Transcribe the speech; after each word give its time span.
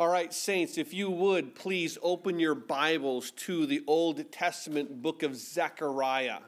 All 0.00 0.06
right, 0.06 0.32
saints, 0.32 0.78
if 0.78 0.94
you 0.94 1.10
would 1.10 1.56
please 1.56 1.98
open 2.02 2.38
your 2.38 2.54
Bibles 2.54 3.32
to 3.32 3.66
the 3.66 3.82
Old 3.88 4.30
Testament 4.30 5.02
book 5.02 5.24
of 5.24 5.34
Zechariah. 5.34 6.38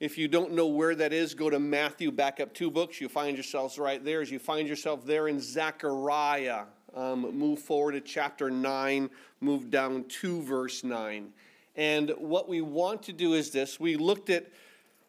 If 0.00 0.16
you 0.16 0.26
don't 0.26 0.52
know 0.52 0.68
where 0.68 0.94
that 0.94 1.12
is, 1.12 1.34
go 1.34 1.50
to 1.50 1.58
Matthew, 1.58 2.10
back 2.10 2.40
up 2.40 2.54
two 2.54 2.70
books. 2.70 2.98
You 2.98 3.10
find 3.10 3.36
yourselves 3.36 3.78
right 3.78 4.02
there. 4.02 4.22
As 4.22 4.30
you 4.30 4.38
find 4.38 4.66
yourself 4.66 5.04
there 5.04 5.28
in 5.28 5.38
Zechariah, 5.38 6.62
um, 6.94 7.38
move 7.38 7.58
forward 7.58 7.92
to 7.92 8.00
chapter 8.00 8.50
9, 8.50 9.10
move 9.42 9.68
down 9.68 10.04
to 10.04 10.40
verse 10.40 10.82
9. 10.82 11.28
And 11.76 12.10
what 12.16 12.48
we 12.48 12.62
want 12.62 13.02
to 13.02 13.12
do 13.12 13.34
is 13.34 13.50
this 13.50 13.78
we 13.78 13.96
looked 13.96 14.30
at 14.30 14.46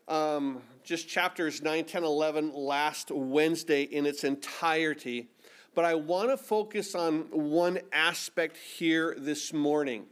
um, 0.09 0.61
just 0.83 1.07
chapters 1.07 1.61
9, 1.61 1.85
10, 1.85 2.03
11 2.03 2.51
last 2.53 3.09
Wednesday 3.09 3.83
in 3.83 4.05
its 4.05 4.25
entirety 4.25 5.29
but 5.75 5.85
I 5.85 5.95
want 5.95 6.29
to 6.29 6.37
focus 6.37 6.95
on 6.95 7.21
one 7.31 7.79
aspect 7.91 8.57
here 8.57 9.15
this 9.17 9.53
morning. 9.53 10.05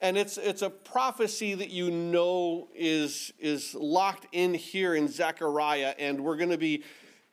And 0.00 0.18
it's, 0.18 0.36
it's 0.36 0.62
a 0.62 0.68
prophecy 0.68 1.54
that 1.54 1.70
you 1.70 1.90
know 1.90 2.68
is, 2.74 3.32
is 3.38 3.74
locked 3.74 4.26
in 4.32 4.52
here 4.52 4.94
in 4.94 5.08
Zechariah, 5.08 5.94
and 5.98 6.20
we're 6.20 6.36
going 6.36 6.50
to 6.50 6.58
be 6.58 6.84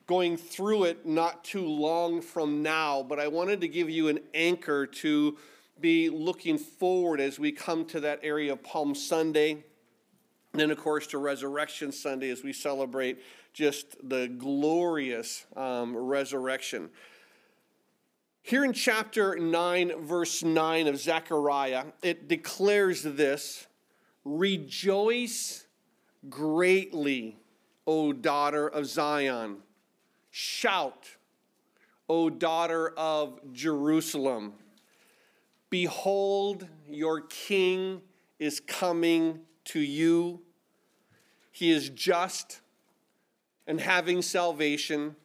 going 0.08 0.38
through 0.38 0.86
it 0.86 1.06
not 1.06 1.44
too 1.44 1.68
long 1.68 2.22
from 2.22 2.62
now. 2.62 3.04
But 3.04 3.20
I 3.20 3.28
wanted 3.28 3.62
to 3.62 3.68
give 3.68 3.90
you 3.90 4.08
an 4.08 4.20
anchor 4.34 4.86
to 4.88 5.38
be 5.80 6.10
looking 6.10 6.58
forward 6.58 7.20
as 7.20 7.38
we 7.38 7.52
come 7.52 7.86
to 7.86 8.00
that 8.02 8.20
area 8.24 8.54
of 8.54 8.64
Palm 8.64 8.96
Sunday. 8.96 9.52
And 10.54 10.62
then, 10.62 10.72
of 10.72 10.78
course, 10.78 11.08
to 11.08 11.18
Resurrection 11.18 11.92
Sunday 11.92 12.30
as 12.30 12.44
we 12.44 12.54
celebrate 12.54 13.20
just 13.54 13.98
the 14.08 14.28
glorious 14.28 15.46
um, 15.58 15.96
resurrection. 15.96 16.90
Here 18.46 18.66
in 18.66 18.74
chapter 18.74 19.38
9, 19.38 20.06
verse 20.06 20.44
9 20.44 20.88
of 20.88 20.98
Zechariah, 21.00 21.86
it 22.02 22.28
declares 22.28 23.02
this 23.02 23.68
Rejoice 24.26 25.66
greatly, 26.30 27.38
O 27.88 28.12
daughter 28.12 28.68
of 28.68 28.86
Zion. 28.86 29.60
Shout, 30.30 31.08
O 32.10 32.30
daughter 32.30 32.90
of 32.98 33.40
Jerusalem. 33.54 34.56
Behold, 35.70 36.68
your 36.90 37.22
king 37.22 38.02
is 38.40 38.60
coming 38.60 39.40
to 39.66 39.80
you. 39.80 40.42
He 41.54 41.72
is 41.72 41.88
just 41.88 42.60
and 43.68 43.80
having 43.80 44.22
salvation, 44.22 45.16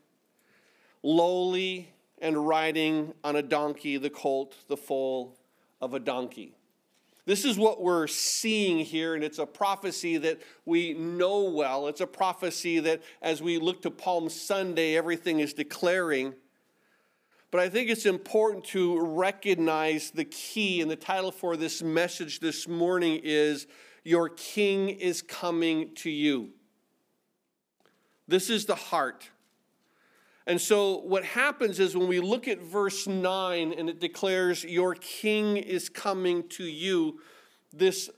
lowly 1.02 1.92
and 2.20 2.46
riding 2.46 3.14
on 3.24 3.36
a 3.36 3.42
donkey, 3.42 3.96
the 3.96 4.10
colt, 4.10 4.54
the 4.68 4.76
foal 4.76 5.36
of 5.80 5.94
a 5.94 5.98
donkey. 6.00 6.54
This 7.24 7.44
is 7.44 7.58
what 7.58 7.82
we're 7.82 8.06
seeing 8.06 8.78
here, 8.78 9.14
and 9.14 9.22
it's 9.22 9.38
a 9.38 9.44
prophecy 9.44 10.16
that 10.16 10.40
we 10.64 10.94
know 10.94 11.42
well. 11.42 11.86
It's 11.88 12.00
a 12.00 12.06
prophecy 12.06 12.80
that, 12.80 13.02
as 13.20 13.42
we 13.42 13.58
look 13.58 13.82
to 13.82 13.90
Palm 13.90 14.30
Sunday, 14.30 14.96
everything 14.96 15.40
is 15.40 15.52
declaring. 15.52 16.32
But 17.50 17.60
I 17.60 17.68
think 17.68 17.90
it's 17.90 18.06
important 18.06 18.64
to 18.66 18.98
recognize 19.00 20.10
the 20.10 20.24
key, 20.24 20.80
and 20.80 20.90
the 20.90 20.96
title 20.96 21.30
for 21.30 21.56
this 21.56 21.82
message 21.82 22.40
this 22.40 22.66
morning 22.66 23.20
is 23.22 23.66
Your 24.04 24.30
King 24.30 24.88
is 24.88 25.20
Coming 25.20 25.94
to 25.96 26.10
You. 26.10 26.50
This 28.26 28.48
is 28.48 28.64
the 28.64 28.74
heart 28.74 29.28
and 30.48 30.58
so, 30.58 31.00
what 31.00 31.26
happens 31.26 31.78
is 31.78 31.94
when 31.94 32.08
we 32.08 32.20
look 32.20 32.48
at 32.48 32.58
verse 32.58 33.06
9 33.06 33.74
and 33.74 33.90
it 33.90 34.00
declares, 34.00 34.64
Your 34.64 34.94
king 34.94 35.58
is 35.58 35.90
coming 35.90 36.48
to 36.48 36.64
you, 36.64 37.20
this 37.70 38.08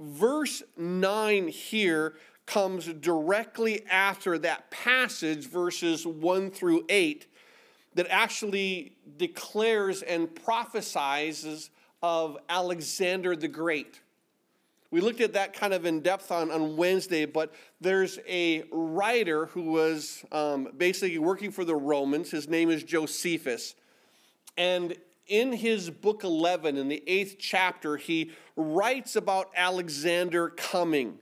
verse 0.00 0.64
9 0.76 1.46
here 1.46 2.16
comes 2.44 2.86
directly 2.86 3.86
after 3.86 4.36
that 4.38 4.68
passage, 4.72 5.46
verses 5.46 6.04
1 6.04 6.50
through 6.50 6.86
8, 6.88 7.28
that 7.94 8.08
actually 8.10 8.96
declares 9.16 10.02
and 10.02 10.34
prophesies 10.34 11.70
of 12.02 12.36
Alexander 12.48 13.36
the 13.36 13.46
Great. 13.46 14.00
We 14.90 15.00
looked 15.00 15.20
at 15.20 15.34
that 15.34 15.52
kind 15.52 15.72
of 15.72 15.86
in 15.86 16.00
depth 16.00 16.32
on, 16.32 16.50
on 16.50 16.76
Wednesday, 16.76 17.24
but 17.24 17.54
there's 17.80 18.18
a 18.28 18.64
writer 18.72 19.46
who 19.46 19.70
was 19.70 20.24
um, 20.32 20.68
basically 20.76 21.18
working 21.18 21.52
for 21.52 21.64
the 21.64 21.76
Romans. 21.76 22.30
His 22.30 22.48
name 22.48 22.70
is 22.70 22.82
Josephus. 22.82 23.76
And 24.56 24.96
in 25.28 25.52
his 25.52 25.90
book 25.90 26.24
11, 26.24 26.76
in 26.76 26.88
the 26.88 27.04
eighth 27.06 27.36
chapter, 27.38 27.96
he 27.96 28.32
writes 28.56 29.14
about 29.14 29.50
Alexander 29.54 30.48
coming. 30.48 31.18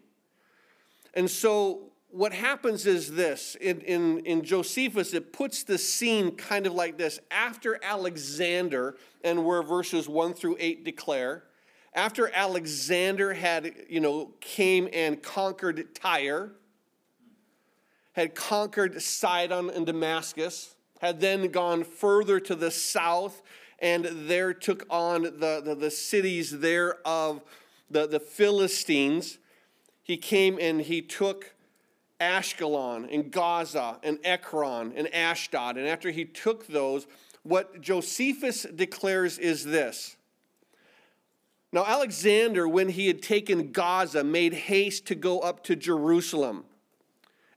And 1.13 1.31
so 1.31 1.91
what 2.11 2.33
happens 2.33 2.87
is 2.87 3.13
this 3.13 3.55
in, 3.61 3.83
in, 3.83 4.21
in 4.21 4.45
Josephus, 4.45 5.13
it 5.13 5.33
puts 5.33 5.63
the 5.63 5.77
scene 5.77 6.37
kind 6.37 6.67
of 6.67 6.73
like 6.73 6.97
this. 6.97 7.21
After 7.31 7.79
Alexander, 7.83 8.97
and 9.23 9.45
where 9.45 9.63
verses 9.63 10.09
1 10.09 10.33
through 10.33 10.57
8 10.59 10.85
declare, 10.85 11.45
after 11.99 12.31
Alexander 12.33 13.35
had, 13.35 13.75
you 13.89 13.99
know, 13.99 14.31
came 14.41 14.89
and 14.93 15.21
conquered 15.21 15.97
Tyre, 15.97 16.53
had 18.13 18.37
conquered 18.37 19.03
Sidon 19.03 19.69
and 19.69 19.85
Damascus, 19.85 20.77
had 21.01 21.21
then 21.21 21.49
gone 21.49 21.83
further 21.83 22.39
to 22.39 22.55
the 22.55 22.71
south 22.71 23.43
and 23.81 24.05
there 24.29 24.55
took 24.55 24.87
on 24.89 25.23
the, 25.23 25.61
the, 25.65 25.77
the 25.77 25.91
cities 25.91 26.61
there 26.61 26.99
of 27.05 27.43
the, 27.91 28.07
the 28.07 28.21
Philistines. 28.21 29.39
He 30.05 30.17
came 30.17 30.57
and 30.61 30.81
he 30.81 31.03
took 31.03 31.53
Ashkelon 32.21 33.13
and 33.13 33.33
Gaza 33.33 33.99
and 34.05 34.21
Ekron 34.23 34.93
and 34.95 35.13
Ashdod. 35.13 35.77
And 35.77 35.89
after 35.89 36.13
he 36.13 36.25
took 36.25 36.69
those, 36.69 37.09
what 37.43 37.81
Josephus 37.81 38.63
declares 38.63 39.37
is 39.39 39.65
this 39.65 40.17
now, 41.73 41.85
Alexander, 41.85 42.67
when 42.67 42.89
he 42.89 43.09
had 43.09 43.21
taken 43.21 43.73
Gaza, 43.73 44.25
made 44.25 44.55
haste 44.55 45.07
to 45.07 45.15
go 45.15 45.41
up 45.41 45.63
to 45.65 45.77
Jerusalem. 45.77 46.65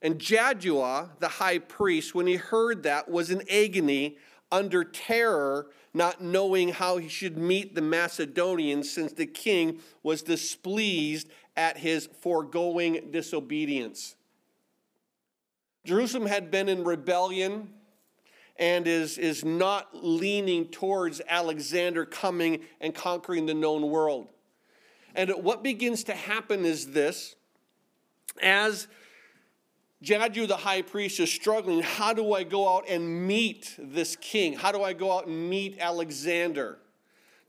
And 0.01 0.19
Jaddua, 0.19 1.11
the 1.19 1.27
high 1.27 1.59
priest, 1.59 2.13
when 2.13 2.27
he 2.27 2.35
heard 2.35 2.83
that, 2.83 3.09
was 3.09 3.31
in 3.31 3.43
agony 3.49 4.17
under 4.51 4.83
terror, 4.83 5.67
not 5.93 6.21
knowing 6.21 6.69
how 6.69 6.97
he 6.97 7.07
should 7.07 7.37
meet 7.37 7.73
the 7.73 7.81
Macedonians, 7.81 8.91
since 8.91 9.13
the 9.13 9.25
king 9.25 9.79
was 10.03 10.21
displeased 10.21 11.29
at 11.55 11.77
his 11.77 12.09
foregoing 12.19 13.11
disobedience. 13.11 14.15
Jerusalem 15.85 16.25
had 16.25 16.51
been 16.51 16.67
in 16.67 16.83
rebellion 16.83 17.69
and 18.61 18.85
is, 18.85 19.17
is 19.17 19.43
not 19.43 19.89
leaning 19.91 20.67
towards 20.67 21.19
Alexander 21.27 22.05
coming 22.05 22.59
and 22.79 22.93
conquering 22.93 23.47
the 23.47 23.55
known 23.55 23.89
world. 23.89 24.27
And 25.15 25.31
what 25.31 25.63
begins 25.63 26.03
to 26.05 26.13
happen 26.13 26.63
is 26.63 26.91
this 26.91 27.35
as 28.41 28.87
Jaddua, 30.03 30.47
the 30.47 30.57
high 30.57 30.83
priest, 30.83 31.19
is 31.19 31.31
struggling, 31.31 31.81
how 31.81 32.13
do 32.13 32.33
I 32.33 32.43
go 32.43 32.77
out 32.77 32.87
and 32.87 33.27
meet 33.27 33.75
this 33.79 34.15
king? 34.15 34.53
How 34.53 34.71
do 34.71 34.83
I 34.83 34.93
go 34.93 35.11
out 35.11 35.25
and 35.25 35.49
meet 35.49 35.77
Alexander? 35.79 36.77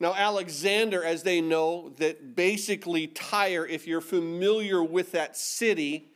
Now, 0.01 0.15
Alexander, 0.15 1.05
as 1.05 1.23
they 1.23 1.41
know, 1.41 1.91
that 1.99 2.35
basically 2.35 3.07
Tyre, 3.07 3.67
if 3.67 3.87
you're 3.87 4.01
familiar 4.01 4.83
with 4.83 5.13
that 5.13 5.37
city, 5.37 6.12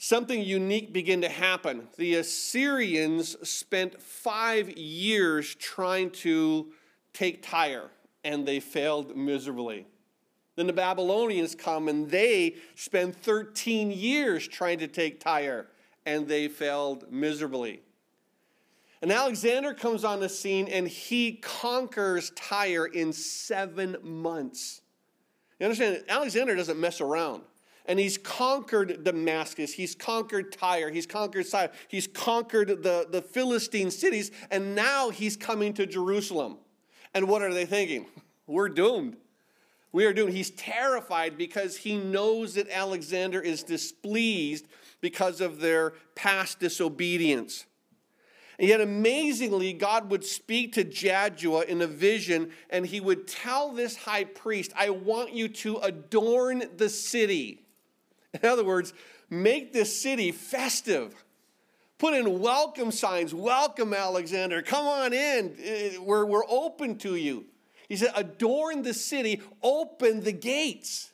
something 0.00 0.42
unique 0.42 0.94
began 0.94 1.20
to 1.20 1.28
happen. 1.28 1.86
The 1.98 2.14
Assyrians 2.16 3.36
spent 3.48 4.00
five 4.00 4.70
years 4.70 5.54
trying 5.54 6.10
to 6.12 6.72
take 7.12 7.42
Tyre, 7.42 7.90
and 8.24 8.48
they 8.48 8.60
failed 8.60 9.14
miserably. 9.14 9.86
Then 10.56 10.66
the 10.66 10.72
Babylonians 10.72 11.54
come 11.54 11.88
and 11.88 12.10
they 12.10 12.56
spend 12.74 13.14
13 13.14 13.90
years 13.90 14.48
trying 14.48 14.78
to 14.78 14.88
take 14.88 15.20
Tyre, 15.20 15.66
and 16.06 16.26
they 16.26 16.48
failed 16.48 17.12
miserably. 17.12 17.82
And 19.02 19.12
Alexander 19.12 19.74
comes 19.74 20.02
on 20.02 20.20
the 20.20 20.28
scene 20.30 20.66
and 20.68 20.88
he 20.88 21.32
conquers 21.32 22.32
Tyre 22.36 22.86
in 22.86 23.12
seven 23.12 23.96
months. 24.02 24.80
You 25.58 25.66
understand? 25.66 26.04
Alexander 26.08 26.56
doesn't 26.56 26.80
mess 26.80 27.02
around 27.02 27.42
and 27.86 27.98
he's 27.98 28.18
conquered 28.18 29.04
Damascus, 29.04 29.72
he's 29.72 29.94
conquered 29.94 30.52
Tyre, 30.52 30.90
he's 30.90 31.06
conquered 31.06 31.46
Sidon, 31.46 31.74
he's 31.88 32.06
conquered 32.06 32.82
the, 32.82 33.06
the 33.10 33.22
Philistine 33.22 33.90
cities, 33.90 34.30
and 34.50 34.74
now 34.74 35.10
he's 35.10 35.36
coming 35.36 35.72
to 35.74 35.86
Jerusalem. 35.86 36.58
And 37.14 37.28
what 37.28 37.42
are 37.42 37.52
they 37.52 37.66
thinking? 37.66 38.06
We're 38.46 38.68
doomed. 38.68 39.16
We 39.92 40.04
are 40.04 40.12
doomed. 40.12 40.32
He's 40.32 40.50
terrified 40.50 41.36
because 41.36 41.78
he 41.78 41.96
knows 41.96 42.54
that 42.54 42.68
Alexander 42.70 43.40
is 43.40 43.62
displeased 43.62 44.66
because 45.00 45.40
of 45.40 45.60
their 45.60 45.94
past 46.14 46.60
disobedience. 46.60 47.66
And 48.58 48.68
yet, 48.68 48.82
amazingly, 48.82 49.72
God 49.72 50.10
would 50.10 50.22
speak 50.22 50.74
to 50.74 50.84
Jaddua 50.84 51.64
in 51.64 51.80
a 51.80 51.86
vision, 51.86 52.50
and 52.68 52.84
he 52.84 53.00
would 53.00 53.26
tell 53.26 53.72
this 53.72 53.96
high 53.96 54.24
priest, 54.24 54.70
I 54.76 54.90
want 54.90 55.32
you 55.32 55.48
to 55.48 55.78
adorn 55.78 56.64
the 56.76 56.90
city. 56.90 57.64
In 58.34 58.48
other 58.48 58.64
words, 58.64 58.92
make 59.28 59.72
this 59.72 60.00
city 60.00 60.32
festive. 60.32 61.14
Put 61.98 62.14
in 62.14 62.40
welcome 62.40 62.92
signs. 62.92 63.34
Welcome, 63.34 63.92
Alexander. 63.92 64.62
Come 64.62 64.86
on 64.86 65.12
in. 65.12 65.56
Eh, 65.62 65.98
we're, 65.98 66.24
we're 66.24 66.48
open 66.48 66.96
to 66.98 67.16
you. 67.16 67.44
He 67.88 67.96
said, 67.96 68.12
adorn 68.14 68.82
the 68.82 68.94
city, 68.94 69.42
open 69.62 70.20
the 70.20 70.32
gates. 70.32 71.10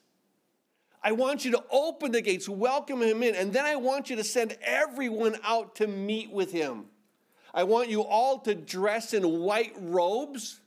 I 1.03 1.13
want 1.13 1.45
you 1.45 1.53
to 1.53 1.65
open 1.71 2.13
the 2.13 2.21
gates, 2.21 2.49
welcome 2.49 3.01
him 3.01 3.23
in, 3.23 3.35
and 3.35 3.53
then 3.53 3.65
I 3.65 3.77
want 3.77 4.11
you 4.11 4.17
to 4.17 4.25
send 4.25 4.57
everyone 4.61 5.37
out 5.43 5.77
to 5.77 5.87
meet 5.87 6.31
with 6.31 6.53
him. 6.53 6.87
I 7.55 7.63
want 7.63 7.89
you 7.89 8.03
all 8.03 8.41
to 8.41 8.55
dress 8.55 9.15
in 9.15 9.23
white 9.41 9.73
robes. 9.79 10.61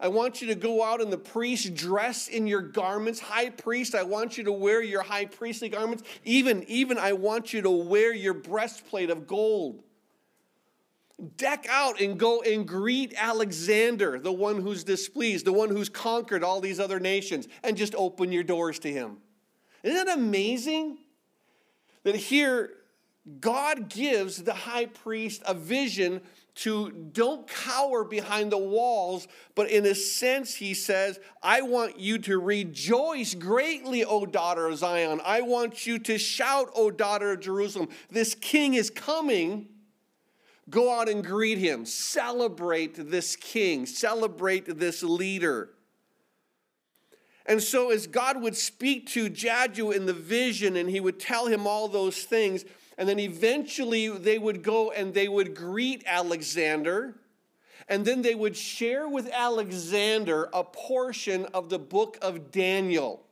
I 0.00 0.08
want 0.08 0.40
you 0.40 0.48
to 0.48 0.54
go 0.54 0.82
out 0.82 1.02
and 1.02 1.12
the 1.12 1.18
priest 1.18 1.74
dress 1.74 2.26
in 2.26 2.46
your 2.46 2.62
garments. 2.62 3.20
High 3.20 3.50
priest, 3.50 3.94
I 3.94 4.02
want 4.02 4.38
you 4.38 4.44
to 4.44 4.52
wear 4.52 4.82
your 4.82 5.02
high 5.02 5.26
priestly 5.26 5.68
garments. 5.68 6.02
Even, 6.24 6.64
even 6.64 6.96
I 6.96 7.12
want 7.12 7.52
you 7.52 7.60
to 7.62 7.70
wear 7.70 8.14
your 8.14 8.32
breastplate 8.32 9.10
of 9.10 9.26
gold. 9.26 9.82
Deck 11.36 11.66
out 11.68 12.00
and 12.00 12.18
go 12.18 12.40
and 12.40 12.66
greet 12.66 13.12
Alexander, 13.14 14.18
the 14.18 14.32
one 14.32 14.62
who's 14.62 14.84
displeased, 14.84 15.44
the 15.44 15.52
one 15.52 15.68
who's 15.68 15.90
conquered 15.90 16.42
all 16.42 16.62
these 16.62 16.80
other 16.80 16.98
nations, 16.98 17.46
and 17.62 17.76
just 17.76 17.94
open 17.94 18.32
your 18.32 18.42
doors 18.42 18.78
to 18.78 18.90
him. 18.90 19.18
Isn't 19.82 20.06
that 20.06 20.16
amazing? 20.16 20.96
That 22.04 22.16
here 22.16 22.70
God 23.38 23.90
gives 23.90 24.42
the 24.42 24.54
high 24.54 24.86
priest 24.86 25.42
a 25.46 25.52
vision 25.52 26.22
to 26.56 26.90
don't 27.12 27.46
cower 27.46 28.04
behind 28.04 28.52
the 28.52 28.58
walls, 28.58 29.28
but 29.54 29.70
in 29.70 29.86
a 29.86 29.94
sense, 29.94 30.54
he 30.54 30.74
says, 30.74 31.18
I 31.42 31.62
want 31.62 31.98
you 31.98 32.18
to 32.18 32.38
rejoice 32.38 33.34
greatly, 33.34 34.04
O 34.04 34.26
daughter 34.26 34.66
of 34.66 34.78
Zion. 34.78 35.20
I 35.24 35.42
want 35.42 35.86
you 35.86 35.98
to 36.00 36.18
shout, 36.18 36.70
O 36.74 36.90
daughter 36.90 37.32
of 37.32 37.40
Jerusalem. 37.40 37.88
This 38.10 38.34
king 38.34 38.74
is 38.74 38.90
coming. 38.90 39.68
Go 40.68 40.92
out 40.92 41.08
and 41.08 41.24
greet 41.24 41.58
him. 41.58 41.84
Celebrate 41.84 43.10
this 43.10 43.36
king. 43.36 43.86
Celebrate 43.86 44.78
this 44.78 45.02
leader. 45.02 45.70
And 47.46 47.62
so, 47.62 47.90
as 47.90 48.06
God 48.06 48.42
would 48.42 48.56
speak 48.56 49.06
to 49.08 49.30
Jaddua 49.30 49.96
in 49.96 50.06
the 50.06 50.12
vision 50.12 50.76
and 50.76 50.88
he 50.88 51.00
would 51.00 51.18
tell 51.18 51.46
him 51.46 51.66
all 51.66 51.88
those 51.88 52.22
things, 52.22 52.64
and 52.98 53.08
then 53.08 53.18
eventually 53.18 54.08
they 54.08 54.38
would 54.38 54.62
go 54.62 54.90
and 54.90 55.14
they 55.14 55.28
would 55.28 55.54
greet 55.54 56.04
Alexander. 56.06 57.14
And 57.88 58.04
then 58.04 58.22
they 58.22 58.34
would 58.34 58.56
share 58.56 59.08
with 59.08 59.28
Alexander 59.32 60.48
a 60.52 60.62
portion 60.62 61.46
of 61.46 61.70
the 61.70 61.78
book 61.78 62.18
of 62.22 62.52
Daniel. 62.52 63.26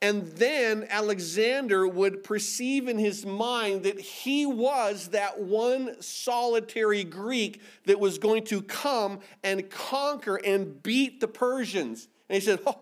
And 0.00 0.28
then 0.32 0.86
Alexander 0.88 1.86
would 1.86 2.22
perceive 2.22 2.86
in 2.86 2.98
his 2.98 3.26
mind 3.26 3.82
that 3.82 4.00
he 4.00 4.46
was 4.46 5.08
that 5.08 5.40
one 5.40 6.00
solitary 6.00 7.02
Greek 7.02 7.60
that 7.84 7.98
was 7.98 8.18
going 8.18 8.44
to 8.44 8.62
come 8.62 9.18
and 9.42 9.68
conquer 9.68 10.36
and 10.36 10.82
beat 10.82 11.20
the 11.20 11.26
Persians. 11.26 12.08
And 12.28 12.34
he 12.34 12.40
said, 12.40 12.60
Oh, 12.66 12.80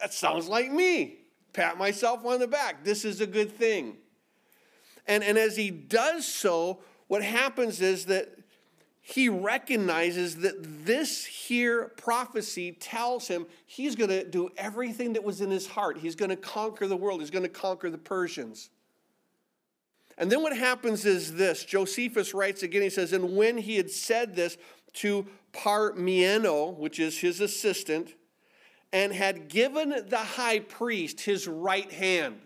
that 0.00 0.12
sounds 0.12 0.48
like 0.48 0.70
me. 0.70 1.16
Pat 1.52 1.78
myself 1.78 2.24
on 2.24 2.38
the 2.38 2.46
back. 2.46 2.84
This 2.84 3.04
is 3.04 3.20
a 3.20 3.26
good 3.26 3.50
thing. 3.50 3.96
And, 5.06 5.22
and 5.22 5.38
as 5.38 5.56
he 5.56 5.70
does 5.70 6.26
so, 6.26 6.80
what 7.06 7.22
happens 7.22 7.80
is 7.80 8.06
that 8.06 8.36
he 9.00 9.28
recognizes 9.28 10.38
that 10.38 10.84
this 10.84 11.24
here 11.24 11.92
prophecy 11.96 12.72
tells 12.72 13.28
him 13.28 13.46
he's 13.64 13.94
going 13.94 14.10
to 14.10 14.24
do 14.24 14.50
everything 14.56 15.12
that 15.12 15.22
was 15.22 15.40
in 15.40 15.48
his 15.48 15.68
heart. 15.68 15.98
He's 15.98 16.16
going 16.16 16.30
to 16.30 16.36
conquer 16.36 16.88
the 16.88 16.96
world, 16.96 17.20
he's 17.20 17.30
going 17.30 17.44
to 17.44 17.48
conquer 17.48 17.88
the 17.88 17.98
Persians. 17.98 18.70
And 20.18 20.32
then 20.32 20.42
what 20.42 20.56
happens 20.56 21.04
is 21.04 21.34
this 21.34 21.64
Josephus 21.64 22.34
writes 22.34 22.62
again, 22.62 22.82
he 22.82 22.90
says, 22.90 23.12
And 23.12 23.36
when 23.36 23.58
he 23.58 23.76
had 23.76 23.90
said 23.90 24.34
this 24.34 24.58
to 24.94 25.26
Parmenio, 25.52 26.76
which 26.76 26.98
is 26.98 27.18
his 27.18 27.40
assistant, 27.40 28.14
and 28.92 29.12
had 29.12 29.48
given 29.48 29.90
the 30.08 30.16
high 30.16 30.60
priest 30.60 31.20
his 31.20 31.46
right 31.46 31.90
hand, 31.90 32.40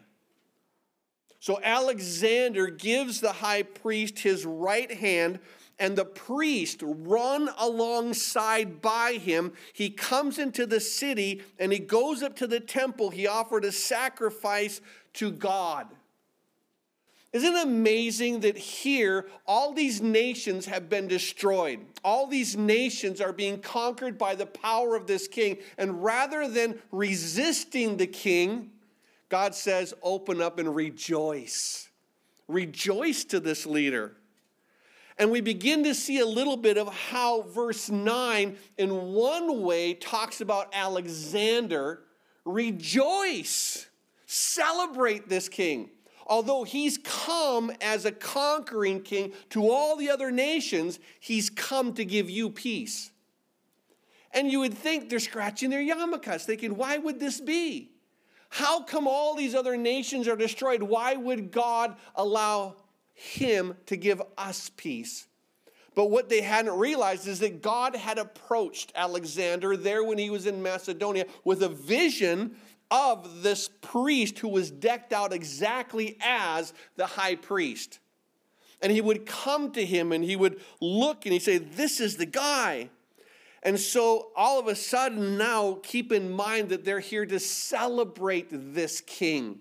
so 1.40 1.58
Alexander 1.62 2.66
gives 2.66 3.20
the 3.20 3.32
high 3.32 3.62
priest 3.62 4.18
his 4.18 4.44
right 4.44 4.92
hand, 4.92 5.38
and 5.78 5.96
the 5.96 6.04
priest 6.04 6.82
run 6.82 7.48
alongside 7.56 8.82
by 8.82 9.14
him. 9.14 9.54
He 9.72 9.88
comes 9.88 10.38
into 10.38 10.66
the 10.66 10.80
city 10.80 11.42
and 11.58 11.72
he 11.72 11.78
goes 11.78 12.22
up 12.22 12.36
to 12.36 12.46
the 12.46 12.60
temple. 12.60 13.08
He 13.08 13.26
offered 13.26 13.64
a 13.64 13.72
sacrifice 13.72 14.82
to 15.14 15.32
God. 15.32 15.86
Isn't 17.32 17.54
it 17.54 17.62
amazing 17.62 18.40
that 18.40 18.58
here 18.58 19.28
all 19.46 19.72
these 19.72 20.00
nations 20.00 20.66
have 20.66 20.88
been 20.88 21.06
destroyed? 21.06 21.78
All 22.02 22.26
these 22.26 22.56
nations 22.56 23.20
are 23.20 23.32
being 23.32 23.60
conquered 23.60 24.18
by 24.18 24.34
the 24.34 24.46
power 24.46 24.96
of 24.96 25.06
this 25.06 25.28
king. 25.28 25.58
And 25.78 26.02
rather 26.02 26.48
than 26.48 26.80
resisting 26.90 27.96
the 27.96 28.08
king, 28.08 28.70
God 29.28 29.54
says, 29.54 29.94
open 30.02 30.42
up 30.42 30.58
and 30.58 30.74
rejoice. 30.74 31.88
Rejoice 32.48 33.22
to 33.26 33.38
this 33.38 33.64
leader. 33.64 34.16
And 35.16 35.30
we 35.30 35.40
begin 35.40 35.84
to 35.84 35.94
see 35.94 36.18
a 36.18 36.26
little 36.26 36.56
bit 36.56 36.78
of 36.78 36.92
how 36.92 37.42
verse 37.42 37.90
9, 37.90 38.56
in 38.76 39.02
one 39.12 39.62
way, 39.62 39.94
talks 39.94 40.40
about 40.40 40.68
Alexander. 40.72 42.02
Rejoice, 42.44 43.86
celebrate 44.26 45.28
this 45.28 45.48
king. 45.48 45.90
Although 46.30 46.62
he's 46.62 46.96
come 46.96 47.72
as 47.80 48.04
a 48.04 48.12
conquering 48.12 49.02
king 49.02 49.32
to 49.50 49.68
all 49.68 49.96
the 49.96 50.08
other 50.08 50.30
nations, 50.30 51.00
he's 51.18 51.50
come 51.50 51.92
to 51.94 52.04
give 52.04 52.30
you 52.30 52.48
peace. 52.48 53.10
And 54.32 54.50
you 54.50 54.60
would 54.60 54.74
think 54.74 55.10
they're 55.10 55.18
scratching 55.18 55.70
their 55.70 55.82
yarmulkes, 55.82 56.44
thinking, 56.44 56.76
why 56.76 56.98
would 56.98 57.18
this 57.18 57.40
be? 57.40 57.90
How 58.48 58.84
come 58.84 59.08
all 59.08 59.34
these 59.34 59.56
other 59.56 59.76
nations 59.76 60.28
are 60.28 60.36
destroyed? 60.36 60.84
Why 60.84 61.16
would 61.16 61.50
God 61.50 61.96
allow 62.14 62.76
him 63.12 63.74
to 63.86 63.96
give 63.96 64.22
us 64.38 64.70
peace? 64.76 65.26
But 65.96 66.10
what 66.10 66.28
they 66.28 66.42
hadn't 66.42 66.78
realized 66.78 67.26
is 67.26 67.40
that 67.40 67.60
God 67.60 67.96
had 67.96 68.18
approached 68.18 68.92
Alexander 68.94 69.76
there 69.76 70.04
when 70.04 70.18
he 70.18 70.30
was 70.30 70.46
in 70.46 70.62
Macedonia 70.62 71.26
with 71.44 71.64
a 71.64 71.68
vision 71.68 72.54
of 72.90 73.42
this 73.42 73.68
priest 73.80 74.38
who 74.38 74.48
was 74.48 74.70
decked 74.70 75.12
out 75.12 75.32
exactly 75.32 76.16
as 76.20 76.72
the 76.96 77.06
high 77.06 77.36
priest. 77.36 78.00
And 78.82 78.90
he 78.90 79.00
would 79.00 79.26
come 79.26 79.72
to 79.72 79.84
him 79.84 80.12
and 80.12 80.24
he 80.24 80.36
would 80.36 80.60
look 80.80 81.26
and 81.26 81.32
he'd 81.32 81.42
say, 81.42 81.58
This 81.58 82.00
is 82.00 82.16
the 82.16 82.26
guy. 82.26 82.90
And 83.62 83.78
so, 83.78 84.28
all 84.34 84.58
of 84.58 84.68
a 84.68 84.74
sudden, 84.74 85.36
now 85.36 85.78
keep 85.82 86.12
in 86.12 86.30
mind 86.30 86.70
that 86.70 86.84
they're 86.84 87.00
here 87.00 87.26
to 87.26 87.38
celebrate 87.38 88.48
this 88.50 89.02
king. 89.02 89.60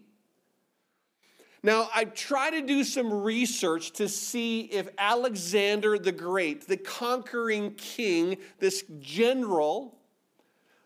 Now, 1.62 1.90
I 1.94 2.06
try 2.06 2.50
to 2.52 2.62
do 2.62 2.86
some 2.86 3.12
research 3.12 3.92
to 3.94 4.08
see 4.08 4.62
if 4.62 4.88
Alexander 4.98 6.00
the 6.00 6.14
Great, 6.14 6.66
the 6.68 6.78
conquering 6.78 7.74
king, 7.74 8.38
this 8.60 8.86
general, 9.02 9.99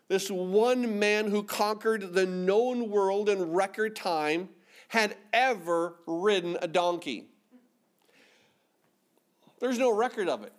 this 0.08 0.30
one 0.30 0.98
man 0.98 1.28
who 1.28 1.42
conquered 1.42 2.14
the 2.14 2.26
known 2.26 2.90
world 2.90 3.28
in 3.28 3.52
record 3.52 3.96
time, 3.96 4.48
had 4.88 5.16
ever 5.32 5.96
ridden 6.06 6.56
a 6.62 6.68
donkey. 6.68 7.28
There's 9.60 9.78
no 9.78 9.92
record 9.92 10.28
of 10.28 10.44
it. 10.44 10.52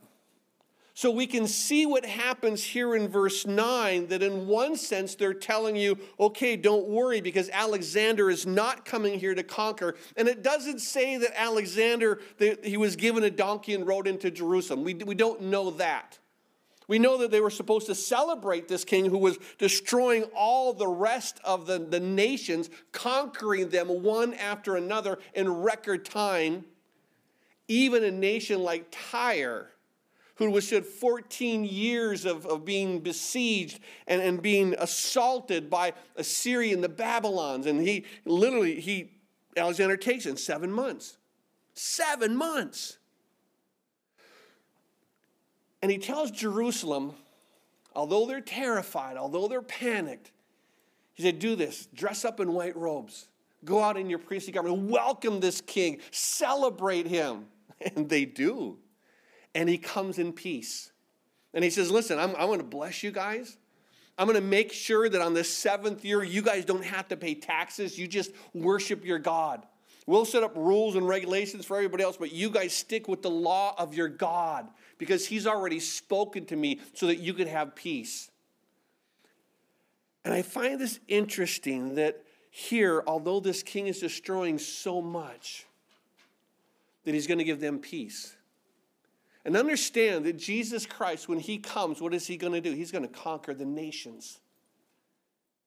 So 0.98 1.12
we 1.12 1.28
can 1.28 1.46
see 1.46 1.86
what 1.86 2.06
happens 2.06 2.64
here 2.64 2.96
in 2.96 3.10
verse 3.10 3.46
9 3.46 4.08
that 4.08 4.24
in 4.24 4.48
one 4.48 4.78
sense 4.78 5.14
they're 5.16 5.34
telling 5.34 5.76
you, 5.76 5.98
okay, 6.18 6.56
don't 6.56 6.88
worry 6.88 7.20
because 7.20 7.50
Alexander 7.50 8.30
is 8.30 8.46
not 8.46 8.86
coming 8.86 9.20
here 9.20 9.36
to 9.36 9.44
conquer. 9.44 9.96
And 10.16 10.30
it 10.30 10.42
doesn't 10.42 10.80
say 10.80 11.18
that 11.18 11.38
Alexander, 11.38 12.22
that 12.38 12.66
he 12.66 12.78
was 12.78 12.96
given 12.96 13.26
a 13.26 13.30
donkey 13.30 13.74
and 13.74 13.86
rode 13.86 14.08
into 14.08 14.32
Jerusalem. 14.32 14.86
We, 14.86 14.94
we 14.94 15.16
don't 15.16 15.42
know 15.42 15.72
that. 15.72 16.18
We 16.88 17.00
know 17.00 17.18
that 17.18 17.32
they 17.32 17.42
were 17.42 17.50
supposed 17.50 17.88
to 17.88 17.96
celebrate 17.96 18.68
this 18.68 18.86
king 18.86 19.06
who 19.06 19.18
was 19.18 19.40
destroying 19.58 20.24
all 20.36 20.74
the 20.74 20.88
rest 20.88 21.40
of 21.44 21.66
the, 21.66 21.80
the 21.80 22.00
nations, 22.00 22.70
conquering 22.92 23.70
them 23.70 23.88
one 24.04 24.34
after 24.34 24.76
another 24.76 25.20
in 25.34 25.50
record 25.50 26.06
time. 26.06 26.66
Even 27.68 28.04
a 28.04 28.12
nation 28.12 28.62
like 28.62 28.88
Tyre 28.92 29.72
who 30.36 30.46
was 30.46 30.70
withstood 30.70 30.86
14 30.86 31.64
years 31.64 32.26
of, 32.26 32.46
of 32.46 32.66
being 32.66 33.00
besieged 33.00 33.80
and, 34.06 34.22
and 34.22 34.42
being 34.42 34.76
assaulted 34.78 35.70
by 35.70 35.94
Assyria 36.18 36.74
and 36.74 36.84
the 36.84 36.90
Babylons. 36.90 37.66
And 37.66 37.80
he 37.82 38.06
literally, 38.26 38.80
he, 38.80 39.12
Alexander 39.56 39.96
takes 39.96 40.26
in 40.26 40.36
seven 40.36 40.72
months. 40.72 41.18
Seven 41.74 42.36
months. 42.36 42.98
And 45.86 45.92
he 45.92 46.00
tells 46.00 46.32
Jerusalem, 46.32 47.14
although 47.96 48.26
they're 48.26 48.42
terrified, 48.42 49.18
although 49.18 49.48
they're 49.48 49.62
panicked, 49.62 50.32
he 51.14 51.22
said, 51.22 51.38
Do 51.38 51.56
this, 51.56 51.88
dress 51.94 52.26
up 52.26 52.40
in 52.40 52.54
white 52.54 52.76
robes, 52.76 53.28
go 53.64 53.84
out 53.84 53.96
in 53.96 54.10
your 54.10 54.18
priestly 54.18 54.52
garment, 54.52 54.90
welcome 54.90 55.40
this 55.40 55.62
king, 55.62 56.00
celebrate 56.10 57.06
him. 57.06 57.46
And 57.96 58.10
they 58.10 58.26
do. 58.26 58.80
And 59.54 59.70
he 59.70 59.78
comes 59.78 60.18
in 60.18 60.34
peace. 60.34 60.92
And 61.54 61.64
he 61.64 61.70
says, 61.70 61.92
Listen, 61.92 62.18
I'm, 62.18 62.32
I'm 62.32 62.48
going 62.48 62.58
to 62.58 62.66
bless 62.66 63.04
you 63.04 63.12
guys. 63.12 63.56
I'm 64.18 64.26
going 64.26 64.42
to 64.42 64.42
make 64.42 64.74
sure 64.74 65.08
that 65.08 65.22
on 65.22 65.36
the 65.36 65.44
seventh 65.44 66.04
year, 66.04 66.24
you 66.24 66.42
guys 66.42 66.66
don't 66.66 66.84
have 66.84 67.08
to 67.10 67.16
pay 67.16 67.36
taxes. 67.36 67.96
You 68.00 68.08
just 68.08 68.32
worship 68.56 69.06
your 69.06 69.20
God. 69.20 69.62
We'll 70.08 70.26
set 70.26 70.42
up 70.42 70.56
rules 70.56 70.96
and 70.96 71.08
regulations 71.08 71.64
for 71.64 71.78
everybody 71.78 72.04
else, 72.04 72.18
but 72.18 72.32
you 72.32 72.50
guys 72.50 72.74
stick 72.74 73.08
with 73.08 73.22
the 73.22 73.30
law 73.30 73.76
of 73.78 73.94
your 73.94 74.08
God 74.08 74.68
because 74.98 75.28
He's 75.28 75.48
already 75.48 75.80
spoken 75.80 76.46
to 76.46 76.56
me 76.56 76.80
so 76.94 77.08
that 77.08 77.18
you 77.18 77.34
could 77.34 77.48
have 77.48 77.76
peace. 77.76 78.30
And 80.24 80.34
I 80.34 80.42
find 80.42 80.80
this 80.80 81.00
interesting 81.08 81.96
that 81.96 82.24
here, 82.50 83.04
although 83.06 83.40
this 83.40 83.62
king 83.62 83.88
is 83.88 84.00
destroying 84.00 84.58
so 84.58 85.02
much, 85.02 85.66
that 87.04 87.14
he's 87.14 87.28
going 87.28 87.38
to 87.38 87.44
give 87.44 87.60
them 87.60 87.80
peace. 87.80 88.36
And 89.46 89.56
understand 89.56 90.26
that 90.26 90.38
Jesus 90.38 90.88
Christ, 90.88 91.30
when 91.30 91.40
he 91.40 91.60
comes, 91.60 92.02
what 92.02 92.14
is 92.14 92.26
he 92.26 92.38
going 92.38 92.54
to 92.54 92.62
do? 92.62 92.72
He's 92.72 92.92
going 92.92 93.04
to 93.04 93.14
conquer 93.14 93.54
the 93.54 93.66
nations. 93.66 94.40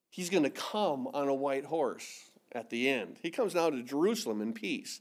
He's 0.09 0.29
going 0.29 0.43
to 0.43 0.49
come 0.49 1.07
on 1.13 1.29
a 1.29 1.33
white 1.33 1.63
horse 1.63 2.29
at 2.51 2.69
the 2.69 2.89
end. 2.89 3.17
He 3.21 3.29
comes 3.29 3.55
now 3.55 3.69
to 3.69 3.81
Jerusalem 3.81 4.41
in 4.41 4.51
peace. 4.51 4.99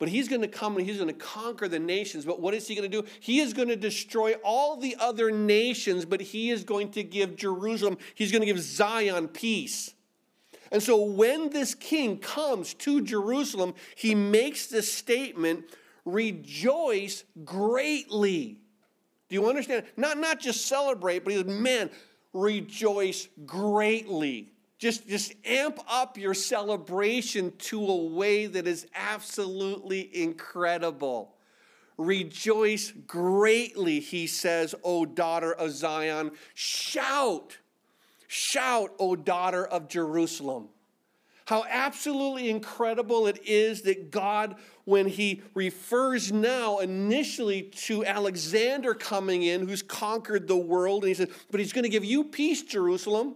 But 0.00 0.08
he's 0.08 0.28
going 0.28 0.40
to 0.40 0.48
come 0.48 0.78
and 0.78 0.86
he's 0.86 0.96
going 0.96 1.08
to 1.08 1.14
conquer 1.14 1.68
the 1.68 1.78
nations. 1.78 2.24
But 2.24 2.40
what 2.40 2.54
is 2.54 2.66
he 2.66 2.74
going 2.74 2.90
to 2.90 3.02
do? 3.02 3.06
He 3.20 3.38
is 3.38 3.52
going 3.52 3.68
to 3.68 3.76
destroy 3.76 4.32
all 4.42 4.76
the 4.76 4.96
other 4.98 5.30
nations, 5.30 6.06
but 6.06 6.22
he 6.22 6.50
is 6.50 6.64
going 6.64 6.90
to 6.92 7.04
give 7.04 7.36
Jerusalem, 7.36 7.98
he's 8.14 8.32
going 8.32 8.40
to 8.40 8.46
give 8.46 8.58
Zion 8.58 9.28
peace. 9.28 9.94
And 10.72 10.82
so 10.82 11.02
when 11.02 11.50
this 11.50 11.74
king 11.74 12.16
comes 12.16 12.72
to 12.74 13.02
Jerusalem, 13.02 13.74
he 13.94 14.14
makes 14.14 14.68
this 14.68 14.90
statement 14.90 15.66
rejoice 16.06 17.24
greatly. 17.44 18.56
Do 19.28 19.34
you 19.34 19.48
understand? 19.48 19.84
Not, 19.98 20.16
not 20.16 20.40
just 20.40 20.66
celebrate, 20.66 21.24
but 21.24 21.34
he 21.34 21.38
says, 21.40 21.46
man, 21.46 21.90
rejoice 22.32 23.28
greatly. 23.44 24.52
Just, 24.80 25.06
just 25.06 25.34
amp 25.44 25.78
up 25.90 26.16
your 26.16 26.32
celebration 26.32 27.52
to 27.58 27.86
a 27.86 27.96
way 28.06 28.46
that 28.46 28.66
is 28.66 28.86
absolutely 28.94 30.08
incredible. 30.16 31.34
Rejoice 31.98 32.90
greatly, 33.06 34.00
he 34.00 34.26
says, 34.26 34.74
O 34.82 35.04
daughter 35.04 35.52
of 35.52 35.72
Zion. 35.72 36.30
Shout, 36.54 37.58
shout, 38.26 38.94
O 38.98 39.16
daughter 39.16 39.66
of 39.66 39.86
Jerusalem. 39.86 40.70
How 41.44 41.66
absolutely 41.68 42.48
incredible 42.48 43.26
it 43.26 43.44
is 43.44 43.82
that 43.82 44.10
God, 44.10 44.54
when 44.84 45.06
He 45.06 45.42
refers 45.52 46.32
now 46.32 46.78
initially 46.78 47.64
to 47.64 48.06
Alexander 48.06 48.94
coming 48.94 49.42
in, 49.42 49.68
who's 49.68 49.82
conquered 49.82 50.48
the 50.48 50.56
world, 50.56 51.02
and 51.02 51.08
He 51.08 51.14
says, 51.14 51.28
But 51.50 51.60
He's 51.60 51.74
going 51.74 51.82
to 51.82 51.90
give 51.90 52.04
you 52.04 52.24
peace, 52.24 52.62
Jerusalem. 52.62 53.34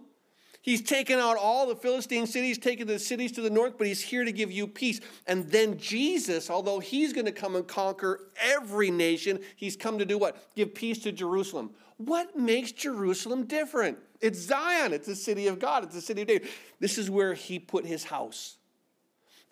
He's 0.64 0.80
taken 0.80 1.18
out 1.18 1.36
all 1.36 1.66
the 1.66 1.76
Philistine 1.76 2.26
cities, 2.26 2.56
taken 2.56 2.86
the 2.86 2.98
cities 2.98 3.32
to 3.32 3.42
the 3.42 3.50
north, 3.50 3.76
but 3.76 3.86
he's 3.86 4.00
here 4.00 4.24
to 4.24 4.32
give 4.32 4.50
you 4.50 4.66
peace. 4.66 4.98
And 5.26 5.46
then 5.50 5.76
Jesus, 5.76 6.48
although 6.48 6.78
he's 6.78 7.12
going 7.12 7.26
to 7.26 7.32
come 7.32 7.54
and 7.54 7.68
conquer 7.68 8.30
every 8.42 8.90
nation, 8.90 9.40
he's 9.56 9.76
come 9.76 9.98
to 9.98 10.06
do 10.06 10.16
what? 10.16 10.54
Give 10.54 10.74
peace 10.74 11.00
to 11.00 11.12
Jerusalem. 11.12 11.74
What 11.98 12.34
makes 12.38 12.72
Jerusalem 12.72 13.44
different? 13.44 13.98
It's 14.22 14.38
Zion, 14.38 14.94
it's 14.94 15.06
the 15.06 15.14
city 15.14 15.48
of 15.48 15.58
God, 15.58 15.84
it's 15.84 15.94
the 15.94 16.00
city 16.00 16.22
of 16.22 16.28
David. 16.28 16.48
This 16.80 16.96
is 16.96 17.10
where 17.10 17.34
he 17.34 17.58
put 17.58 17.84
his 17.84 18.04
house. 18.04 18.56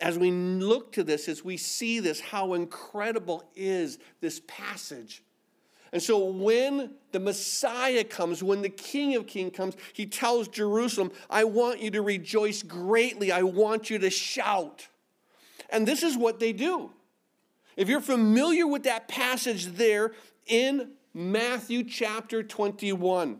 As 0.00 0.18
we 0.18 0.30
look 0.30 0.92
to 0.92 1.04
this, 1.04 1.28
as 1.28 1.44
we 1.44 1.58
see 1.58 2.00
this, 2.00 2.20
how 2.20 2.54
incredible 2.54 3.44
is 3.54 3.98
this 4.22 4.40
passage 4.46 5.22
and 5.92 6.02
so 6.02 6.24
when 6.24 6.94
the 7.12 7.20
Messiah 7.20 8.02
comes, 8.02 8.42
when 8.42 8.62
the 8.62 8.70
King 8.70 9.14
of 9.14 9.26
Kings 9.26 9.54
comes, 9.54 9.76
he 9.92 10.06
tells 10.06 10.48
Jerusalem, 10.48 11.12
I 11.28 11.44
want 11.44 11.80
you 11.80 11.90
to 11.90 12.00
rejoice 12.00 12.62
greatly. 12.62 13.30
I 13.30 13.42
want 13.42 13.90
you 13.90 13.98
to 13.98 14.08
shout. 14.08 14.88
And 15.68 15.86
this 15.86 16.02
is 16.02 16.16
what 16.16 16.40
they 16.40 16.54
do. 16.54 16.90
If 17.76 17.88
you're 17.88 18.00
familiar 18.00 18.66
with 18.66 18.84
that 18.84 19.06
passage 19.06 19.66
there 19.66 20.12
in 20.46 20.92
Matthew 21.12 21.84
chapter 21.84 22.42
21, 22.42 23.38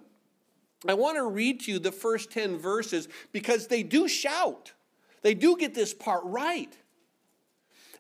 I 0.87 0.95
want 0.95 1.17
to 1.17 1.25
read 1.25 1.61
to 1.61 1.73
you 1.73 1.79
the 1.79 1.93
first 1.93 2.31
10 2.33 2.59
verses 2.59 3.09
because 3.33 3.69
they 3.69 3.83
do 3.83 4.09
shout. 4.09 4.73
They 5.23 5.35
do 5.35 5.57
get 5.57 5.75
this 5.75 5.95
part 5.95 6.23
right. 6.25 6.77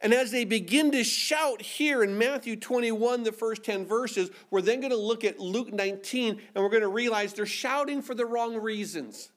And 0.02 0.12
as 0.12 0.32
they 0.32 0.44
begin 0.44 0.90
to 0.90 1.04
shout 1.04 1.62
here 1.62 2.02
in 2.02 2.18
Matthew 2.18 2.56
21, 2.56 3.23
the 3.23 3.30
first 3.30 3.62
10 3.62 3.87
verses, 3.87 4.30
we're 4.50 4.61
then 4.61 4.80
going 4.80 4.90
to 4.90 4.97
look 4.97 5.25
at 5.25 5.38
Luke 5.38 5.73
19 5.73 6.40
and 6.54 6.64
we're 6.64 6.71
going 6.71 6.82
to 6.82 6.88
realize 6.88 7.32
they're 7.32 7.47
shouting 7.47 8.02
for 8.02 8.14
the 8.14 8.26
wrong 8.26 8.56
reasons. 8.56 9.30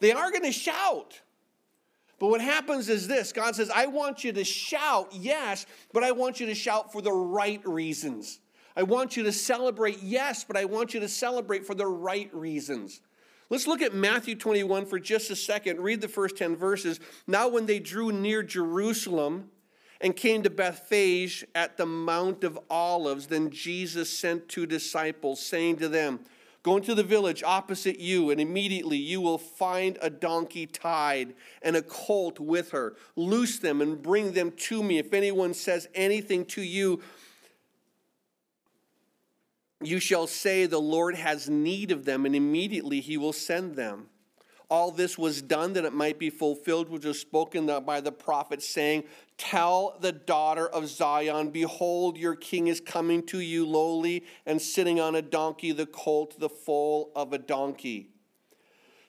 They 0.00 0.12
are 0.12 0.30
going 0.30 0.44
to 0.44 0.52
shout. 0.52 1.20
But 2.18 2.28
what 2.28 2.40
happens 2.40 2.88
is 2.88 3.06
this 3.06 3.32
God 3.32 3.54
says, 3.54 3.70
I 3.70 3.86
want 3.86 4.24
you 4.24 4.32
to 4.32 4.44
shout, 4.44 5.08
yes, 5.12 5.66
but 5.92 6.02
I 6.02 6.12
want 6.12 6.40
you 6.40 6.46
to 6.46 6.54
shout 6.54 6.90
for 6.90 7.02
the 7.02 7.12
right 7.12 7.60
reasons. 7.66 8.40
I 8.74 8.82
want 8.82 9.16
you 9.16 9.22
to 9.24 9.32
celebrate, 9.32 10.02
yes, 10.02 10.42
but 10.42 10.56
I 10.56 10.64
want 10.64 10.94
you 10.94 11.00
to 11.00 11.08
celebrate 11.08 11.66
for 11.66 11.74
the 11.74 11.86
right 11.86 12.34
reasons. 12.34 13.00
Let's 13.48 13.66
look 13.66 13.80
at 13.80 13.94
Matthew 13.94 14.34
21 14.34 14.86
for 14.86 14.98
just 14.98 15.30
a 15.30 15.36
second. 15.36 15.80
Read 15.80 16.00
the 16.00 16.08
first 16.08 16.36
10 16.36 16.56
verses. 16.56 16.98
Now, 17.26 17.48
when 17.48 17.66
they 17.66 17.78
drew 17.78 18.10
near 18.10 18.42
Jerusalem, 18.42 19.50
and 20.00 20.14
came 20.14 20.42
to 20.42 20.50
Bethphage 20.50 21.44
at 21.54 21.76
the 21.76 21.86
Mount 21.86 22.44
of 22.44 22.58
Olives. 22.68 23.26
Then 23.26 23.50
Jesus 23.50 24.10
sent 24.16 24.48
two 24.48 24.66
disciples, 24.66 25.40
saying 25.40 25.76
to 25.76 25.88
them, 25.88 26.20
Go 26.62 26.76
into 26.76 26.96
the 26.96 27.04
village 27.04 27.44
opposite 27.44 28.00
you, 28.00 28.30
and 28.30 28.40
immediately 28.40 28.96
you 28.96 29.20
will 29.20 29.38
find 29.38 29.98
a 30.02 30.10
donkey 30.10 30.66
tied 30.66 31.34
and 31.62 31.76
a 31.76 31.82
colt 31.82 32.40
with 32.40 32.72
her. 32.72 32.96
Loose 33.14 33.60
them 33.60 33.80
and 33.80 34.02
bring 34.02 34.32
them 34.32 34.50
to 34.50 34.82
me. 34.82 34.98
If 34.98 35.14
anyone 35.14 35.54
says 35.54 35.86
anything 35.94 36.44
to 36.46 36.62
you, 36.62 37.00
you 39.80 40.00
shall 40.00 40.26
say, 40.26 40.66
The 40.66 40.80
Lord 40.80 41.14
has 41.14 41.48
need 41.48 41.92
of 41.92 42.04
them, 42.04 42.26
and 42.26 42.34
immediately 42.34 43.00
he 43.00 43.16
will 43.16 43.32
send 43.32 43.76
them. 43.76 44.08
All 44.68 44.90
this 44.90 45.16
was 45.16 45.42
done 45.42 45.74
that 45.74 45.84
it 45.84 45.92
might 45.92 46.18
be 46.18 46.28
fulfilled, 46.28 46.88
which 46.88 47.04
was 47.04 47.20
spoken 47.20 47.66
by 47.84 48.00
the 48.00 48.10
prophet, 48.10 48.62
saying, 48.62 49.04
Tell 49.38 49.96
the 50.00 50.10
daughter 50.10 50.66
of 50.68 50.88
Zion, 50.88 51.50
Behold, 51.50 52.18
your 52.18 52.34
king 52.34 52.66
is 52.66 52.80
coming 52.80 53.22
to 53.26 53.38
you 53.38 53.64
lowly 53.64 54.24
and 54.44 54.60
sitting 54.60 54.98
on 54.98 55.14
a 55.14 55.22
donkey, 55.22 55.70
the 55.70 55.86
colt, 55.86 56.40
the 56.40 56.48
foal 56.48 57.12
of 57.14 57.32
a 57.32 57.38
donkey. 57.38 58.08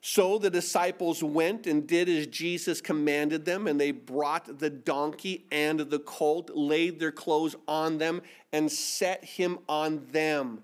So 0.01 0.37
the 0.37 0.51
disciples 0.51 1.23
went 1.23 1.65
and 1.65 1.87
did 1.87 2.07
as 2.07 2.27
Jesus 2.27 2.79
commanded 2.79 3.45
them, 3.45 3.65
and 3.65 3.81
they 3.81 3.91
brought 3.91 4.59
the 4.59 4.69
donkey 4.69 5.47
and 5.51 5.79
the 5.79 5.99
colt, 5.99 6.51
laid 6.53 6.99
their 6.99 7.11
clothes 7.11 7.55
on 7.67 7.97
them, 7.97 8.21
and 8.53 8.71
set 8.71 9.25
him 9.25 9.57
on 9.67 10.05
them 10.11 10.61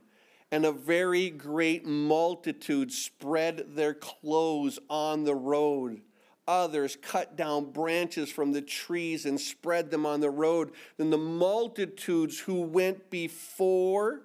and 0.53 0.65
a 0.65 0.71
very 0.71 1.31
great 1.31 1.83
multitude 1.83 2.91
spread 2.91 3.65
their 3.69 3.95
clothes 3.95 4.77
on 4.87 5.23
the 5.23 5.33
road. 5.33 5.99
Others 6.47 6.95
cut 7.01 7.35
down 7.35 7.71
branches 7.71 8.29
from 8.29 8.51
the 8.51 8.61
trees 8.61 9.25
and 9.25 9.41
spread 9.41 9.89
them 9.89 10.05
on 10.05 10.19
the 10.19 10.29
road. 10.29 10.73
Then 10.97 11.09
the 11.09 11.17
multitudes 11.17 12.37
who 12.37 12.61
went 12.61 13.09
before 13.09 14.21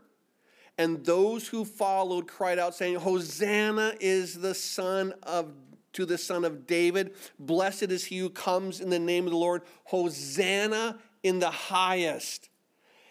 and 0.77 1.03
those 1.03 1.49
who 1.49 1.65
followed 1.65 2.29
cried 2.29 2.59
out, 2.59 2.75
saying, 2.75 2.97
Hosanna 2.97 3.95
is 3.99 4.35
the 4.35 4.55
son 4.55 5.15
of 5.23 5.55
to 5.95 6.05
the 6.05 6.19
son 6.19 6.45
of 6.45 6.67
David. 6.67 7.15
Blessed 7.39 7.85
is 7.85 8.05
he 8.05 8.19
who 8.19 8.29
comes 8.29 8.83
in 8.83 8.91
the 8.91 8.99
name 8.99 9.25
of 9.25 9.31
the 9.31 9.39
Lord. 9.39 9.63
Hosanna 9.85 10.99
in 11.23 11.39
the 11.39 11.51
highest. 11.51 12.51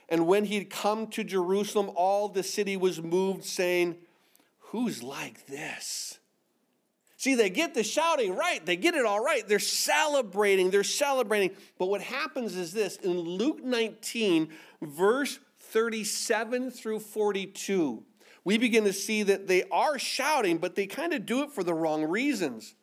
And 0.09 0.27
when 0.27 0.45
he'd 0.45 0.69
come 0.69 1.07
to 1.07 1.23
Jerusalem, 1.23 1.91
all 1.95 2.29
the 2.29 2.43
city 2.43 2.77
was 2.77 3.01
moved, 3.01 3.43
saying, 3.43 3.97
Who's 4.71 5.01
like 5.01 5.47
this? 5.47 6.19
See, 7.17 7.33
they 7.33 7.49
get 7.49 7.73
the 7.73 7.83
shouting 7.83 8.35
right. 8.35 8.63
They 8.63 8.75
get 8.75 8.93
it 8.93 9.05
all 9.05 9.23
right. 9.23 9.47
They're 9.47 9.59
celebrating. 9.59 10.69
They're 10.69 10.83
celebrating. 10.83 11.51
But 11.79 11.87
what 11.87 12.01
happens 12.01 12.55
is 12.55 12.73
this 12.73 12.97
in 12.97 13.19
Luke 13.19 13.63
19, 13.63 14.49
verse 14.81 15.39
37 15.59 16.69
through 16.69 16.99
42, 16.99 18.03
we 18.43 18.57
begin 18.57 18.83
to 18.83 18.93
see 18.93 19.23
that 19.23 19.47
they 19.47 19.63
are 19.71 19.97
shouting, 19.97 20.59
but 20.59 20.75
they 20.75 20.85
kind 20.85 21.11
of 21.11 21.25
do 21.25 21.43
it 21.43 21.51
for 21.51 21.63
the 21.63 21.73
wrong 21.73 22.03
reasons. 22.05 22.75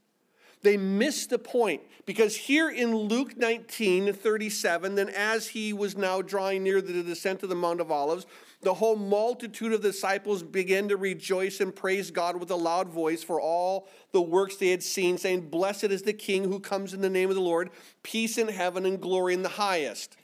They 0.64 0.78
miss 0.78 1.26
the 1.26 1.38
point 1.38 1.83
because 2.06 2.35
here 2.35 2.71
in 2.71 2.97
Luke 2.97 3.37
19 3.37 4.11
37, 4.11 4.94
then 4.94 5.11
as 5.11 5.49
he 5.49 5.75
was 5.75 5.94
now 5.94 6.23
drawing 6.23 6.62
near 6.62 6.80
the 6.80 7.02
descent 7.02 7.42
of 7.42 7.50
the 7.50 7.54
Mount 7.54 7.83
of 7.83 7.92
Olives, 7.92 8.25
the 8.62 8.73
whole 8.73 8.97
multitude 8.97 9.75
of 9.75 9.83
disciples 9.83 10.42
began 10.42 10.88
to 10.88 10.97
rejoice 10.97 11.61
and 11.61 11.76
praise 11.76 12.11
God 12.11 12.40
with 12.40 12.50
a 12.50 12.56
loud 12.56 12.88
voice 12.88 13.23
for 13.23 13.38
all 13.38 13.88
the 14.12 14.23
works 14.23 14.56
they 14.56 14.71
had 14.71 14.83
seen, 14.83 15.18
saying, 15.18 15.50
Blessed 15.50 15.85
is 15.85 16.02
the 16.02 16.14
King 16.14 16.44
who 16.44 16.59
comes 16.61 16.94
in 16.94 17.02
the 17.02 17.11
name 17.11 17.28
of 17.28 17.37
the 17.37 17.42
Lord, 17.42 17.68
peace 18.02 18.38
in 18.38 18.49
heaven 18.49 18.87
and 18.87 18.99
glory 18.99 19.35
in 19.35 19.42
the 19.42 19.50
highest. 19.50 20.16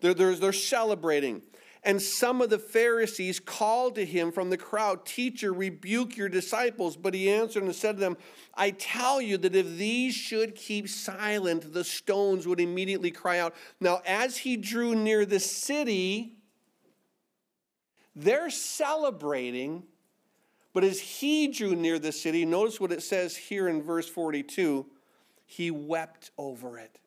They're, 0.00 0.14
they're, 0.14 0.34
they're 0.34 0.52
celebrating. 0.52 1.42
And 1.82 2.00
some 2.00 2.42
of 2.42 2.50
the 2.50 2.58
Pharisees 2.58 3.40
called 3.40 3.94
to 3.94 4.04
him 4.04 4.32
from 4.32 4.50
the 4.50 4.58
crowd, 4.58 5.06
Teacher, 5.06 5.52
rebuke 5.52 6.16
your 6.16 6.28
disciples. 6.28 6.96
But 6.96 7.14
he 7.14 7.30
answered 7.30 7.62
and 7.62 7.74
said 7.74 7.96
to 7.96 8.00
them, 8.00 8.16
I 8.54 8.72
tell 8.72 9.22
you 9.22 9.38
that 9.38 9.56
if 9.56 9.78
these 9.78 10.14
should 10.14 10.54
keep 10.54 10.88
silent, 10.88 11.72
the 11.72 11.84
stones 11.84 12.46
would 12.46 12.60
immediately 12.60 13.10
cry 13.10 13.38
out. 13.38 13.54
Now, 13.80 14.02
as 14.06 14.36
he 14.38 14.56
drew 14.56 14.94
near 14.94 15.24
the 15.24 15.40
city, 15.40 16.36
they're 18.14 18.50
celebrating, 18.50 19.84
but 20.74 20.84
as 20.84 21.00
he 21.00 21.48
drew 21.48 21.74
near 21.74 21.98
the 21.98 22.12
city, 22.12 22.44
notice 22.44 22.78
what 22.78 22.92
it 22.92 23.02
says 23.02 23.36
here 23.36 23.68
in 23.68 23.82
verse 23.82 24.08
42 24.08 24.86
he 25.46 25.70
wept 25.72 26.30
over 26.38 26.78
it 26.78 27.00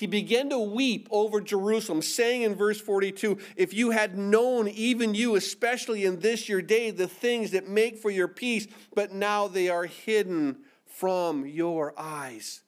he 0.00 0.06
began 0.06 0.48
to 0.48 0.58
weep 0.58 1.08
over 1.10 1.42
Jerusalem, 1.42 2.00
saying 2.00 2.40
in 2.40 2.54
verse 2.54 2.80
42 2.80 3.36
If 3.54 3.74
you 3.74 3.90
had 3.90 4.16
known, 4.16 4.66
even 4.68 5.14
you, 5.14 5.36
especially 5.36 6.06
in 6.06 6.20
this 6.20 6.48
your 6.48 6.62
day, 6.62 6.90
the 6.90 7.06
things 7.06 7.50
that 7.50 7.68
make 7.68 7.98
for 7.98 8.10
your 8.10 8.26
peace, 8.26 8.66
but 8.94 9.12
now 9.12 9.46
they 9.46 9.68
are 9.68 9.84
hidden 9.84 10.60
from 10.86 11.44
your 11.44 11.92
eyes. 11.98 12.62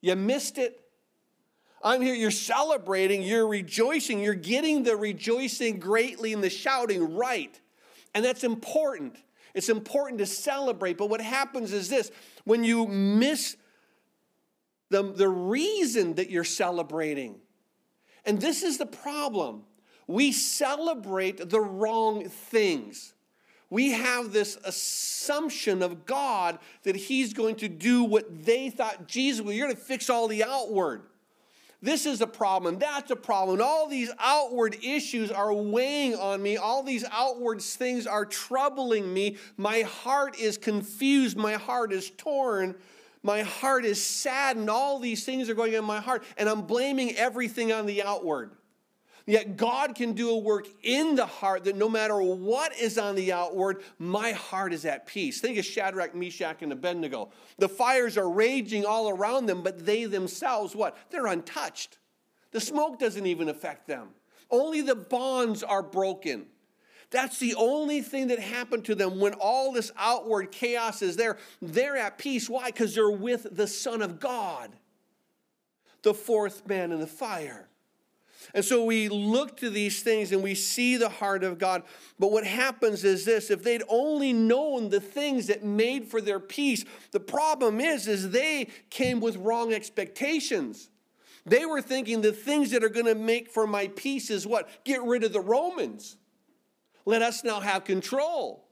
You 0.00 0.14
missed 0.14 0.58
it. 0.58 0.80
I'm 1.82 2.00
here, 2.00 2.14
you're 2.14 2.30
celebrating, 2.30 3.22
you're 3.22 3.48
rejoicing, 3.48 4.20
you're 4.20 4.34
getting 4.34 4.84
the 4.84 4.96
rejoicing 4.96 5.80
greatly 5.80 6.32
and 6.32 6.42
the 6.42 6.50
shouting 6.50 7.16
right. 7.16 7.60
And 8.14 8.24
that's 8.24 8.44
important. 8.44 9.16
It's 9.54 9.68
important 9.68 10.20
to 10.20 10.26
celebrate. 10.26 10.98
But 10.98 11.10
what 11.10 11.20
happens 11.20 11.72
is 11.72 11.88
this 11.88 12.12
when 12.44 12.62
you 12.62 12.86
miss 12.86 13.56
the, 14.94 15.02
the 15.02 15.28
reason 15.28 16.14
that 16.14 16.30
you're 16.30 16.44
celebrating. 16.44 17.34
And 18.24 18.40
this 18.40 18.62
is 18.62 18.78
the 18.78 18.86
problem. 18.86 19.64
We 20.06 20.30
celebrate 20.30 21.50
the 21.50 21.60
wrong 21.60 22.28
things. 22.28 23.12
We 23.70 23.90
have 23.90 24.32
this 24.32 24.56
assumption 24.64 25.82
of 25.82 26.06
God 26.06 26.60
that 26.84 26.94
He's 26.94 27.32
going 27.32 27.56
to 27.56 27.68
do 27.68 28.04
what 28.04 28.44
they 28.44 28.70
thought 28.70 29.08
Jesus 29.08 29.44
was. 29.44 29.56
You're 29.56 29.66
going 29.66 29.76
to 29.76 29.82
fix 29.82 30.08
all 30.08 30.28
the 30.28 30.44
outward. 30.44 31.02
This 31.82 32.06
is 32.06 32.20
a 32.20 32.26
problem, 32.26 32.78
that's 32.78 33.10
a 33.10 33.16
problem. 33.16 33.60
All 33.60 33.88
these 33.88 34.12
outward 34.20 34.76
issues 34.82 35.32
are 35.32 35.52
weighing 35.52 36.14
on 36.14 36.40
me. 36.40 36.56
All 36.56 36.84
these 36.84 37.04
outward 37.10 37.60
things 37.60 38.06
are 38.06 38.24
troubling 38.24 39.12
me. 39.12 39.38
My 39.56 39.82
heart 39.82 40.38
is 40.38 40.56
confused. 40.56 41.36
My 41.36 41.54
heart 41.54 41.92
is 41.92 42.10
torn 42.16 42.76
my 43.24 43.42
heart 43.42 43.84
is 43.84 44.00
sad, 44.00 44.56
and 44.56 44.70
all 44.70 45.00
these 45.00 45.24
things 45.24 45.48
are 45.48 45.54
going 45.54 45.72
on 45.72 45.78
in 45.78 45.84
my 45.84 46.00
heart, 46.00 46.22
and 46.36 46.48
I'm 46.48 46.62
blaming 46.62 47.16
everything 47.16 47.72
on 47.72 47.86
the 47.86 48.02
outward. 48.04 48.52
Yet 49.26 49.56
God 49.56 49.94
can 49.94 50.12
do 50.12 50.30
a 50.30 50.38
work 50.38 50.68
in 50.82 51.16
the 51.16 51.24
heart 51.24 51.64
that 51.64 51.76
no 51.76 51.88
matter 51.88 52.20
what 52.20 52.78
is 52.78 52.98
on 52.98 53.14
the 53.14 53.32
outward, 53.32 53.82
my 53.98 54.32
heart 54.32 54.74
is 54.74 54.84
at 54.84 55.06
peace. 55.06 55.40
Think 55.40 55.56
of 55.56 55.64
Shadrach, 55.64 56.14
Meshach, 56.14 56.60
and 56.60 56.72
Abednego. 56.72 57.30
The 57.56 57.68
fires 57.68 58.18
are 58.18 58.28
raging 58.28 58.84
all 58.84 59.08
around 59.08 59.46
them, 59.46 59.62
but 59.62 59.86
they 59.86 60.04
themselves, 60.04 60.76
what? 60.76 60.98
They're 61.08 61.26
untouched. 61.26 61.96
The 62.50 62.60
smoke 62.60 62.98
doesn't 62.98 63.24
even 63.24 63.48
affect 63.48 63.88
them. 63.88 64.08
Only 64.50 64.82
the 64.82 64.94
bonds 64.94 65.62
are 65.62 65.82
broken. 65.82 66.46
That's 67.14 67.38
the 67.38 67.54
only 67.54 68.02
thing 68.02 68.26
that 68.26 68.40
happened 68.40 68.86
to 68.86 68.96
them 68.96 69.20
when 69.20 69.34
all 69.34 69.70
this 69.70 69.92
outward 69.96 70.50
chaos 70.50 71.00
is 71.00 71.14
there. 71.14 71.38
They're 71.62 71.96
at 71.96 72.18
peace. 72.18 72.50
Why? 72.50 72.66
Because 72.66 72.92
they're 72.92 73.08
with 73.08 73.54
the 73.54 73.68
Son 73.68 74.02
of 74.02 74.18
God, 74.18 74.74
the 76.02 76.12
fourth 76.12 76.66
man 76.66 76.90
in 76.90 76.98
the 76.98 77.06
fire. 77.06 77.68
And 78.52 78.64
so 78.64 78.84
we 78.84 79.08
look 79.08 79.56
to 79.58 79.70
these 79.70 80.02
things 80.02 80.32
and 80.32 80.42
we 80.42 80.56
see 80.56 80.96
the 80.96 81.08
heart 81.08 81.44
of 81.44 81.56
God. 81.56 81.84
But 82.18 82.32
what 82.32 82.44
happens 82.44 83.04
is 83.04 83.24
this 83.24 83.48
if 83.48 83.62
they'd 83.62 83.84
only 83.88 84.32
known 84.32 84.88
the 84.88 85.00
things 85.00 85.46
that 85.46 85.62
made 85.62 86.08
for 86.08 86.20
their 86.20 86.40
peace, 86.40 86.84
the 87.12 87.20
problem 87.20 87.80
is, 87.80 88.08
is 88.08 88.32
they 88.32 88.66
came 88.90 89.20
with 89.20 89.36
wrong 89.36 89.72
expectations. 89.72 90.90
They 91.46 91.64
were 91.64 91.80
thinking 91.80 92.22
the 92.22 92.32
things 92.32 92.72
that 92.72 92.82
are 92.82 92.88
going 92.88 93.06
to 93.06 93.14
make 93.14 93.50
for 93.50 93.68
my 93.68 93.86
peace 93.86 94.30
is 94.30 94.48
what? 94.48 94.68
Get 94.84 95.00
rid 95.04 95.22
of 95.22 95.32
the 95.32 95.40
Romans. 95.40 96.16
Let 97.04 97.22
us 97.22 97.44
now 97.44 97.60
have 97.60 97.84
control. 97.84 98.64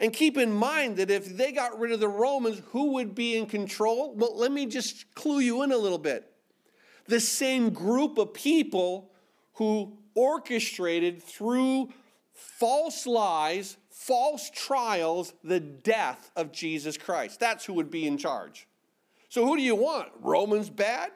And 0.00 0.12
keep 0.12 0.36
in 0.36 0.52
mind 0.52 0.96
that 0.98 1.10
if 1.10 1.36
they 1.36 1.50
got 1.50 1.78
rid 1.78 1.92
of 1.92 2.00
the 2.00 2.08
Romans, 2.08 2.62
who 2.66 2.92
would 2.92 3.14
be 3.14 3.36
in 3.36 3.46
control? 3.46 4.14
Well, 4.14 4.36
let 4.36 4.52
me 4.52 4.66
just 4.66 5.12
clue 5.14 5.40
you 5.40 5.62
in 5.62 5.72
a 5.72 5.76
little 5.76 5.98
bit. 5.98 6.30
The 7.06 7.20
same 7.20 7.70
group 7.70 8.18
of 8.18 8.32
people 8.32 9.10
who 9.54 9.98
orchestrated 10.14 11.22
through 11.22 11.92
false 12.32 13.06
lies, 13.06 13.76
false 13.90 14.50
trials, 14.50 15.32
the 15.42 15.58
death 15.58 16.30
of 16.36 16.52
Jesus 16.52 16.96
Christ. 16.96 17.40
That's 17.40 17.64
who 17.64 17.72
would 17.74 17.90
be 17.90 18.06
in 18.06 18.18
charge. 18.18 18.68
So, 19.28 19.44
who 19.44 19.56
do 19.56 19.62
you 19.62 19.74
want? 19.74 20.08
Romans 20.20 20.70
bad? 20.70 21.10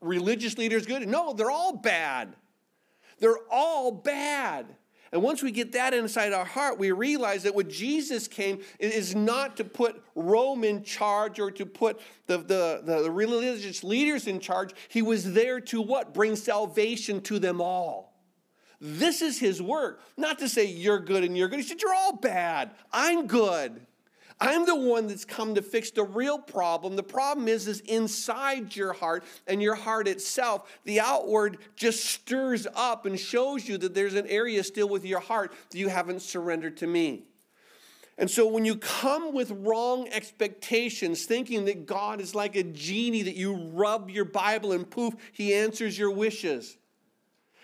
Religious 0.00 0.58
leaders 0.58 0.86
good? 0.86 1.06
No, 1.08 1.32
they're 1.32 1.50
all 1.50 1.76
bad. 1.76 2.36
They're 3.18 3.38
all 3.50 3.90
bad. 3.92 4.66
And 5.16 5.22
once 5.22 5.42
we 5.42 5.50
get 5.50 5.72
that 5.72 5.94
inside 5.94 6.34
our 6.34 6.44
heart, 6.44 6.78
we 6.78 6.92
realize 6.92 7.44
that 7.44 7.54
what 7.54 7.70
Jesus 7.70 8.28
came 8.28 8.60
is 8.78 9.14
not 9.14 9.56
to 9.56 9.64
put 9.64 10.04
Rome 10.14 10.62
in 10.62 10.82
charge 10.82 11.40
or 11.40 11.50
to 11.52 11.64
put 11.64 12.02
the, 12.26 12.36
the, 12.36 12.82
the 12.84 13.10
religious 13.10 13.82
leaders 13.82 14.26
in 14.26 14.40
charge. 14.40 14.72
He 14.90 15.00
was 15.00 15.32
there 15.32 15.58
to 15.58 15.80
what? 15.80 16.12
Bring 16.12 16.36
salvation 16.36 17.22
to 17.22 17.38
them 17.38 17.62
all. 17.62 18.12
This 18.78 19.22
is 19.22 19.40
his 19.40 19.62
work. 19.62 20.02
Not 20.18 20.38
to 20.40 20.50
say 20.50 20.66
you're 20.66 21.00
good 21.00 21.24
and 21.24 21.34
you're 21.34 21.48
good. 21.48 21.60
He 21.60 21.64
said, 21.64 21.80
You're 21.80 21.94
all 21.94 22.16
bad. 22.16 22.72
I'm 22.92 23.26
good. 23.26 23.86
I'm 24.38 24.66
the 24.66 24.76
one 24.76 25.06
that's 25.06 25.24
come 25.24 25.54
to 25.54 25.62
fix 25.62 25.90
the 25.90 26.04
real 26.04 26.38
problem. 26.38 26.94
The 26.96 27.02
problem 27.02 27.48
is, 27.48 27.66
is 27.66 27.80
inside 27.80 28.76
your 28.76 28.92
heart 28.92 29.24
and 29.46 29.62
your 29.62 29.74
heart 29.74 30.06
itself. 30.06 30.78
The 30.84 31.00
outward 31.00 31.58
just 31.74 32.04
stirs 32.04 32.66
up 32.74 33.06
and 33.06 33.18
shows 33.18 33.66
you 33.66 33.78
that 33.78 33.94
there's 33.94 34.14
an 34.14 34.26
area 34.26 34.62
still 34.62 34.88
with 34.88 35.06
your 35.06 35.20
heart 35.20 35.54
that 35.70 35.78
you 35.78 35.88
haven't 35.88 36.20
surrendered 36.20 36.76
to 36.78 36.86
me. 36.86 37.24
And 38.18 38.30
so 38.30 38.46
when 38.46 38.64
you 38.64 38.76
come 38.76 39.34
with 39.34 39.50
wrong 39.50 40.08
expectations, 40.08 41.24
thinking 41.24 41.66
that 41.66 41.86
God 41.86 42.20
is 42.20 42.34
like 42.34 42.56
a 42.56 42.62
genie 42.62 43.22
that 43.22 43.36
you 43.36 43.54
rub 43.54 44.10
your 44.10 44.24
Bible 44.24 44.72
and 44.72 44.88
poof, 44.88 45.14
he 45.32 45.54
answers 45.54 45.98
your 45.98 46.10
wishes. 46.10 46.78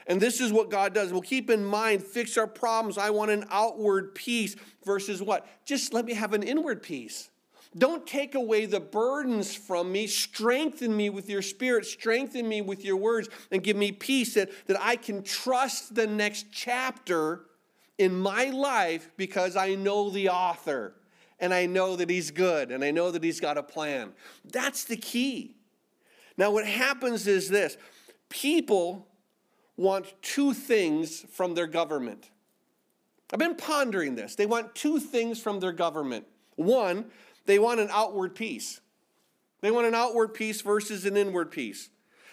And 0.06 0.20
this 0.20 0.40
is 0.40 0.52
what 0.52 0.70
God 0.70 0.94
does. 0.94 1.12
We'll 1.12 1.22
keep 1.22 1.50
in 1.50 1.64
mind, 1.64 2.02
fix 2.02 2.36
our 2.36 2.46
problems. 2.46 2.98
I 2.98 3.10
want 3.10 3.30
an 3.30 3.44
outward 3.50 4.14
peace 4.14 4.56
versus 4.84 5.22
what? 5.22 5.46
Just 5.64 5.92
let 5.92 6.04
me 6.04 6.14
have 6.14 6.32
an 6.32 6.42
inward 6.42 6.82
peace. 6.82 7.30
Don't 7.76 8.06
take 8.06 8.34
away 8.34 8.66
the 8.66 8.80
burdens 8.80 9.54
from 9.54 9.90
me. 9.92 10.06
Strengthen 10.06 10.94
me 10.94 11.08
with 11.08 11.30
your 11.30 11.40
spirit. 11.40 11.86
Strengthen 11.86 12.46
me 12.46 12.60
with 12.60 12.84
your 12.84 12.96
words 12.96 13.28
and 13.50 13.62
give 13.62 13.76
me 13.76 13.92
peace 13.92 14.34
that, 14.34 14.50
that 14.66 14.76
I 14.80 14.96
can 14.96 15.22
trust 15.22 15.94
the 15.94 16.06
next 16.06 16.46
chapter 16.52 17.46
in 17.96 18.14
my 18.14 18.46
life 18.46 19.10
because 19.16 19.56
I 19.56 19.74
know 19.74 20.10
the 20.10 20.28
author 20.28 20.94
and 21.40 21.54
I 21.54 21.66
know 21.66 21.96
that 21.96 22.10
he's 22.10 22.30
good 22.30 22.70
and 22.70 22.84
I 22.84 22.90
know 22.90 23.10
that 23.10 23.24
he's 23.24 23.40
got 23.40 23.56
a 23.56 23.62
plan. 23.62 24.12
That's 24.44 24.84
the 24.84 24.96
key. 24.96 25.56
Now, 26.36 26.50
what 26.50 26.66
happens 26.66 27.26
is 27.26 27.48
this 27.48 27.76
people 28.28 29.08
want 29.76 30.14
two 30.22 30.52
things 30.52 31.24
from 31.32 31.54
their 31.54 31.66
government. 31.66 32.30
I've 33.32 33.38
been 33.38 33.56
pondering 33.56 34.14
this. 34.14 34.34
They 34.34 34.46
want 34.46 34.74
two 34.74 34.98
things 34.98 35.40
from 35.40 35.60
their 35.60 35.72
government. 35.72 36.26
One, 36.56 37.06
they 37.46 37.58
want 37.58 37.80
an 37.80 37.88
outward 37.90 38.34
peace. 38.34 38.80
They 39.62 39.70
want 39.70 39.86
an 39.86 39.94
outward 39.94 40.34
peace 40.34 40.60
versus 40.60 41.06
an 41.06 41.16
inward 41.16 41.50
peace. 41.50 41.88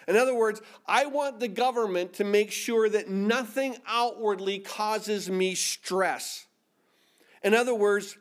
In 0.06 0.16
other 0.16 0.34
words, 0.34 0.60
I 0.86 1.06
want 1.06 1.40
the 1.40 1.48
government 1.48 2.14
to 2.14 2.24
make 2.24 2.50
sure 2.50 2.88
that 2.88 3.08
nothing 3.08 3.76
outwardly 3.86 4.58
causes 4.58 5.30
me 5.30 5.54
stress. 5.54 6.46
In 7.42 7.54
other 7.54 7.74
words, 7.74 8.18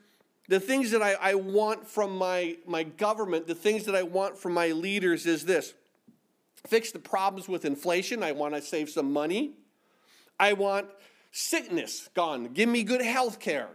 the 0.48 0.60
things 0.60 0.92
that 0.92 1.02
I, 1.02 1.14
I 1.14 1.36
want 1.36 1.88
from 1.88 2.18
my, 2.18 2.58
my 2.66 2.84
government, 2.84 3.48
the 3.48 3.56
things 3.56 3.86
that 3.86 3.96
I 3.96 4.04
want 4.04 4.38
from 4.38 4.54
my 4.54 4.68
leaders 4.68 5.26
is 5.26 5.46
this 5.46 5.74
fix 6.68 6.92
the 6.92 7.00
problems 7.00 7.48
with 7.48 7.66
inflation. 7.66 8.24
I 8.24 8.32
want 8.32 8.54
to 8.56 8.62
save 8.62 8.90
some 8.90 9.12
money. 9.12 9.54
I 10.40 10.54
want 10.54 10.88
sickness 11.32 12.10
gone. 12.14 12.48
Give 12.54 12.70
me 12.70 12.84
good 12.84 13.02
health 13.02 13.40
care. 13.40 13.70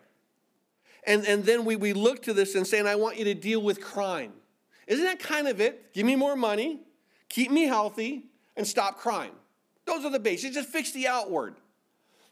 And, 1.07 1.27
and 1.27 1.45
then 1.45 1.65
we, 1.65 1.77
we 1.77 1.93
look 1.93 2.23
to 2.25 2.33
this 2.33 2.55
and 2.55 2.67
saying, 2.67 2.87
I 2.87 2.97
want 2.97 3.19
you 3.19 3.25
to 3.25 3.35
deal 3.35 3.61
with 3.61 3.81
crime. 3.81 4.33
Isn't 4.87 5.05
that 5.05 5.19
kind 5.19 5.49
of 5.49 5.61
it? 5.61 5.93
Give 5.93 6.07
me 6.07 6.17
more 6.17 6.37
money, 6.37 6.81
keep 7.29 7.51
me 7.51 7.65
healthy, 7.65 8.27
and 8.57 8.67
stop 8.67 8.99
crime. 8.99 9.33
Those 9.87 10.05
are 10.05 10.11
the 10.11 10.19
basics. 10.19 10.55
Just 10.55 10.71
fix 10.71 10.93
the 10.93 11.09
outward. 11.09 11.57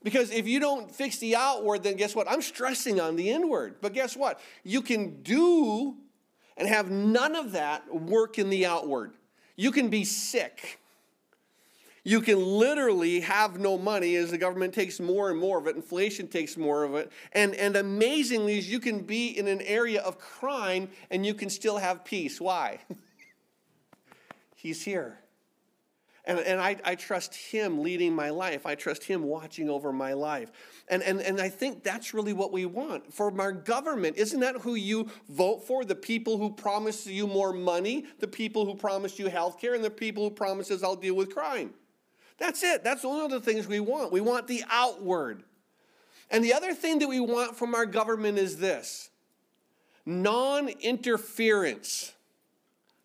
Because 0.03 0.31
if 0.31 0.49
you 0.49 0.59
don't 0.59 0.91
fix 0.91 1.19
the 1.19 1.37
outward, 1.37 1.83
then 1.83 1.97
guess 1.97 2.17
what? 2.17 2.31
I'm 2.31 2.43
stressing 2.43 3.01
on 3.01 3.17
the 3.17 3.31
inward. 3.31 3.77
But 3.81 3.93
guess 3.93 4.17
what? 4.17 4.41
You 4.65 4.83
can 4.83 5.23
do 5.23 5.97
and 6.57 6.67
have 6.69 6.91
none 6.91 7.37
of 7.37 7.53
that 7.53 7.95
work 7.95 8.39
in 8.39 8.51
the 8.51 8.67
outward. 8.67 9.13
You 9.63 9.71
can 9.71 9.91
be 9.91 10.03
sick. 10.03 10.81
You 12.03 12.21
can 12.21 12.45
literally 12.45 13.21
have 13.21 13.61
no 13.61 13.79
money 13.79 14.17
as 14.17 14.33
the 14.33 14.37
government 14.37 14.75
takes 14.75 14.99
more 14.99 15.31
and 15.31 15.39
more 15.39 15.57
of 15.57 15.69
it, 15.69 15.77
inflation 15.77 16.27
takes 16.27 16.57
more 16.57 16.83
of 16.83 16.97
it. 16.97 17.13
And, 17.31 17.55
and 17.55 17.77
amazingly, 17.77 18.59
you 18.59 18.81
can 18.81 19.03
be 19.03 19.29
in 19.29 19.47
an 19.47 19.61
area 19.61 20.03
of 20.03 20.19
crime 20.19 20.91
and 21.13 21.25
you 21.25 21.33
can 21.33 21.49
still 21.49 21.79
have 21.79 22.05
peace. 22.05 22.41
Why? 22.41 22.81
He's 24.57 24.83
here. 24.83 25.21
And, 26.25 26.39
and 26.39 26.61
I, 26.61 26.77
I 26.85 26.95
trust 26.95 27.35
Him 27.35 27.83
leading 27.83 28.15
my 28.15 28.31
life. 28.31 28.65
I 28.65 28.77
trust 28.77 29.03
Him 29.03 29.25
watching 29.25 29.69
over 29.69 29.93
my 29.93 30.13
life. 30.13 30.53
And, 30.89 31.03
and, 31.03 31.21
and 31.21 31.41
I 31.41 31.49
think 31.49 31.83
that's 31.83 32.15
really 32.15 32.33
what 32.33 32.53
we 32.53 32.65
want 32.65 33.13
from 33.13 33.41
our 33.41 33.51
government. 33.51 34.17
Isn't 34.17 34.41
that 34.41 34.57
who 34.59 34.77
you 34.77 35.09
vote 35.29 35.67
for? 35.67 35.85
The 35.85 35.97
people 35.97 36.39
who 36.39 36.51
promise 36.51 37.07
you 37.07 37.27
more 37.27 37.53
money, 37.53 38.07
the 38.21 38.29
people 38.29 38.65
who 38.65 38.77
promise 38.77 39.19
you 39.19 39.29
health 39.29 39.61
care, 39.61 39.75
and 39.75 39.83
the 39.83 39.91
people 39.91 40.29
who 40.29 40.31
promises 40.31 40.85
I'll 40.85 40.95
deal 40.95 41.15
with 41.15 41.35
crime. 41.35 41.75
That's 42.39 42.63
it. 42.63 42.85
That's 42.85 43.03
one 43.03 43.21
of 43.25 43.31
the 43.31 43.41
things 43.41 43.67
we 43.67 43.81
want. 43.81 44.13
We 44.13 44.21
want 44.21 44.47
the 44.47 44.63
outward. 44.71 45.43
And 46.31 46.43
the 46.43 46.55
other 46.55 46.73
thing 46.73 47.01
that 47.01 47.09
we 47.09 47.21
want 47.21 47.57
from 47.57 47.75
our 47.75 47.87
government 47.87 48.39
is 48.39 48.59
this 48.59 49.11
non 50.07 50.69
interference. 50.69 52.13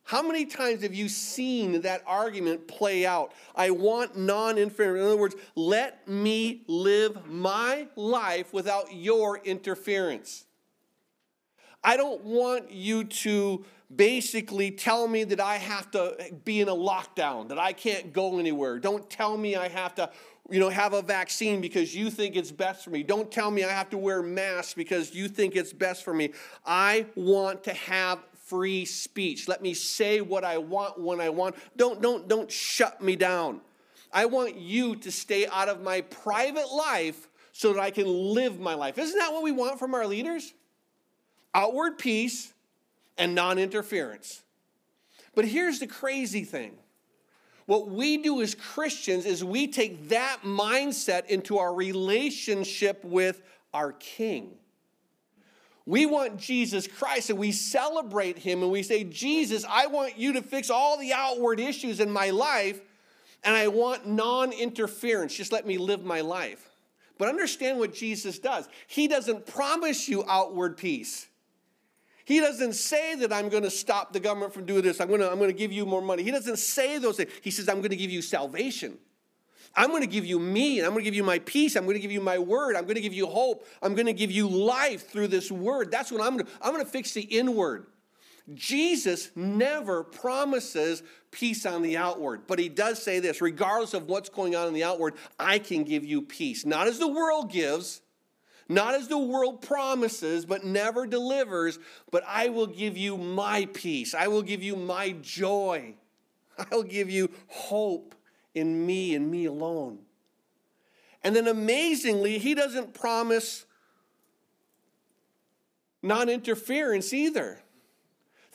How 0.07 0.21
many 0.21 0.45
times 0.45 0.83
have 0.83 0.93
you 0.93 1.09
seen 1.09 1.81
that 1.81 2.01
argument 2.07 2.65
play 2.65 3.05
out? 3.05 3.33
I 3.53 3.71
want 3.71 4.17
non 4.17 4.57
interference. 4.57 5.01
In 5.01 5.05
other 5.05 5.17
words, 5.17 5.35
let 5.55 6.07
me 6.07 6.61
live 6.65 7.27
my 7.27 7.87
life 7.97 8.53
without 8.53 8.95
your 8.95 9.39
interference. 9.39 10.45
I 11.83 11.97
don't 11.97 12.23
want 12.23 12.71
you 12.71 13.03
to 13.03 13.65
basically 13.93 14.71
tell 14.71 15.09
me 15.09 15.25
that 15.25 15.41
I 15.41 15.57
have 15.57 15.91
to 15.91 16.15
be 16.45 16.61
in 16.61 16.69
a 16.69 16.75
lockdown, 16.75 17.49
that 17.49 17.59
I 17.59 17.73
can't 17.73 18.13
go 18.13 18.39
anywhere. 18.39 18.79
Don't 18.79 19.09
tell 19.09 19.35
me 19.35 19.57
I 19.57 19.67
have 19.67 19.93
to 19.95 20.09
you 20.49 20.61
know, 20.61 20.69
have 20.69 20.93
a 20.93 21.01
vaccine 21.01 21.59
because 21.59 21.93
you 21.93 22.09
think 22.09 22.37
it's 22.37 22.51
best 22.51 22.85
for 22.85 22.91
me. 22.91 23.03
Don't 23.03 23.29
tell 23.29 23.51
me 23.51 23.65
I 23.65 23.71
have 23.71 23.89
to 23.89 23.97
wear 23.97 24.21
masks 24.23 24.73
because 24.73 25.13
you 25.13 25.27
think 25.27 25.57
it's 25.57 25.73
best 25.73 26.05
for 26.05 26.13
me. 26.13 26.31
I 26.65 27.07
want 27.15 27.65
to 27.65 27.73
have 27.73 28.19
free 28.47 28.85
speech. 28.85 29.47
Let 29.47 29.61
me 29.61 29.73
say 29.73 30.21
what 30.21 30.43
I 30.43 30.57
want 30.57 30.99
when 30.99 31.21
I 31.21 31.29
want. 31.29 31.55
Don't, 31.75 32.01
don't, 32.01 32.27
don't 32.27 32.51
shut 32.51 33.01
me 33.01 33.15
down. 33.15 33.61
I 34.11 34.25
want 34.25 34.57
you 34.57 34.95
to 34.97 35.11
stay 35.11 35.47
out 35.47 35.69
of 35.69 35.81
my 35.83 36.01
private 36.01 36.71
life 36.73 37.27
so 37.51 37.73
that 37.73 37.79
I 37.79 37.91
can 37.91 38.07
live 38.07 38.59
my 38.59 38.73
life. 38.73 38.97
Isn't 38.97 39.17
that 39.17 39.33
what 39.33 39.43
we 39.43 39.51
want 39.51 39.79
from 39.79 39.93
our 39.93 40.07
leaders? 40.07 40.53
Outward 41.53 41.97
peace 41.97 42.53
and 43.17 43.35
non 43.35 43.57
interference. 43.57 44.43
But 45.35 45.45
here's 45.45 45.79
the 45.79 45.87
crazy 45.87 46.43
thing 46.43 46.77
what 47.65 47.89
we 47.89 48.17
do 48.17 48.41
as 48.41 48.55
Christians 48.55 49.25
is 49.25 49.43
we 49.43 49.67
take 49.67 50.09
that 50.09 50.39
mindset 50.43 51.25
into 51.25 51.57
our 51.57 51.73
relationship 51.73 53.03
with 53.03 53.41
our 53.73 53.91
King. 53.91 54.51
We 55.87 56.05
want 56.05 56.35
Jesus 56.35 56.85
Christ 56.85 57.29
and 57.29 57.39
we 57.39 57.53
celebrate 57.53 58.37
him 58.37 58.61
and 58.61 58.69
we 58.69 58.83
say, 58.83 59.05
Jesus, 59.05 59.63
I 59.67 59.87
want 59.87 60.17
you 60.17 60.33
to 60.33 60.41
fix 60.41 60.69
all 60.69 60.99
the 60.99 61.13
outward 61.13 61.61
issues 61.61 62.01
in 62.01 62.11
my 62.11 62.29
life 62.29 62.81
and 63.41 63.55
I 63.55 63.69
want 63.69 64.05
non 64.05 64.51
interference. 64.51 65.33
Just 65.33 65.53
let 65.53 65.65
me 65.65 65.77
live 65.77 66.03
my 66.03 66.19
life. 66.19 66.69
But 67.17 67.29
understand 67.29 67.79
what 67.79 67.93
Jesus 67.93 68.37
does. 68.37 68.67
He 68.87 69.07
doesn't 69.07 69.45
promise 69.45 70.09
you 70.09 70.25
outward 70.27 70.75
peace. 70.75 71.25
He 72.25 72.41
doesn't 72.41 72.73
say 72.73 73.15
that 73.15 73.31
I'm 73.31 73.47
going 73.47 73.63
to 73.63 73.71
stop 73.71 74.11
the 74.11 74.19
government 74.19 74.53
from 74.53 74.65
doing 74.65 74.81
this. 74.81 74.99
I'm 74.99 75.07
going 75.07 75.21
to, 75.21 75.31
I'm 75.31 75.37
going 75.37 75.49
to 75.49 75.57
give 75.57 75.71
you 75.71 75.85
more 75.85 76.01
money. 76.01 76.21
He 76.21 76.31
doesn't 76.31 76.59
say 76.59 76.97
those 76.97 77.15
things. 77.15 77.31
He 77.41 77.49
says, 77.49 77.69
I'm 77.69 77.77
going 77.77 77.91
to 77.91 77.95
give 77.95 78.11
you 78.11 78.21
salvation. 78.21 78.97
I'm 79.77 79.91
going 79.91 80.01
to 80.01 80.07
give 80.07 80.25
you 80.25 80.39
me, 80.39 80.79
and 80.79 80.87
I'm 80.87 80.93
going 80.93 81.03
to 81.03 81.05
give 81.05 81.13
you 81.13 81.23
my 81.23 81.37
peace. 81.37 81.75
I'm 81.75 81.83
going 81.83 81.95
to 81.95 82.01
give 82.01 82.11
you 82.11 82.19
my 82.19 82.39
word. 82.39 82.75
I'm 82.75 82.85
going 82.85 82.95
to 82.95 83.01
give 83.01 83.13
you 83.13 83.27
hope. 83.27 83.67
I'm 83.83 83.93
going 83.93 84.07
to 84.07 84.13
give 84.13 84.31
you 84.31 84.49
life 84.49 85.07
through 85.07 85.27
this 85.27 85.51
word. 85.51 85.91
That's 85.91 86.11
what 86.11 86.19
I'm 86.19 86.35
going 86.35 86.45
to. 86.45 86.51
I'm 86.63 86.73
going 86.73 86.83
to 86.83 86.91
fix 86.91 87.13
the 87.13 87.21
inward. 87.21 87.85
Jesus 88.53 89.29
never 89.35 90.03
promises 90.03 91.03
peace 91.31 91.65
on 91.65 91.83
the 91.83 91.97
outward, 91.97 92.47
but 92.47 92.59
he 92.59 92.69
does 92.69 93.01
say 93.01 93.19
this 93.19 93.41
regardless 93.41 93.93
of 93.93 94.07
what's 94.07 94.29
going 94.29 94.55
on 94.55 94.67
in 94.67 94.73
the 94.73 94.85
outward, 94.85 95.15
I 95.37 95.59
can 95.59 95.83
give 95.83 96.05
you 96.05 96.21
peace. 96.21 96.65
Not 96.65 96.87
as 96.87 96.97
the 96.97 97.09
world 97.09 97.51
gives, 97.51 98.01
not 98.69 98.95
as 98.95 99.09
the 99.09 99.17
world 99.17 99.61
promises, 99.61 100.45
but 100.45 100.63
never 100.63 101.05
delivers, 101.05 101.77
but 102.09 102.23
I 102.25 102.49
will 102.49 102.67
give 102.67 102.97
you 102.97 103.17
my 103.17 103.67
peace. 103.73 104.15
I 104.15 104.27
will 104.27 104.43
give 104.43 104.63
you 104.63 104.75
my 104.77 105.11
joy. 105.21 105.95
I 106.57 106.73
will 106.73 106.83
give 106.83 107.09
you 107.09 107.29
hope 107.47 108.15
in 108.57 108.85
me 108.85 109.15
and 109.15 109.29
me 109.29 109.45
alone. 109.45 109.99
And 111.23 111.35
then 111.35 111.47
amazingly, 111.47 112.37
he 112.37 112.53
doesn't 112.53 112.93
promise 112.93 113.65
non 116.01 116.29
interference 116.29 117.13
either. 117.13 117.59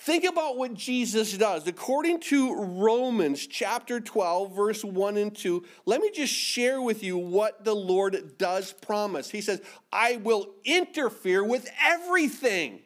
Think 0.02 0.24
about 0.24 0.56
what 0.56 0.74
Jesus 0.74 1.36
does. 1.38 1.68
According 1.68 2.20
to 2.20 2.56
Romans 2.56 3.46
chapter 3.46 4.00
12, 4.00 4.56
verse 4.56 4.84
1 4.84 5.16
and 5.16 5.32
2, 5.32 5.64
let 5.86 6.00
me 6.00 6.10
just 6.10 6.32
share 6.32 6.82
with 6.82 7.04
you 7.04 7.16
what 7.16 7.64
the 7.64 7.74
Lord 7.74 8.36
does 8.36 8.72
promise. 8.72 9.30
He 9.30 9.40
says, 9.40 9.62
I 9.92 10.16
will 10.16 10.54
interfere 10.64 11.44
with 11.44 11.70
everything. 11.80 12.80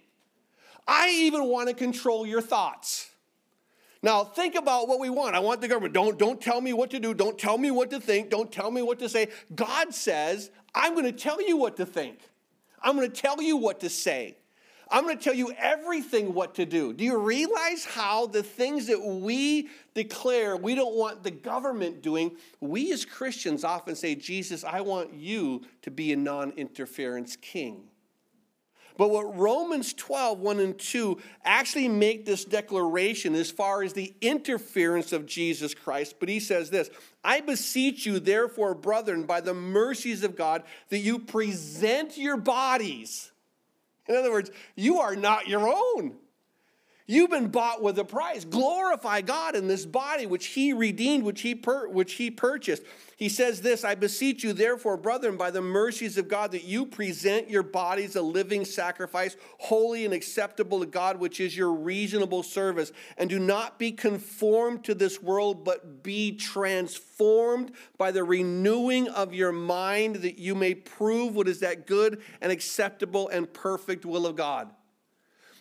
I 0.87 1.09
even 1.11 1.44
want 1.44 1.70
to 1.70 1.74
control 1.74 2.26
your 2.26 2.42
thoughts. 2.42 3.11
Now, 4.06 4.22
think 4.22 4.54
about 4.54 4.86
what 4.86 5.00
we 5.00 5.10
want. 5.10 5.34
I 5.34 5.40
want 5.40 5.60
the 5.60 5.66
government. 5.66 5.92
Don't, 5.92 6.16
don't 6.16 6.40
tell 6.40 6.60
me 6.60 6.72
what 6.72 6.90
to 6.90 7.00
do. 7.00 7.12
Don't 7.12 7.36
tell 7.36 7.58
me 7.58 7.72
what 7.72 7.90
to 7.90 7.98
think. 7.98 8.30
Don't 8.30 8.52
tell 8.52 8.70
me 8.70 8.80
what 8.80 9.00
to 9.00 9.08
say. 9.08 9.26
God 9.52 9.92
says, 9.92 10.52
I'm 10.76 10.92
going 10.92 11.06
to 11.06 11.10
tell 11.10 11.42
you 11.42 11.56
what 11.56 11.76
to 11.78 11.84
think. 11.84 12.20
I'm 12.80 12.94
going 12.94 13.10
to 13.10 13.20
tell 13.20 13.42
you 13.42 13.56
what 13.56 13.80
to 13.80 13.88
say. 13.88 14.36
I'm 14.92 15.02
going 15.02 15.18
to 15.18 15.24
tell 15.24 15.34
you 15.34 15.52
everything 15.58 16.34
what 16.34 16.54
to 16.54 16.64
do. 16.64 16.92
Do 16.92 17.02
you 17.02 17.18
realize 17.18 17.84
how 17.84 18.28
the 18.28 18.44
things 18.44 18.86
that 18.86 19.04
we 19.04 19.70
declare 19.92 20.56
we 20.56 20.76
don't 20.76 20.94
want 20.94 21.24
the 21.24 21.32
government 21.32 22.00
doing, 22.00 22.36
we 22.60 22.92
as 22.92 23.04
Christians 23.04 23.64
often 23.64 23.96
say, 23.96 24.14
Jesus, 24.14 24.62
I 24.62 24.82
want 24.82 25.14
you 25.14 25.62
to 25.82 25.90
be 25.90 26.12
a 26.12 26.16
non 26.16 26.52
interference 26.52 27.34
king. 27.34 27.88
But 28.96 29.11
what 29.11 29.37
Romans 29.37 29.92
12, 29.94 30.38
1 30.40 30.61
and 30.61 30.78
2 30.78 31.20
actually 31.44 31.88
make 31.88 32.24
this 32.24 32.44
declaration 32.44 33.35
as 33.35 33.50
far 33.50 33.82
as 33.82 33.92
the 33.92 34.14
interference 34.20 35.12
of 35.12 35.26
Jesus 35.26 35.74
Christ. 35.74 36.16
But 36.18 36.28
he 36.28 36.40
says 36.40 36.70
this 36.70 36.90
I 37.22 37.40
beseech 37.40 38.06
you, 38.06 38.20
therefore, 38.20 38.74
brethren, 38.74 39.24
by 39.24 39.40
the 39.40 39.54
mercies 39.54 40.22
of 40.22 40.37
God, 40.37 40.62
that 40.88 40.98
you 40.98 41.18
present 41.18 42.16
your 42.16 42.37
bodies. 42.37 43.32
In 44.09 44.16
other 44.16 44.30
words, 44.30 44.50
you 44.76 45.00
are 45.00 45.16
not 45.16 45.48
your 45.48 45.68
own. 45.68 46.16
You've 47.08 47.30
been 47.30 47.48
bought 47.48 47.82
with 47.82 47.98
a 48.00 48.04
price. 48.04 48.44
Glorify 48.44 49.20
God 49.20 49.54
in 49.54 49.68
this 49.68 49.86
body 49.86 50.26
which 50.26 50.46
He 50.46 50.72
redeemed, 50.72 51.22
which 51.22 51.40
He, 51.40 51.54
per- 51.54 51.88
which 51.88 52.14
he 52.14 52.32
purchased. 52.32 52.82
He 53.16 53.28
says 53.28 53.62
this 53.62 53.84
I 53.84 53.94
beseech 53.94 54.42
you, 54.42 54.52
therefore, 54.52 54.96
brethren, 54.96 55.36
by 55.36 55.50
the 55.52 55.62
mercies 55.62 56.18
of 56.18 56.26
God, 56.26 56.50
that 56.50 56.64
you 56.64 56.84
present 56.84 57.48
your 57.48 57.62
bodies 57.62 58.16
a 58.16 58.22
living 58.22 58.64
sacrifice, 58.64 59.36
holy 59.58 60.04
and 60.04 60.12
acceptable 60.12 60.80
to 60.80 60.86
God, 60.86 61.18
which 61.18 61.40
is 61.40 61.56
your 61.56 61.72
reasonable 61.72 62.42
service. 62.42 62.90
And 63.16 63.30
do 63.30 63.38
not 63.38 63.78
be 63.78 63.92
conformed 63.92 64.84
to 64.84 64.94
this 64.94 65.22
world, 65.22 65.64
but 65.64 66.02
be 66.02 66.32
transformed 66.32 67.70
by 67.96 68.10
the 68.10 68.24
renewing 68.24 69.08
of 69.08 69.32
your 69.32 69.52
mind, 69.52 70.16
that 70.16 70.38
you 70.38 70.54
may 70.54 70.74
prove 70.74 71.36
what 71.36 71.48
is 71.48 71.60
that 71.60 71.86
good 71.86 72.20
and 72.40 72.50
acceptable 72.50 73.28
and 73.28 73.50
perfect 73.52 74.04
will 74.04 74.26
of 74.26 74.36
God. 74.36 74.72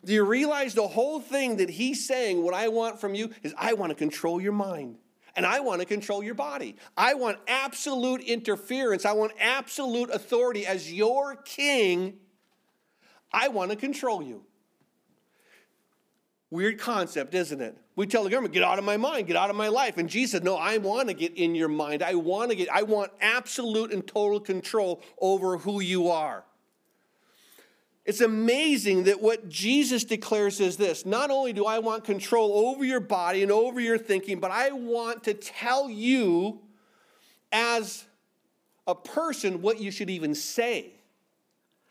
Do 0.05 0.13
you 0.13 0.23
realize 0.23 0.75
the 0.75 0.87
whole 0.87 1.19
thing 1.19 1.57
that 1.57 1.69
he's 1.69 2.07
saying, 2.07 2.43
what 2.43 2.53
I 2.53 2.67
want 2.67 3.01
from 3.01 3.15
you 3.15 3.31
is 3.41 3.53
I 3.57 3.73
want 3.73 3.89
to 3.89 3.95
control 3.95 4.39
your 4.39 4.53
mind 4.53 4.97
and 5.35 5.45
I 5.45 5.59
want 5.59 5.81
to 5.81 5.85
control 5.85 6.23
your 6.23 6.35
body. 6.35 6.75
I 6.95 7.15
want 7.15 7.39
absolute 7.47 8.21
interference. 8.21 9.03
I 9.03 9.13
want 9.13 9.33
absolute 9.39 10.09
authority 10.11 10.65
as 10.65 10.93
your 10.93 11.35
king. 11.35 12.19
I 13.33 13.47
want 13.49 13.71
to 13.71 13.75
control 13.75 14.21
you. 14.21 14.43
Weird 16.51 16.79
concept, 16.79 17.33
isn't 17.33 17.59
it? 17.59 17.75
We 17.95 18.05
tell 18.07 18.23
the 18.23 18.29
government, 18.29 18.53
get 18.53 18.63
out 18.63 18.77
of 18.77 18.85
my 18.85 18.97
mind, 18.97 19.27
get 19.27 19.35
out 19.35 19.49
of 19.49 19.55
my 19.55 19.69
life. 19.69 19.97
And 19.97 20.07
Jesus 20.07 20.31
said, 20.31 20.43
no, 20.43 20.55
I 20.55 20.77
want 20.77 21.09
to 21.09 21.13
get 21.13 21.33
in 21.35 21.55
your 21.55 21.67
mind. 21.67 22.03
I 22.03 22.15
want 22.15 22.51
to 22.51 22.55
get, 22.55 22.69
I 22.69 22.83
want 22.83 23.11
absolute 23.19 23.91
and 23.91 24.05
total 24.05 24.39
control 24.39 25.01
over 25.19 25.57
who 25.57 25.81
you 25.81 26.09
are. 26.09 26.45
It's 28.05 28.21
amazing 28.21 29.05
that 29.05 29.19
what 29.19 29.49
Jesus 29.49 30.03
declares 30.03 30.59
is 30.59 30.77
this 30.77 31.05
not 31.05 31.31
only 31.31 31.53
do 31.53 31.65
I 31.65 31.79
want 31.79 32.03
control 32.03 32.69
over 32.69 32.85
your 32.85 32.99
body 32.99 33.41
and 33.41 33.51
over 33.51 33.79
your 33.79 33.97
thinking, 33.97 34.39
but 34.39 34.51
I 34.51 34.71
want 34.71 35.23
to 35.23 35.33
tell 35.33 35.89
you 35.89 36.61
as 37.51 38.05
a 38.85 38.93
person 38.93 39.61
what 39.61 39.79
you 39.79 39.89
should 39.89 40.11
even 40.11 40.35
say, 40.35 40.93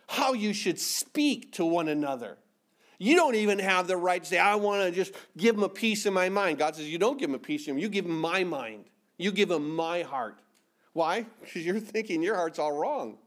how 0.06 0.34
you 0.34 0.52
should 0.52 0.78
speak 0.78 1.52
to 1.54 1.64
one 1.64 1.88
another. 1.88 2.38
You 2.98 3.16
don't 3.16 3.34
even 3.34 3.58
have 3.58 3.88
the 3.88 3.96
right 3.96 4.22
to 4.22 4.28
say, 4.28 4.38
I 4.38 4.54
want 4.54 4.82
to 4.82 4.92
just 4.92 5.14
give 5.36 5.56
him 5.56 5.64
a 5.64 5.68
piece 5.68 6.06
of 6.06 6.12
my 6.12 6.28
mind. 6.28 6.58
God 6.58 6.76
says, 6.76 6.88
You 6.88 6.98
don't 6.98 7.18
give 7.18 7.28
him 7.28 7.34
a 7.34 7.40
piece 7.40 7.62
of 7.62 7.72
him, 7.72 7.78
you 7.78 7.88
give 7.88 8.04
him 8.04 8.20
my 8.20 8.44
mind. 8.44 8.84
You 9.16 9.32
give 9.32 9.50
him 9.50 9.74
my 9.74 10.02
heart. 10.02 10.38
Why? 10.92 11.26
Because 11.40 11.64
you're 11.64 11.80
thinking 11.80 12.22
your 12.22 12.36
heart's 12.36 12.58
all 12.58 12.72
wrong. 12.72 13.18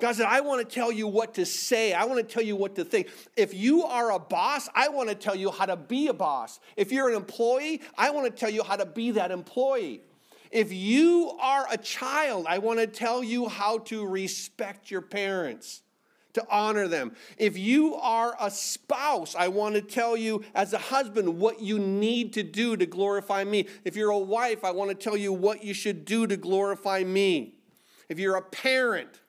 God 0.00 0.16
said, 0.16 0.26
I 0.26 0.40
want 0.40 0.68
to 0.68 0.74
tell 0.74 0.90
you 0.90 1.06
what 1.06 1.34
to 1.34 1.46
say. 1.46 1.92
I 1.92 2.04
want 2.04 2.18
to 2.18 2.34
tell 2.34 2.42
you 2.42 2.56
what 2.56 2.74
to 2.76 2.84
think. 2.84 3.08
If 3.36 3.54
you 3.54 3.84
are 3.84 4.10
a 4.12 4.18
boss, 4.18 4.68
I 4.74 4.88
want 4.88 5.08
to 5.08 5.14
tell 5.14 5.36
you 5.36 5.50
how 5.50 5.66
to 5.66 5.76
be 5.76 6.08
a 6.08 6.12
boss. 6.12 6.58
If 6.76 6.90
you're 6.90 7.08
an 7.08 7.14
employee, 7.14 7.80
I 7.96 8.10
want 8.10 8.26
to 8.26 8.32
tell 8.32 8.50
you 8.50 8.64
how 8.64 8.76
to 8.76 8.86
be 8.86 9.12
that 9.12 9.30
employee. 9.30 10.02
If 10.50 10.72
you 10.72 11.36
are 11.40 11.66
a 11.70 11.76
child, 11.76 12.46
I 12.48 12.58
want 12.58 12.80
to 12.80 12.86
tell 12.86 13.22
you 13.24 13.48
how 13.48 13.78
to 13.78 14.06
respect 14.06 14.90
your 14.90 15.00
parents, 15.00 15.82
to 16.34 16.44
honor 16.50 16.88
them. 16.88 17.14
If 17.38 17.56
you 17.56 17.94
are 17.94 18.36
a 18.40 18.50
spouse, 18.50 19.34
I 19.36 19.48
want 19.48 19.76
to 19.76 19.80
tell 19.82 20.16
you 20.16 20.44
as 20.54 20.72
a 20.72 20.78
husband 20.78 21.38
what 21.38 21.60
you 21.60 21.78
need 21.78 22.32
to 22.34 22.42
do 22.42 22.76
to 22.76 22.86
glorify 22.86 23.44
me. 23.44 23.68
If 23.84 23.96
you're 23.96 24.10
a 24.10 24.18
wife, 24.18 24.64
I 24.64 24.72
want 24.72 24.90
to 24.90 24.96
tell 24.96 25.16
you 25.16 25.32
what 25.32 25.62
you 25.64 25.74
should 25.74 26.04
do 26.04 26.26
to 26.26 26.36
glorify 26.36 27.04
me. 27.04 27.54
If 28.08 28.18
you're 28.18 28.36
a 28.36 28.42
parent, 28.42 29.20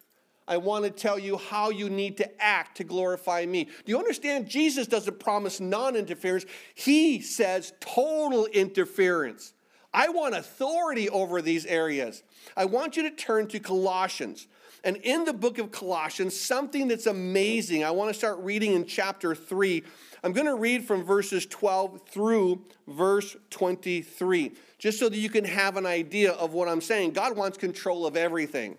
I 0.47 0.57
want 0.57 0.85
to 0.85 0.91
tell 0.91 1.17
you 1.17 1.37
how 1.37 1.71
you 1.71 1.89
need 1.89 2.17
to 2.17 2.41
act 2.41 2.77
to 2.77 2.83
glorify 2.83 3.45
me. 3.45 3.65
Do 3.65 3.91
you 3.91 3.97
understand? 3.97 4.47
Jesus 4.47 4.87
doesn't 4.87 5.19
promise 5.19 5.59
non 5.59 5.95
interference, 5.95 6.45
He 6.75 7.21
says 7.21 7.73
total 7.79 8.45
interference. 8.47 9.53
I 9.93 10.09
want 10.09 10.35
authority 10.35 11.09
over 11.09 11.41
these 11.41 11.65
areas. 11.65 12.21
I 12.57 12.65
want 12.65 12.97
you 12.97 13.03
to 13.03 13.11
turn 13.11 13.47
to 13.47 13.59
Colossians. 13.59 14.47
And 14.83 14.97
in 14.97 15.23
the 15.23 15.33
book 15.33 15.57
of 15.57 15.71
Colossians, 15.71 16.39
something 16.39 16.89
that's 16.89 17.07
amazing, 17.07 17.83
I 17.83 17.91
want 17.91 18.09
to 18.09 18.13
start 18.13 18.37
reading 18.39 18.73
in 18.73 18.85
chapter 18.85 19.33
3. 19.33 19.83
I'm 20.23 20.33
going 20.33 20.45
to 20.45 20.55
read 20.55 20.85
from 20.85 21.03
verses 21.03 21.45
12 21.45 22.07
through 22.09 22.65
verse 22.87 23.35
23, 23.49 24.51
just 24.77 24.99
so 24.99 25.07
that 25.07 25.17
you 25.17 25.29
can 25.29 25.45
have 25.45 25.77
an 25.77 25.85
idea 25.85 26.33
of 26.33 26.53
what 26.53 26.67
I'm 26.67 26.81
saying. 26.81 27.11
God 27.11 27.35
wants 27.35 27.57
control 27.57 28.05
of 28.05 28.15
everything. 28.17 28.77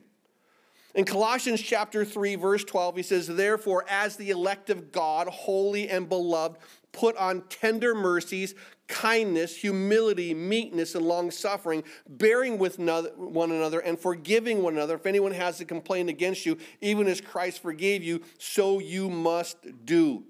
In 0.97 1.05
Colossians 1.05 1.61
chapter 1.61 2.07
3, 2.07 2.37
verse 2.37 2.65
12, 2.65 2.97
he 2.97 3.03
says, 3.03 3.27
Therefore, 3.27 3.85
as 3.87 4.17
the 4.17 4.31
elect 4.31 4.71
of 4.71 4.93
God, 4.93 5.29
holy 5.29 5.91
and 5.91 6.09
beloved, 6.09 6.57
put 6.93 7.15
on 7.19 7.43
tender 7.51 7.95
mercies, 7.95 8.55
kindness, 8.89 9.55
humility, 9.55 10.33
meekness, 10.33 10.95
and 10.95 11.05
long 11.05 11.31
suffering, 11.31 11.85
bearing 12.09 12.57
with 12.57 12.79
one 12.79 13.51
another 13.51 13.81
and 13.81 13.99
forgiving 13.99 14.63
one 14.63 14.73
another. 14.73 14.95
If 14.95 15.05
anyone 15.05 15.33
has 15.33 15.61
a 15.61 15.67
complaint 15.67 16.09
against 16.09 16.47
you, 16.47 16.57
even 16.81 17.07
as 17.09 17.21
Christ 17.21 17.61
forgave 17.61 18.03
you, 18.03 18.23
so 18.39 18.79
you 18.79 19.11
must 19.11 19.59
do. 19.85 20.25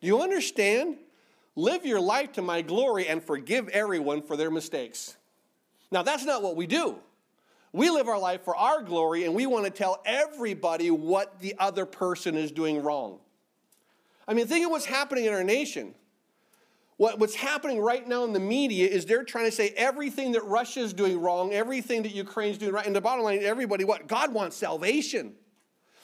Do 0.00 0.06
you 0.06 0.22
understand? 0.22 0.96
Live 1.54 1.84
your 1.84 2.00
life 2.00 2.32
to 2.32 2.40
my 2.40 2.62
glory 2.62 3.06
and 3.08 3.22
forgive 3.22 3.68
everyone 3.68 4.22
for 4.22 4.38
their 4.38 4.50
mistakes. 4.50 5.18
Now, 5.90 6.02
that's 6.02 6.24
not 6.24 6.42
what 6.42 6.56
we 6.56 6.66
do. 6.66 6.98
We 7.78 7.90
live 7.90 8.08
our 8.08 8.18
life 8.18 8.42
for 8.42 8.56
our 8.56 8.82
glory 8.82 9.24
and 9.24 9.36
we 9.36 9.46
want 9.46 9.64
to 9.64 9.70
tell 9.70 10.02
everybody 10.04 10.90
what 10.90 11.38
the 11.38 11.54
other 11.60 11.86
person 11.86 12.36
is 12.36 12.50
doing 12.50 12.82
wrong. 12.82 13.20
I 14.26 14.34
mean, 14.34 14.48
think 14.48 14.64
of 14.64 14.72
what's 14.72 14.84
happening 14.84 15.26
in 15.26 15.32
our 15.32 15.44
nation. 15.44 15.94
What, 16.96 17.20
what's 17.20 17.36
happening 17.36 17.78
right 17.78 18.04
now 18.04 18.24
in 18.24 18.32
the 18.32 18.40
media 18.40 18.88
is 18.88 19.06
they're 19.06 19.22
trying 19.22 19.44
to 19.44 19.52
say 19.52 19.68
everything 19.76 20.32
that 20.32 20.44
Russia 20.44 20.80
is 20.80 20.92
doing 20.92 21.20
wrong, 21.20 21.52
everything 21.52 22.02
that 22.02 22.12
Ukraine's 22.12 22.58
doing 22.58 22.72
right. 22.72 22.84
And 22.84 22.96
the 22.96 23.00
bottom 23.00 23.24
line, 23.24 23.44
everybody, 23.44 23.84
what? 23.84 24.08
God 24.08 24.34
wants 24.34 24.56
salvation. 24.56 25.34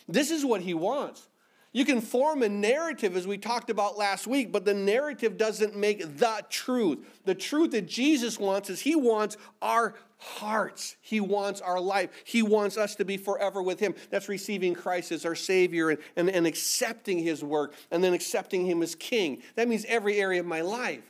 This 0.07 0.31
is 0.31 0.45
what 0.45 0.61
He 0.61 0.75
wants. 0.75 1.27
You 1.73 1.85
can 1.85 2.01
form 2.01 2.45
a 2.45 2.49
narrative 2.49 3.17
as 3.17 3.27
we 3.27 3.37
talked 3.37 3.69
about 3.69 3.99
last 3.99 4.29
week, 4.29 4.53
but 4.53 4.65
the 4.65 4.75
narrative 4.75 5.37
doesn't 5.37 5.75
make 5.75 6.19
the 6.19 6.45
truth. 6.49 7.05
The 7.25 7.35
truth 7.35 7.73
that 7.73 7.89
Jesus 7.89 8.39
wants 8.39 8.71
is 8.71 8.81
He 8.81 8.95
wants 8.95 9.37
our 9.61 9.97
hearts. 10.25 10.97
He 11.03 11.21
wants 11.21 11.61
our 11.61 11.79
life. 11.79 12.11
He 12.25 12.43
wants 12.43 12.77
us 12.77 12.95
to 12.97 13.05
be 13.05 13.17
forever 13.17 13.63
with 13.63 13.79
Him. 13.79 13.95
That's 14.11 14.29
receiving 14.29 14.75
Christ 14.75 15.13
as 15.13 15.27
our 15.27 15.35
Savior 15.35 15.91
and, 15.91 15.99
and, 16.17 16.31
and 16.31 16.47
accepting 16.47 17.19
His 17.19 17.45
work 17.45 17.75
and 17.91 18.03
then 18.03 18.15
accepting 18.15 18.65
Him 18.67 18.83
as 18.83 18.95
King. 18.95 19.43
That 19.57 19.69
means 19.69 19.85
every 19.87 20.17
area 20.17 20.41
of 20.41 20.47
my 20.47 20.63
life. 20.63 21.03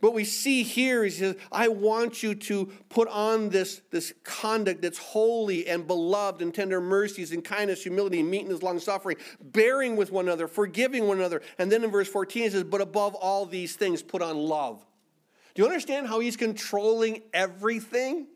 What 0.00 0.14
we 0.14 0.24
see 0.24 0.62
here 0.62 1.04
is, 1.04 1.18
He 1.18 1.24
says, 1.24 1.36
I 1.50 1.68
want 1.68 2.22
you 2.22 2.34
to 2.34 2.66
put 2.88 3.08
on 3.08 3.50
this, 3.50 3.82
this 3.90 4.12
conduct 4.24 4.82
that's 4.82 4.98
holy 4.98 5.66
and 5.66 5.86
beloved 5.86 6.42
and 6.42 6.54
tender 6.54 6.80
mercies 6.80 7.32
and 7.32 7.44
kindness, 7.44 7.82
humility, 7.82 8.22
meekness, 8.22 8.62
long 8.62 8.78
suffering, 8.78 9.16
bearing 9.40 9.96
with 9.96 10.10
one 10.10 10.26
another, 10.26 10.48
forgiving 10.48 11.06
one 11.06 11.18
another. 11.18 11.42
And 11.58 11.70
then 11.70 11.84
in 11.84 11.90
verse 11.90 12.08
14 12.08 12.44
it 12.44 12.52
says, 12.52 12.64
But 12.64 12.80
above 12.80 13.14
all 13.14 13.44
these 13.44 13.76
things, 13.76 14.02
put 14.02 14.22
on 14.22 14.36
love. 14.36 14.84
You 15.60 15.66
understand 15.66 16.06
how 16.06 16.20
he's 16.20 16.38
controlling 16.38 17.20
everything? 17.34 18.28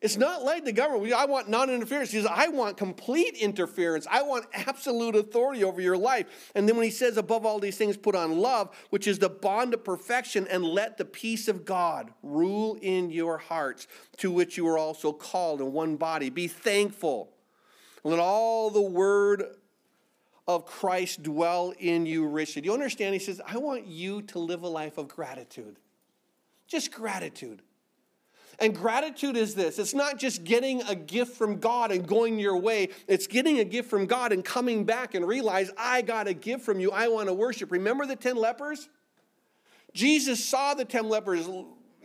It's 0.00 0.16
not 0.16 0.44
like 0.44 0.64
the 0.64 0.70
government. 0.70 1.12
I 1.12 1.24
want 1.24 1.48
non 1.48 1.68
interference. 1.68 2.12
He 2.12 2.18
says, 2.18 2.30
I 2.30 2.46
want 2.46 2.76
complete 2.76 3.34
interference. 3.34 4.06
I 4.08 4.22
want 4.22 4.46
absolute 4.54 5.16
authority 5.16 5.64
over 5.64 5.80
your 5.80 5.96
life. 5.96 6.52
And 6.54 6.68
then 6.68 6.76
when 6.76 6.84
he 6.84 6.92
says, 6.92 7.16
above 7.16 7.44
all 7.44 7.58
these 7.58 7.76
things, 7.76 7.96
put 7.96 8.14
on 8.14 8.38
love, 8.38 8.70
which 8.90 9.08
is 9.08 9.18
the 9.18 9.28
bond 9.28 9.74
of 9.74 9.82
perfection, 9.82 10.46
and 10.46 10.64
let 10.64 10.96
the 10.96 11.04
peace 11.04 11.48
of 11.48 11.64
God 11.64 12.12
rule 12.22 12.78
in 12.80 13.10
your 13.10 13.38
hearts, 13.38 13.88
to 14.18 14.30
which 14.30 14.56
you 14.56 14.68
are 14.68 14.78
also 14.78 15.12
called 15.12 15.60
in 15.60 15.72
one 15.72 15.96
body. 15.96 16.30
Be 16.30 16.46
thankful. 16.46 17.32
Let 18.04 18.20
all 18.20 18.70
the 18.70 18.80
word 18.80 19.56
of 20.46 20.66
Christ 20.66 21.22
dwell 21.22 21.72
in 21.78 22.06
you 22.06 22.26
richly. 22.26 22.62
Do 22.62 22.66
you 22.66 22.74
understand? 22.74 23.14
He 23.14 23.20
says, 23.20 23.40
I 23.46 23.58
want 23.58 23.86
you 23.86 24.22
to 24.22 24.38
live 24.38 24.62
a 24.62 24.68
life 24.68 24.98
of 24.98 25.08
gratitude. 25.08 25.76
Just 26.66 26.92
gratitude. 26.92 27.62
And 28.58 28.74
gratitude 28.74 29.36
is 29.36 29.54
this 29.54 29.78
it's 29.78 29.94
not 29.94 30.18
just 30.18 30.44
getting 30.44 30.82
a 30.82 30.94
gift 30.94 31.36
from 31.36 31.58
God 31.58 31.90
and 31.90 32.06
going 32.06 32.38
your 32.38 32.56
way, 32.56 32.90
it's 33.08 33.26
getting 33.26 33.58
a 33.58 33.64
gift 33.64 33.88
from 33.88 34.06
God 34.06 34.32
and 34.32 34.44
coming 34.44 34.84
back 34.84 35.14
and 35.14 35.26
realize, 35.26 35.70
I 35.76 36.02
got 36.02 36.28
a 36.28 36.34
gift 36.34 36.64
from 36.64 36.80
you. 36.80 36.90
I 36.90 37.08
want 37.08 37.28
to 37.28 37.34
worship. 37.34 37.72
Remember 37.72 38.06
the 38.06 38.16
10 38.16 38.36
lepers? 38.36 38.88
Jesus 39.94 40.44
saw 40.44 40.74
the 40.74 40.84
10 40.84 41.08
lepers. 41.08 41.48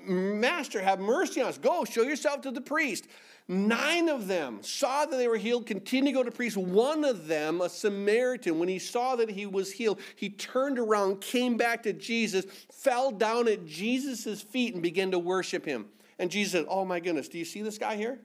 Master, 0.06 0.82
have 0.82 1.00
mercy 1.00 1.42
on 1.42 1.50
us. 1.50 1.58
Go, 1.58 1.84
show 1.86 2.04
yourself 2.04 2.42
to 2.42 2.52
the 2.52 2.62
priest. 2.62 3.08
Nine 3.50 4.10
of 4.10 4.28
them 4.28 4.62
saw 4.62 5.06
that 5.06 5.16
they 5.16 5.28
were 5.28 5.38
healed, 5.38 5.66
continued 5.66 6.12
to 6.12 6.18
go 6.18 6.24
to 6.24 6.32
priest. 6.32 6.58
One 6.58 7.06
of 7.06 7.28
them, 7.28 7.62
a 7.62 7.70
Samaritan, 7.70 8.60
when 8.60 8.68
he 8.68 8.78
saw 8.78 9.16
that 9.16 9.30
he 9.30 9.46
was 9.46 9.72
healed, 9.72 10.02
he 10.18 10.30
turned 10.30 10.78
around, 10.78 11.22
came 11.22 11.56
back 11.56 11.84
to 11.84 11.94
Jesus, 11.94 12.46
fell 12.72 13.10
down 13.12 13.48
at 13.48 13.66
Jesus' 13.66 14.42
feet, 14.42 14.74
and 14.74 14.84
began 14.84 15.12
to 15.12 15.20
worship 15.20 15.66
him. 15.66 15.86
And 16.20 16.30
Jesus 16.30 16.52
said, 16.52 16.66
Oh 16.68 16.84
my 16.84 17.00
goodness, 17.00 17.30
do 17.30 17.38
you 17.38 17.46
see 17.46 17.62
this 17.62 17.78
guy 17.78 17.96
here? 17.96 18.20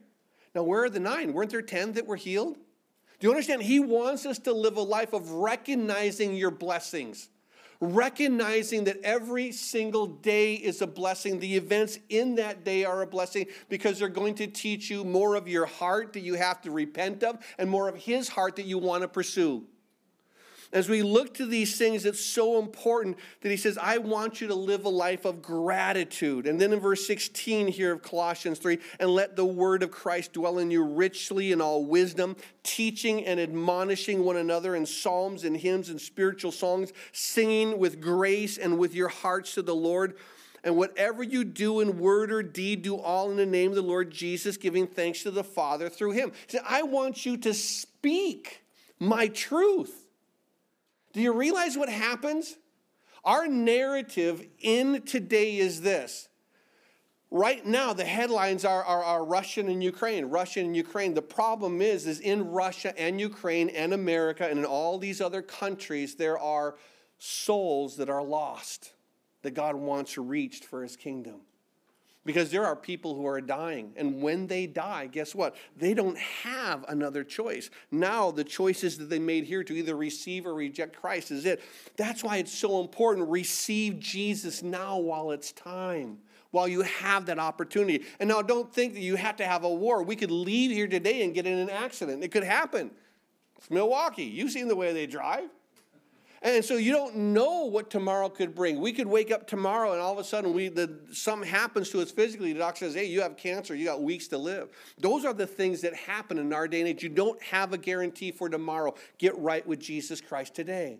Now, 0.53 0.63
where 0.63 0.83
are 0.83 0.89
the 0.89 0.99
nine? 0.99 1.31
Weren't 1.31 1.51
there 1.51 1.61
10 1.61 1.93
that 1.93 2.05
were 2.05 2.17
healed? 2.17 2.57
Do 3.19 3.27
you 3.27 3.31
understand? 3.31 3.63
He 3.63 3.79
wants 3.79 4.25
us 4.25 4.39
to 4.39 4.53
live 4.53 4.75
a 4.75 4.81
life 4.81 5.13
of 5.13 5.31
recognizing 5.31 6.35
your 6.35 6.51
blessings, 6.51 7.29
recognizing 7.83 8.85
that 8.85 9.01
every 9.03 9.51
single 9.51 10.07
day 10.07 10.55
is 10.55 10.81
a 10.81 10.87
blessing. 10.87 11.39
The 11.39 11.55
events 11.55 11.99
in 12.09 12.35
that 12.35 12.63
day 12.63 12.85
are 12.85 13.01
a 13.01 13.07
blessing 13.07 13.47
because 13.69 13.99
they're 13.99 14.07
going 14.07 14.35
to 14.35 14.47
teach 14.47 14.89
you 14.89 15.03
more 15.03 15.35
of 15.35 15.47
your 15.47 15.65
heart 15.65 16.13
that 16.13 16.21
you 16.21 16.35
have 16.35 16.61
to 16.61 16.71
repent 16.71 17.23
of 17.23 17.43
and 17.57 17.69
more 17.69 17.89
of 17.89 17.95
His 17.95 18.29
heart 18.29 18.55
that 18.55 18.65
you 18.65 18.77
want 18.77 19.01
to 19.01 19.07
pursue. 19.07 19.65
As 20.73 20.89
we 20.89 21.03
look 21.03 21.35
to 21.35 21.45
these 21.45 21.77
things, 21.77 22.03
it's 22.03 22.19
so 22.19 22.57
important 22.57 23.19
that 23.41 23.49
he 23.49 23.57
says, 23.57 23.77
I 23.77 23.99
want 23.99 24.41
you 24.41 24.47
to 24.47 24.55
live 24.55 24.85
a 24.85 24.89
life 24.89 25.23
of 25.23 25.39
gratitude. 25.39 26.47
And 26.47 26.59
then 26.59 26.73
in 26.73 26.79
verse 26.79 27.05
16 27.05 27.67
here 27.67 27.93
of 27.93 28.01
Colossians 28.01 28.57
3, 28.57 28.79
and 28.99 29.11
let 29.11 29.35
the 29.35 29.45
word 29.45 29.83
of 29.83 29.91
Christ 29.91 30.33
dwell 30.33 30.57
in 30.57 30.71
you 30.71 30.83
richly 30.83 31.51
in 31.51 31.61
all 31.61 31.85
wisdom, 31.85 32.35
teaching 32.63 33.23
and 33.23 33.39
admonishing 33.39 34.25
one 34.25 34.37
another 34.37 34.75
in 34.75 34.87
psalms 34.87 35.43
and 35.43 35.55
hymns 35.55 35.89
and 35.89 36.01
spiritual 36.01 36.51
songs, 36.51 36.91
singing 37.11 37.77
with 37.77 38.01
grace 38.01 38.57
and 38.57 38.79
with 38.79 38.95
your 38.95 39.09
hearts 39.09 39.53
to 39.53 39.61
the 39.61 39.75
Lord. 39.75 40.17
And 40.63 40.75
whatever 40.75 41.21
you 41.21 41.43
do 41.43 41.81
in 41.81 41.99
word 41.99 42.31
or 42.31 42.41
deed, 42.41 42.81
do 42.81 42.95
all 42.97 43.29
in 43.29 43.37
the 43.37 43.45
name 43.45 43.69
of 43.69 43.75
the 43.75 43.83
Lord 43.83 44.09
Jesus, 44.09 44.57
giving 44.57 44.87
thanks 44.87 45.21
to 45.21 45.29
the 45.29 45.43
Father 45.43 45.87
through 45.87 46.13
him. 46.13 46.31
He 46.47 46.57
said, 46.57 46.63
I 46.67 46.81
want 46.81 47.27
you 47.27 47.37
to 47.37 47.53
speak 47.53 48.63
my 48.99 49.27
truth. 49.27 50.02
Do 51.13 51.21
you 51.21 51.31
realize 51.31 51.77
what 51.77 51.89
happens? 51.89 52.57
Our 53.23 53.47
narrative 53.47 54.45
in 54.59 55.03
today 55.03 55.57
is 55.57 55.81
this. 55.81 56.27
Right 57.31 57.65
now, 57.65 57.93
the 57.93 58.05
headlines 58.05 58.63
are, 58.63 58.83
are, 58.83 59.03
are 59.03 59.25
Russian 59.25 59.67
and 59.67 59.83
Ukraine, 59.83 60.25
Russian 60.25 60.67
and 60.67 60.75
Ukraine. 60.75 61.15
The 61.15 61.21
problem 61.21 61.81
is, 61.81 62.05
is 62.05 62.19
in 62.19 62.51
Russia 62.51 62.93
and 62.99 63.19
Ukraine 63.19 63.69
and 63.69 63.93
America 63.93 64.47
and 64.47 64.59
in 64.59 64.65
all 64.65 64.99
these 64.99 65.19
other 65.19 65.41
countries, 65.41 66.15
there 66.15 66.37
are 66.37 66.75
souls 67.17 67.97
that 67.97 68.09
are 68.09 68.23
lost 68.23 68.93
that 69.41 69.51
God 69.51 69.75
wants 69.75 70.17
reached 70.17 70.65
for 70.65 70.83
his 70.83 70.95
kingdom. 70.95 71.41
Because 72.25 72.51
there 72.51 72.65
are 72.65 72.75
people 72.75 73.15
who 73.15 73.27
are 73.27 73.41
dying. 73.41 73.91
And 73.97 74.21
when 74.21 74.47
they 74.47 74.65
die, 74.65 75.07
guess 75.07 75.35
what? 75.35 75.57
They 75.75 75.93
don't 75.93 76.17
have 76.17 76.85
another 76.87 77.23
choice. 77.23 77.69
Now, 77.91 78.31
the 78.31 78.45
choices 78.45 78.97
that 78.99 79.09
they 79.09 79.19
made 79.19 79.43
here 79.43 79.61
to 79.63 79.73
either 79.73 79.95
receive 79.97 80.45
or 80.45 80.53
reject 80.53 80.95
Christ 80.95 81.31
is 81.31 81.45
it. 81.45 81.61
That's 81.97 82.23
why 82.23 82.37
it's 82.37 82.53
so 82.53 82.79
important. 82.79 83.29
Receive 83.29 83.99
Jesus 83.99 84.63
now 84.63 84.97
while 84.97 85.31
it's 85.31 85.51
time, 85.51 86.19
while 86.51 86.67
you 86.67 86.83
have 86.83 87.25
that 87.25 87.39
opportunity. 87.39 88.05
And 88.21 88.29
now, 88.29 88.41
don't 88.41 88.73
think 88.73 88.93
that 88.93 89.01
you 89.01 89.17
have 89.17 89.35
to 89.37 89.45
have 89.45 89.65
a 89.65 89.73
war. 89.73 90.01
We 90.01 90.15
could 90.15 90.31
leave 90.31 90.71
here 90.71 90.87
today 90.87 91.23
and 91.23 91.33
get 91.33 91.45
in 91.45 91.59
an 91.59 91.69
accident. 91.69 92.23
It 92.23 92.31
could 92.31 92.45
happen. 92.45 92.91
It's 93.57 93.69
Milwaukee. 93.69 94.23
You've 94.23 94.51
seen 94.51 94.69
the 94.69 94.77
way 94.77 94.93
they 94.93 95.07
drive. 95.07 95.49
And 96.43 96.63
so 96.63 96.75
you 96.75 96.91
don't 96.91 97.15
know 97.15 97.63
what 97.63 97.89
tomorrow 97.89 98.27
could 98.27 98.53
bring. 98.53 98.81
We 98.81 98.91
could 98.91 99.07
wake 99.07 99.31
up 99.31 99.47
tomorrow 99.47 99.93
and 99.93 100.01
all 100.01 100.11
of 100.11 100.19
a 100.19 100.25
sudden 100.25 100.53
we 100.53 100.67
the 100.67 100.99
something 101.13 101.47
happens 101.47 101.89
to 101.91 102.01
us 102.01 102.11
physically. 102.11 102.51
The 102.51 102.59
doctor 102.59 102.85
says, 102.85 102.95
"Hey, 102.95 103.05
you 103.05 103.21
have 103.21 103.37
cancer. 103.37 103.73
You 103.73 103.85
got 103.85 104.03
weeks 104.03 104.27
to 104.27 104.37
live." 104.37 104.69
Those 104.97 105.23
are 105.23 105.33
the 105.33 105.47
things 105.47 105.79
that 105.81 105.95
happen 105.95 106.37
in 106.37 106.51
our 106.51 106.67
day 106.67 106.81
and 106.81 106.89
age. 106.89 107.01
You 107.01 107.07
don't 107.07 107.41
have 107.41 107.71
a 107.71 107.77
guarantee 107.77 108.31
for 108.31 108.49
tomorrow. 108.49 108.93
Get 109.17 109.37
right 109.37 109.65
with 109.65 109.79
Jesus 109.79 110.19
Christ 110.19 110.53
today. 110.53 110.99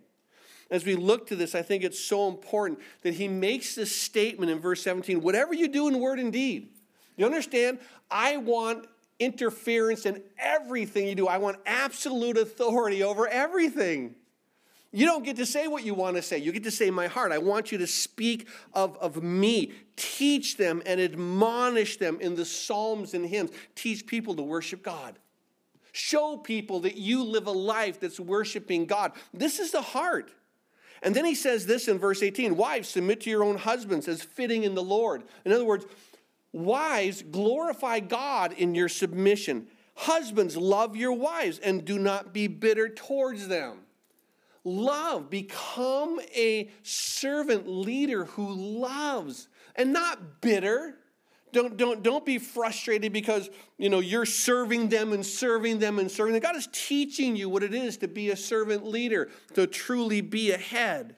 As 0.72 0.86
we 0.86 0.96
look 0.96 1.28
to 1.28 1.36
this, 1.36 1.56
I 1.56 1.62
think 1.62 1.84
it's 1.84 2.00
so 2.00 2.30
important 2.30 2.80
that 3.02 3.16
he 3.16 3.28
makes 3.28 3.76
this 3.76 3.94
statement 3.94 4.50
in 4.50 4.60
verse 4.60 4.82
17, 4.82 5.22
whatever 5.22 5.54
you 5.54 5.68
do 5.68 5.90
in 5.90 6.00
word 6.00 6.20
and 6.20 6.32
deed. 6.32 6.70
You 7.18 7.26
understand? 7.26 7.80
I 8.10 8.38
want 8.38 8.88
interference 9.20 10.06
in 10.06 10.24
everything 10.40 11.06
you 11.08 11.16
do. 11.16 11.28
I 11.28 11.38
want 11.38 11.58
absolute 11.66 12.38
authority 12.38 13.04
over 13.04 13.28
everything. 13.28 14.16
You 14.96 15.08
don't 15.08 15.26
get 15.26 15.38
to 15.38 15.46
say 15.48 15.68
what 15.68 15.84
you 15.84 15.96
want 15.96 16.18
to 16.18 16.22
say. 16.22 16.38
You 16.38 16.52
get 16.52 16.64
to 16.66 16.72
say 16.72 16.92
my 16.92 17.08
heart. 17.08 17.32
I 17.32 17.40
want 17.40 17.72
you 17.72 17.80
to 17.80 17.88
speak 17.88 18.48
of, 18.74 18.96
of 19.00 19.24
me. 19.24 19.74
Teach 19.96 20.56
them 20.56 20.84
and 20.86 21.02
admonish 21.02 21.98
them 21.98 22.20
in 22.22 22.36
the 22.36 22.46
psalms 22.46 23.16
and 23.16 23.26
hymns. 23.26 23.50
Teach 23.74 24.06
people 24.06 24.36
to 24.36 24.44
worship 24.44 24.84
God. 24.84 25.18
Show 25.94 26.38
people 26.38 26.82
that 26.82 26.96
you 26.96 27.24
live 27.24 27.48
a 27.48 27.52
life 27.52 28.00
that's 28.00 28.20
worshiping 28.20 28.86
God. 28.86 29.14
This 29.34 29.60
is 29.60 29.72
the 29.72 29.82
heart. 29.82 30.32
And 31.02 31.16
then 31.16 31.26
he 31.26 31.34
says 31.34 31.66
this 31.66 31.88
in 31.88 31.98
verse 31.98 32.22
18 32.22 32.56
Wives, 32.56 32.88
submit 32.90 33.22
to 33.22 33.32
your 33.32 33.44
own 33.44 33.58
husbands 33.58 34.08
as 34.08 34.22
fitting 34.22 34.64
in 34.64 34.76
the 34.76 34.84
Lord. 34.84 35.24
In 35.44 35.52
other 35.52 35.66
words, 35.66 35.88
wives, 36.52 37.24
glorify 37.24 38.00
God 38.00 38.54
in 38.54 38.76
your 38.76 38.90
submission. 38.90 39.66
Husbands, 39.96 40.56
love 40.56 40.96
your 40.96 41.14
wives 41.14 41.58
and 41.58 41.84
do 41.84 41.98
not 41.98 42.32
be 42.32 42.46
bitter 42.46 42.90
towards 42.90 43.48
them 43.48 43.80
love. 44.63 45.30
Become 45.30 46.19
a 46.36 46.69
servant 46.84 47.67
leader 47.67 48.26
who 48.26 48.54
loves 48.54 49.47
and 49.76 49.93
not 49.93 50.41
bitter. 50.41 50.95
Don't, 51.52 51.78
don't, 51.78 52.02
don't 52.02 52.26
be 52.26 52.39
frustrated 52.39 53.13
because 53.13 53.49
you 53.78 53.89
know 53.89 53.99
you're 53.99 54.26
serving 54.26 54.89
them 54.89 55.13
and 55.13 55.23
serving 55.23 55.80
them 55.80 55.99
and 55.99 56.10
serving 56.10 56.34
them. 56.34 56.41
God 56.41 56.56
is 56.56 56.67
teaching 56.71 57.36
you 57.36 57.47
what 57.47 57.62
it 57.62 57.73
is 57.73 57.97
to 57.97 58.08
be 58.08 58.32
a 58.32 58.36
servant 58.36 58.86
leader, 58.86 59.30
to 59.54 59.67
truly 59.67 60.21
be 60.21 60.52
a 60.52 60.58
head. 60.58 61.15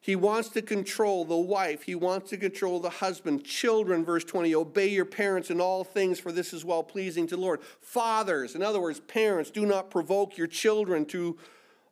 He 0.00 0.16
wants 0.16 0.50
to 0.50 0.60
control 0.60 1.24
the 1.24 1.34
wife. 1.34 1.84
He 1.84 1.94
wants 1.94 2.28
to 2.28 2.36
control 2.36 2.78
the 2.78 2.90
husband. 2.90 3.42
Children, 3.42 4.04
verse 4.04 4.22
20, 4.22 4.54
obey 4.54 4.88
your 4.88 5.06
parents 5.06 5.48
in 5.48 5.62
all 5.62 5.82
things, 5.82 6.20
for 6.20 6.30
this 6.30 6.52
is 6.52 6.62
well 6.62 6.82
pleasing 6.82 7.26
to 7.28 7.36
the 7.36 7.40
Lord. 7.40 7.62
Fathers, 7.80 8.54
in 8.54 8.62
other 8.62 8.82
words, 8.82 9.00
parents, 9.00 9.50
do 9.50 9.64
not 9.64 9.90
provoke 9.90 10.36
your 10.36 10.46
children 10.46 11.06
to 11.06 11.38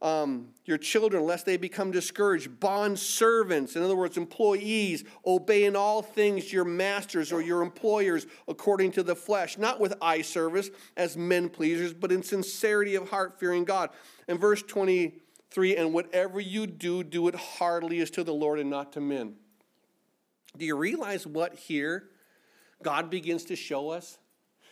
um, 0.02 0.48
your 0.64 0.78
children, 0.78 1.24
lest 1.24 1.46
they 1.46 1.56
become 1.56 1.92
discouraged. 1.92 2.58
Bond 2.58 2.98
servants, 2.98 3.76
in 3.76 3.82
other 3.82 3.94
words, 3.94 4.16
employees, 4.16 5.04
obey 5.24 5.64
in 5.64 5.76
all 5.76 6.02
things 6.02 6.52
your 6.52 6.64
masters 6.64 7.32
or 7.32 7.40
your 7.40 7.62
employers 7.62 8.26
according 8.48 8.90
to 8.92 9.04
the 9.04 9.14
flesh, 9.14 9.56
not 9.56 9.78
with 9.78 9.94
eye 10.02 10.22
service 10.22 10.70
as 10.96 11.16
men 11.16 11.48
pleasers, 11.48 11.94
but 11.94 12.10
in 12.10 12.22
sincerity 12.22 12.96
of 12.96 13.10
heart, 13.10 13.38
fearing 13.38 13.64
God. 13.64 13.90
And 14.26 14.40
verse 14.40 14.62
23 14.62 15.76
and 15.76 15.94
whatever 15.94 16.40
you 16.40 16.66
do, 16.66 17.04
do 17.04 17.28
it 17.28 17.36
heartily 17.36 18.00
as 18.00 18.10
to 18.10 18.24
the 18.24 18.34
Lord 18.34 18.58
and 18.58 18.68
not 18.68 18.92
to 18.94 19.00
men. 19.00 19.36
Do 20.58 20.66
you 20.66 20.76
realize 20.76 21.26
what 21.26 21.54
here 21.54 22.08
God 22.82 23.08
begins 23.08 23.44
to 23.46 23.56
show 23.56 23.90
us? 23.90 24.18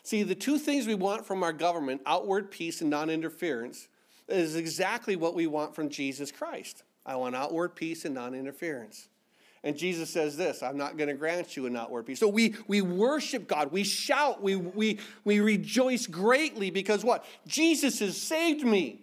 See, 0.02 0.24
the 0.24 0.34
two 0.34 0.58
things 0.58 0.88
we 0.88 0.94
want 0.96 1.24
from 1.24 1.44
our 1.44 1.52
government 1.52 2.00
outward 2.04 2.50
peace 2.50 2.80
and 2.80 2.90
non 2.90 3.10
interference 3.10 3.88
is 4.30 4.56
exactly 4.56 5.16
what 5.16 5.34
we 5.34 5.46
want 5.46 5.74
from 5.74 5.88
Jesus 5.88 6.30
Christ. 6.30 6.82
I 7.04 7.16
want 7.16 7.34
outward 7.34 7.74
peace 7.74 8.04
and 8.04 8.14
non 8.14 8.34
interference. 8.34 9.08
And 9.62 9.76
Jesus 9.76 10.08
says 10.10 10.36
this 10.36 10.62
I'm 10.62 10.76
not 10.76 10.96
going 10.96 11.08
to 11.08 11.14
grant 11.14 11.56
you 11.56 11.66
an 11.66 11.76
outward 11.76 12.06
peace. 12.06 12.20
So 12.20 12.28
we, 12.28 12.54
we 12.66 12.80
worship 12.80 13.46
God, 13.46 13.72
we 13.72 13.84
shout, 13.84 14.42
we, 14.42 14.56
we, 14.56 15.00
we 15.24 15.40
rejoice 15.40 16.06
greatly 16.06 16.70
because 16.70 17.04
what? 17.04 17.24
Jesus 17.46 17.98
has 18.00 18.16
saved 18.20 18.64
me. 18.64 19.02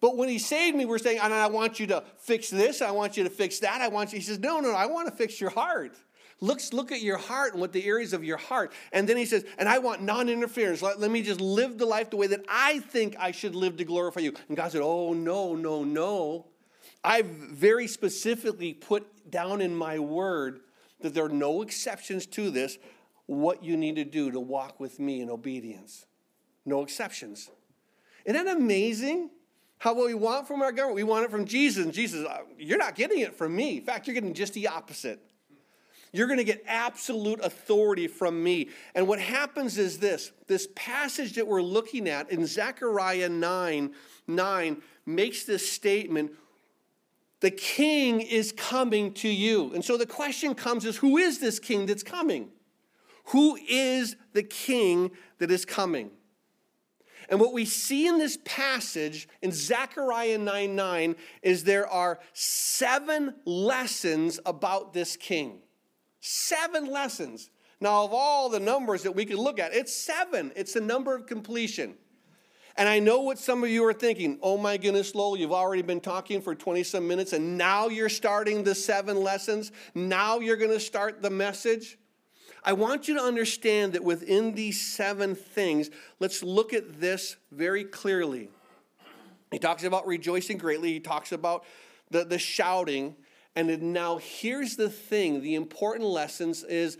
But 0.00 0.16
when 0.16 0.28
he 0.28 0.38
saved 0.38 0.76
me, 0.76 0.84
we're 0.84 0.98
saying, 0.98 1.20
I 1.20 1.46
want 1.46 1.80
you 1.80 1.86
to 1.88 2.04
fix 2.18 2.50
this, 2.50 2.82
I 2.82 2.90
want 2.90 3.16
you 3.16 3.24
to 3.24 3.30
fix 3.30 3.60
that, 3.60 3.80
I 3.80 3.88
want 3.88 4.12
you. 4.12 4.18
He 4.18 4.24
says, 4.24 4.38
No, 4.38 4.60
no, 4.60 4.70
no 4.70 4.76
I 4.76 4.86
want 4.86 5.08
to 5.08 5.14
fix 5.14 5.40
your 5.40 5.50
heart. 5.50 5.96
Looks, 6.40 6.72
look 6.72 6.92
at 6.92 7.00
your 7.00 7.16
heart 7.16 7.52
and 7.52 7.60
what 7.60 7.72
the 7.72 7.86
areas 7.86 8.12
of 8.12 8.22
your 8.22 8.36
heart. 8.36 8.72
And 8.92 9.08
then 9.08 9.16
he 9.16 9.24
says, 9.24 9.44
and 9.58 9.68
I 9.68 9.78
want 9.78 10.02
non 10.02 10.28
interference. 10.28 10.82
Let, 10.82 11.00
let 11.00 11.10
me 11.10 11.22
just 11.22 11.40
live 11.40 11.78
the 11.78 11.86
life 11.86 12.10
the 12.10 12.16
way 12.16 12.26
that 12.26 12.44
I 12.48 12.80
think 12.80 13.16
I 13.18 13.30
should 13.30 13.54
live 13.54 13.78
to 13.78 13.84
glorify 13.84 14.20
you. 14.20 14.34
And 14.48 14.56
God 14.56 14.72
said, 14.72 14.82
oh, 14.82 15.14
no, 15.14 15.54
no, 15.54 15.82
no. 15.82 16.46
I've 17.02 17.26
very 17.26 17.86
specifically 17.86 18.74
put 18.74 19.30
down 19.30 19.60
in 19.60 19.74
my 19.74 19.98
word 19.98 20.60
that 21.00 21.14
there 21.14 21.24
are 21.24 21.30
no 21.30 21.62
exceptions 21.62 22.26
to 22.26 22.50
this, 22.50 22.78
what 23.26 23.62
you 23.64 23.76
need 23.76 23.96
to 23.96 24.04
do 24.04 24.30
to 24.30 24.40
walk 24.40 24.78
with 24.78 24.98
me 24.98 25.20
in 25.20 25.30
obedience. 25.30 26.06
No 26.64 26.82
exceptions. 26.82 27.50
Isn't 28.24 28.44
that 28.44 28.56
amazing? 28.56 29.30
How 29.78 29.94
what 29.94 30.06
we 30.06 30.14
want 30.14 30.48
from 30.48 30.62
our 30.62 30.72
government? 30.72 30.96
We 30.96 31.04
want 31.04 31.24
it 31.24 31.30
from 31.30 31.44
Jesus. 31.44 31.84
And 31.84 31.94
Jesus, 31.94 32.26
uh, 32.26 32.40
you're 32.58 32.78
not 32.78 32.94
getting 32.94 33.20
it 33.20 33.34
from 33.34 33.54
me. 33.54 33.78
In 33.78 33.84
fact, 33.84 34.06
you're 34.06 34.14
getting 34.14 34.34
just 34.34 34.54
the 34.54 34.68
opposite. 34.68 35.20
You're 36.12 36.26
going 36.26 36.38
to 36.38 36.44
get 36.44 36.62
absolute 36.66 37.40
authority 37.42 38.08
from 38.08 38.42
me. 38.42 38.68
And 38.94 39.06
what 39.06 39.20
happens 39.20 39.78
is 39.78 39.98
this 39.98 40.32
this 40.46 40.68
passage 40.74 41.34
that 41.34 41.46
we're 41.46 41.62
looking 41.62 42.08
at 42.08 42.30
in 42.30 42.46
Zechariah 42.46 43.28
9 43.28 43.92
9 44.26 44.82
makes 45.04 45.44
this 45.44 45.70
statement 45.70 46.32
the 47.40 47.50
king 47.50 48.22
is 48.22 48.52
coming 48.52 49.12
to 49.14 49.28
you. 49.28 49.72
And 49.74 49.84
so 49.84 49.96
the 49.96 50.06
question 50.06 50.54
comes 50.54 50.84
is 50.84 50.96
who 50.96 51.18
is 51.18 51.38
this 51.38 51.58
king 51.58 51.86
that's 51.86 52.02
coming? 52.02 52.48
Who 53.26 53.56
is 53.68 54.16
the 54.32 54.42
king 54.42 55.10
that 55.38 55.50
is 55.50 55.64
coming? 55.64 56.10
And 57.28 57.40
what 57.40 57.52
we 57.52 57.64
see 57.64 58.06
in 58.06 58.18
this 58.18 58.38
passage 58.44 59.28
in 59.42 59.50
Zechariah 59.52 60.38
9 60.38 60.76
9 60.76 61.16
is 61.42 61.64
there 61.64 61.88
are 61.88 62.20
seven 62.32 63.34
lessons 63.44 64.38
about 64.46 64.92
this 64.92 65.16
king. 65.16 65.60
Seven 66.28 66.86
lessons. 66.86 67.50
Now, 67.80 68.02
of 68.02 68.12
all 68.12 68.48
the 68.48 68.58
numbers 68.58 69.04
that 69.04 69.12
we 69.12 69.24
could 69.24 69.38
look 69.38 69.60
at, 69.60 69.72
it's 69.72 69.94
seven. 69.94 70.50
It's 70.56 70.72
the 70.72 70.80
number 70.80 71.14
of 71.14 71.24
completion. 71.24 71.94
And 72.76 72.88
I 72.88 72.98
know 72.98 73.20
what 73.20 73.38
some 73.38 73.62
of 73.62 73.70
you 73.70 73.84
are 73.84 73.92
thinking. 73.92 74.40
Oh 74.42 74.58
my 74.58 74.76
goodness, 74.76 75.14
Lowell, 75.14 75.36
you've 75.36 75.52
already 75.52 75.82
been 75.82 76.00
talking 76.00 76.40
for 76.40 76.56
20 76.56 76.82
some 76.82 77.06
minutes, 77.06 77.32
and 77.32 77.56
now 77.56 77.86
you're 77.86 78.08
starting 78.08 78.64
the 78.64 78.74
seven 78.74 79.22
lessons. 79.22 79.70
Now 79.94 80.40
you're 80.40 80.56
going 80.56 80.72
to 80.72 80.80
start 80.80 81.22
the 81.22 81.30
message. 81.30 81.96
I 82.64 82.72
want 82.72 83.06
you 83.06 83.14
to 83.14 83.22
understand 83.22 83.92
that 83.92 84.02
within 84.02 84.52
these 84.52 84.80
seven 84.80 85.36
things, 85.36 85.90
let's 86.18 86.42
look 86.42 86.72
at 86.72 86.98
this 86.98 87.36
very 87.52 87.84
clearly. 87.84 88.50
He 89.52 89.60
talks 89.60 89.84
about 89.84 90.08
rejoicing 90.08 90.58
greatly, 90.58 90.92
he 90.92 90.98
talks 90.98 91.30
about 91.30 91.64
the, 92.10 92.24
the 92.24 92.40
shouting. 92.40 93.14
And 93.56 93.94
now 93.94 94.18
here's 94.18 94.76
the 94.76 94.90
thing 94.90 95.40
the 95.40 95.54
important 95.54 96.04
lessons 96.04 96.62
is 96.62 96.98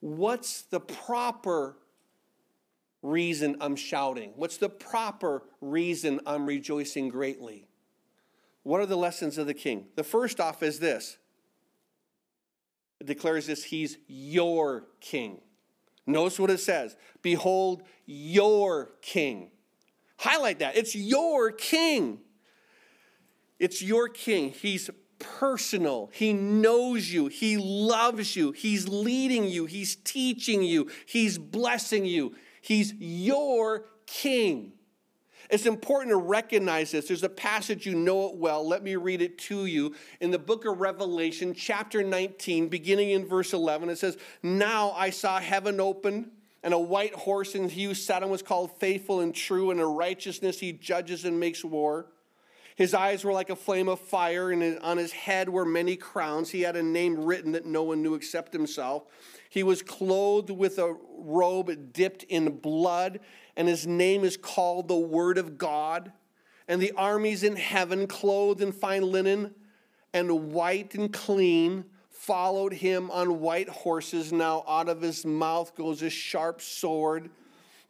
what's 0.00 0.62
the 0.62 0.80
proper 0.80 1.76
reason 3.02 3.56
I'm 3.60 3.76
shouting? 3.76 4.32
What's 4.36 4.56
the 4.56 4.70
proper 4.70 5.42
reason 5.60 6.20
I'm 6.26 6.46
rejoicing 6.46 7.10
greatly? 7.10 7.68
What 8.62 8.80
are 8.80 8.86
the 8.86 8.96
lessons 8.96 9.36
of 9.38 9.46
the 9.46 9.54
king? 9.54 9.86
The 9.94 10.02
first 10.02 10.40
off 10.40 10.62
is 10.62 10.80
this 10.80 11.18
it 12.98 13.06
declares 13.06 13.46
this 13.46 13.64
He's 13.64 13.98
your 14.08 14.86
king. 15.00 15.42
Notice 16.06 16.38
what 16.38 16.50
it 16.50 16.60
says 16.60 16.96
Behold, 17.20 17.82
your 18.06 18.92
king. 19.02 19.50
Highlight 20.18 20.60
that. 20.60 20.76
It's 20.76 20.96
your 20.96 21.52
king. 21.52 22.20
It's 23.58 23.82
your 23.82 24.08
king. 24.08 24.50
He's 24.50 24.88
personal. 25.18 26.10
He 26.12 26.32
knows 26.32 27.10
you. 27.10 27.28
He 27.28 27.56
loves 27.56 28.36
you. 28.36 28.52
He's 28.52 28.88
leading 28.88 29.44
you. 29.44 29.66
He's 29.66 29.96
teaching 29.96 30.62
you. 30.62 30.90
He's 31.06 31.38
blessing 31.38 32.04
you. 32.04 32.34
He's 32.60 32.94
your 32.98 33.86
king. 34.06 34.72
It's 35.50 35.66
important 35.66 36.10
to 36.10 36.16
recognize 36.16 36.90
this. 36.90 37.06
There's 37.06 37.22
a 37.22 37.28
passage, 37.28 37.86
you 37.86 37.94
know 37.94 38.28
it 38.28 38.36
well. 38.36 38.66
Let 38.66 38.82
me 38.82 38.96
read 38.96 39.22
it 39.22 39.38
to 39.38 39.66
you. 39.66 39.94
In 40.20 40.30
the 40.30 40.38
book 40.38 40.64
of 40.64 40.80
Revelation, 40.80 41.54
chapter 41.54 42.02
19, 42.02 42.68
beginning 42.68 43.10
in 43.10 43.26
verse 43.26 43.52
11, 43.52 43.88
it 43.88 43.98
says, 43.98 44.16
Now 44.42 44.90
I 44.92 45.10
saw 45.10 45.38
heaven 45.38 45.80
open, 45.80 46.32
and 46.62 46.74
a 46.74 46.78
white 46.78 47.14
horse, 47.14 47.54
and 47.54 47.70
he 47.70 47.84
who 47.84 47.94
sat 47.94 48.28
was 48.28 48.42
called 48.42 48.72
faithful 48.80 49.20
and 49.20 49.32
true, 49.32 49.70
and 49.70 49.78
in 49.78 49.86
righteousness 49.86 50.58
he 50.58 50.72
judges 50.72 51.24
and 51.24 51.38
makes 51.38 51.64
war. 51.64 52.06
His 52.76 52.92
eyes 52.92 53.24
were 53.24 53.32
like 53.32 53.48
a 53.48 53.56
flame 53.56 53.88
of 53.88 54.00
fire, 54.00 54.50
and 54.50 54.78
on 54.80 54.98
his 54.98 55.10
head 55.10 55.48
were 55.48 55.64
many 55.64 55.96
crowns. 55.96 56.50
He 56.50 56.60
had 56.60 56.76
a 56.76 56.82
name 56.82 57.24
written 57.24 57.52
that 57.52 57.64
no 57.64 57.82
one 57.82 58.02
knew 58.02 58.14
except 58.14 58.52
himself. 58.52 59.04
He 59.48 59.62
was 59.62 59.80
clothed 59.80 60.50
with 60.50 60.78
a 60.78 60.94
robe 61.16 61.94
dipped 61.94 62.24
in 62.24 62.58
blood, 62.58 63.20
and 63.56 63.66
his 63.66 63.86
name 63.86 64.24
is 64.24 64.36
called 64.36 64.88
the 64.88 64.96
Word 64.96 65.38
of 65.38 65.56
God. 65.56 66.12
And 66.68 66.82
the 66.82 66.92
armies 66.92 67.42
in 67.42 67.56
heaven, 67.56 68.06
clothed 68.06 68.60
in 68.60 68.72
fine 68.72 69.10
linen 69.10 69.54
and 70.12 70.52
white 70.52 70.94
and 70.94 71.10
clean, 71.10 71.86
followed 72.10 72.74
him 72.74 73.10
on 73.10 73.40
white 73.40 73.70
horses. 73.70 74.34
Now 74.34 74.64
out 74.68 74.90
of 74.90 75.00
his 75.00 75.24
mouth 75.24 75.74
goes 75.74 76.02
a 76.02 76.10
sharp 76.10 76.60
sword 76.60 77.30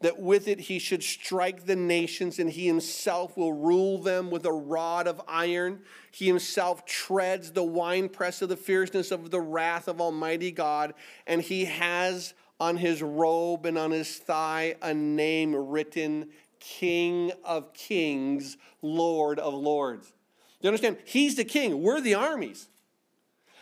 that 0.00 0.18
with 0.18 0.46
it 0.48 0.60
he 0.60 0.78
should 0.78 1.02
strike 1.02 1.66
the 1.66 1.76
nations, 1.76 2.38
and 2.38 2.50
he 2.50 2.66
himself 2.66 3.36
will 3.36 3.52
rule 3.52 3.98
them 3.98 4.30
with 4.30 4.44
a 4.44 4.52
rod 4.52 5.06
of 5.06 5.20
iron. 5.26 5.80
He 6.10 6.26
himself 6.26 6.84
treads 6.84 7.52
the 7.52 7.64
winepress 7.64 8.42
of 8.42 8.48
the 8.48 8.56
fierceness 8.56 9.10
of 9.10 9.30
the 9.30 9.40
wrath 9.40 9.88
of 9.88 10.00
Almighty 10.00 10.50
God, 10.50 10.94
and 11.26 11.40
he 11.40 11.64
has 11.64 12.34
on 12.58 12.76
his 12.76 13.02
robe 13.02 13.66
and 13.66 13.76
on 13.78 13.90
his 13.90 14.16
thigh 14.16 14.76
a 14.82 14.94
name 14.94 15.54
written 15.54 16.30
King 16.58 17.32
of 17.44 17.72
Kings, 17.72 18.56
Lord 18.82 19.38
of 19.38 19.54
Lords. 19.54 20.12
You 20.60 20.68
understand? 20.68 20.96
He's 21.04 21.36
the 21.36 21.44
king, 21.44 21.82
we're 21.82 22.00
the 22.00 22.14
armies. 22.14 22.68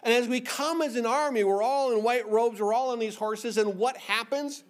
And 0.02 0.12
as 0.12 0.28
we 0.28 0.40
come 0.40 0.82
as 0.82 0.96
an 0.96 1.06
army, 1.06 1.44
we're 1.44 1.62
all 1.62 1.92
in 1.92 2.02
white 2.02 2.28
robes, 2.28 2.60
we're 2.60 2.74
all 2.74 2.90
on 2.90 2.98
these 2.98 3.16
horses, 3.16 3.56
and 3.56 3.78
what 3.78 3.96
happens? 3.96 4.62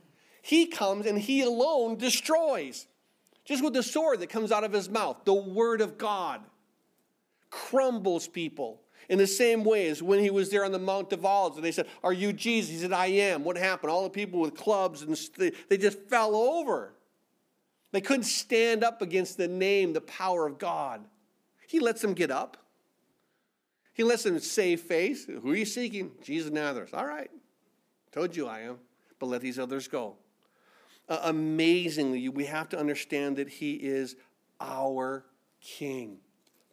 He 0.45 0.67
comes 0.67 1.07
and 1.07 1.19
he 1.19 1.41
alone 1.41 1.97
destroys. 1.97 2.87
Just 3.47 3.65
with 3.65 3.73
the 3.73 3.83
sword 3.83 4.21
that 4.21 4.29
comes 4.29 4.53
out 4.53 4.63
of 4.63 4.73
his 4.73 4.91
mouth, 4.91 5.25
the 5.25 5.33
word 5.33 5.81
of 5.81 5.97
God 5.97 6.43
crumbles 7.49 8.29
people. 8.29 8.83
In 9.09 9.17
the 9.17 9.27
same 9.27 9.65
way 9.65 9.89
as 9.89 10.03
when 10.03 10.19
he 10.19 10.29
was 10.29 10.51
there 10.51 10.63
on 10.67 10.71
the 10.71 10.79
Mount 10.79 11.15
of 11.15 11.25
Olives 11.25 11.57
and 11.57 11.65
they 11.65 11.73
said, 11.73 11.87
Are 12.03 12.13
you 12.13 12.31
Jesus? 12.31 12.73
He 12.73 12.77
said, 12.77 12.93
I 12.93 13.07
am. 13.07 13.43
What 13.43 13.57
happened? 13.57 13.91
All 13.91 14.03
the 14.03 14.11
people 14.11 14.39
with 14.39 14.55
clubs 14.55 15.01
and 15.01 15.19
they 15.71 15.79
just 15.79 15.99
fell 16.11 16.37
over. 16.37 16.93
They 17.93 18.03
couldn't 18.03 18.25
stand 18.25 18.85
up 18.85 19.01
against 19.01 19.39
the 19.39 19.49
name, 19.49 19.95
the 19.95 20.03
power 20.03 20.47
of 20.47 20.59
God. 20.59 21.03
He 21.67 21.81
lets 21.81 22.03
them 22.03 22.13
get 22.13 22.31
up. 22.31 22.59
He 23.95 24.05
lets 24.05 24.25
them 24.25 24.39
save 24.41 24.83
face. 24.83 25.25
Who 25.25 25.53
are 25.53 25.57
you 25.57 25.65
seeking? 25.65 26.11
Jesus 26.23 26.53
Nazareth. 26.53 26.93
All 26.93 27.07
right. 27.07 27.31
Told 28.13 28.37
you 28.37 28.47
I 28.47 28.61
am. 28.61 28.77
But 29.19 29.27
let 29.27 29.41
these 29.41 29.59
others 29.59 29.89
go 29.89 30.17
uh, 31.09 31.21
amazingly, 31.25 32.29
we 32.29 32.47
have 32.47 32.69
to 32.71 32.79
understand 32.79 33.37
that 33.37 33.49
He 33.49 33.75
is 33.75 34.17
our 34.61 35.25
King. 35.61 36.19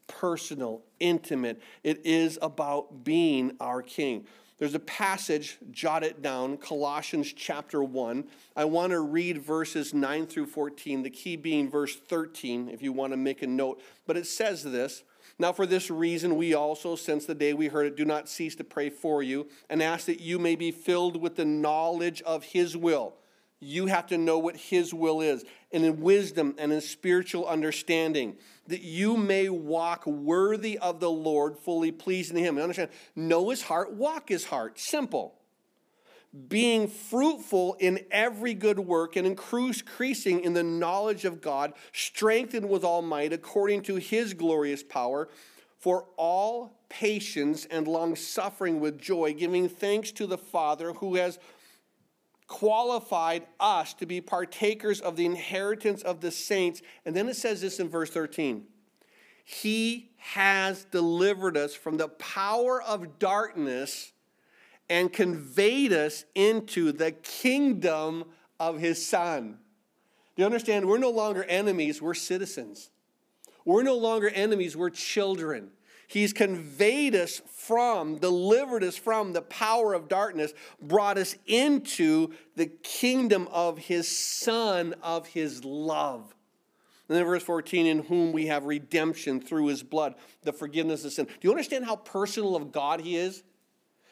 Personal, 0.08 0.84
intimate. 1.00 1.62
It 1.84 2.02
is 2.06 2.38
about 2.42 3.04
being 3.04 3.56
our 3.60 3.82
King. 3.82 4.26
There's 4.62 4.76
a 4.76 4.80
passage, 4.80 5.58
jot 5.72 6.04
it 6.04 6.22
down, 6.22 6.58
Colossians 6.58 7.34
chapter 7.34 7.84
1. 7.84 8.26
I 8.56 8.66
want 8.66 8.92
to 8.92 9.00
read 9.00 9.40
verses 9.40 9.92
9 9.92 10.28
through 10.28 10.46
14, 10.46 11.02
the 11.02 11.10
key 11.10 11.36
being 11.36 11.68
verse 11.68 11.96
13, 11.96 12.70
if 12.70 12.84
you 12.84 12.94
want 12.94 13.12
to 13.12 13.18
make 13.18 13.42
a 13.42 13.48
note. 13.48 13.82
But 14.06 14.18
it 14.18 14.28
says 14.28 14.64
this 14.64 15.04
Now, 15.40 15.52
for 15.52 15.66
this 15.66 15.90
reason, 15.90 16.36
we 16.38 16.54
also, 16.54 16.96
since 16.96 17.26
the 17.26 17.34
day 17.34 17.54
we 17.54 17.70
heard 17.70 17.88
it, 17.88 17.98
do 17.98 18.06
not 18.06 18.30
cease 18.30 18.56
to 18.58 18.64
pray 18.64 18.92
for 18.92 19.24
you 19.24 19.48
and 19.68 19.82
ask 19.82 20.06
that 20.06 20.22
you 20.22 20.38
may 20.38 20.56
be 20.56 20.72
filled 20.72 21.20
with 21.20 21.38
the 21.38 21.46
knowledge 21.46 22.22
of 22.22 22.44
His 22.44 22.78
will 22.78 23.16
you 23.62 23.86
have 23.86 24.08
to 24.08 24.18
know 24.18 24.40
what 24.40 24.58
His 24.58 24.94
will 24.94 25.22
is, 25.22 25.46
and 25.72 25.86
in 25.86 26.02
wisdom 26.02 26.56
and 26.58 26.74
in 26.74 26.82
spiritual 26.82 27.48
understanding, 27.48 28.36
that 28.68 28.82
you 28.82 29.16
may 29.16 29.48
walk 29.50 30.06
worthy 30.06 30.78
of 30.80 31.00
the 31.00 31.12
Lord, 31.12 31.58
fully 31.58 31.92
pleasing 31.92 32.38
Him. 32.38 32.58
And 32.58 32.64
understand, 32.64 32.90
know 33.16 33.50
His 33.50 33.62
heart, 33.62 33.94
walk 33.94 34.30
His 34.30 34.46
heart. 34.46 34.80
Simple. 34.80 35.36
Being 36.48 36.88
fruitful 36.88 37.76
in 37.80 38.00
every 38.10 38.54
good 38.54 38.80
work 38.80 39.16
and 39.16 39.28
increasing 39.28 40.40
in 40.44 40.54
the 40.54 40.64
knowledge 40.64 41.26
of 41.26 41.42
God, 41.42 41.74
strengthened 41.94 42.68
with 42.68 42.84
all 42.84 43.02
might 43.02 43.32
according 43.32 43.84
to 43.84 43.98
His 43.98 44.34
glorious 44.34 44.82
power, 44.82 45.30
for 45.78 46.06
all 46.18 46.80
patience 46.90 47.66
and 47.66 47.88
long 47.88 48.16
suffering 48.16 48.80
with 48.80 49.00
joy, 49.00 49.34
giving 49.34 49.70
thanks 49.70 50.12
to 50.14 50.26
the 50.26 50.38
Father 50.38 50.94
who 50.94 51.16
has 51.16 51.38
qualified 52.52 53.48
us 53.62 53.94
to 53.94 54.06
be 54.06 54.20
partakers 54.20 55.00
of 55.00 55.16
the 55.16 55.26
inheritance 55.26 56.02
of 56.02 56.20
the 56.20 56.30
saints. 56.30 56.82
And 57.06 57.16
then 57.16 57.30
it 57.30 57.38
says 57.38 57.62
this 57.62 57.80
in 57.80 57.88
verse 57.88 58.10
13 58.10 58.66
He 59.46 60.12
has 60.18 60.84
delivered 60.84 61.56
us 61.56 61.74
from 61.74 61.96
the 61.96 62.10
power 62.10 62.82
of 62.82 63.20
darkness 63.20 64.12
and 64.90 65.14
conveyed 65.14 65.94
us 65.94 66.26
into 66.36 66.92
the 66.92 67.14
kingdom 67.14 68.26
of 68.60 68.80
His 68.80 69.04
Son. 69.04 69.58
Do 70.36 70.42
you 70.42 70.46
understand? 70.46 70.86
We're 70.86 70.98
no 70.98 71.10
longer 71.10 71.46
enemies, 71.46 72.02
we're 72.02 72.14
citizens. 72.14 72.90
We're 73.64 73.84
no 73.84 73.96
longer 73.96 74.28
enemies, 74.28 74.76
we're 74.76 74.90
children. 74.90 75.72
He's 76.12 76.34
conveyed 76.34 77.16
us 77.16 77.42
from, 77.48 78.18
delivered 78.18 78.84
us 78.84 78.98
from 78.98 79.32
the 79.32 79.42
power 79.44 79.94
of 79.94 80.10
darkness, 80.10 80.54
brought 80.82 81.18
us 81.18 81.38
into 81.46 82.34
the 82.58 82.66
kingdom 82.66 83.48
of 83.50 83.78
his 83.78 84.14
Son, 84.14 84.94
of 85.02 85.28
his 85.28 85.64
love. 85.64 86.36
And 87.08 87.18
then 87.18 87.24
verse 87.24 87.44
14, 87.44 87.86
in 87.86 88.04
whom 88.04 88.34
we 88.34 88.48
have 88.48 88.66
redemption 88.66 89.40
through 89.40 89.68
his 89.68 89.84
blood, 89.84 90.16
the 90.44 90.52
forgiveness 90.52 91.06
of 91.06 91.14
sin. 91.14 91.28
Do 91.28 91.34
you 91.44 91.50
understand 91.50 91.86
how 91.86 91.96
personal 91.96 92.58
of 92.58 92.74
God 92.74 93.00
he 93.00 93.16
is? 93.16 93.44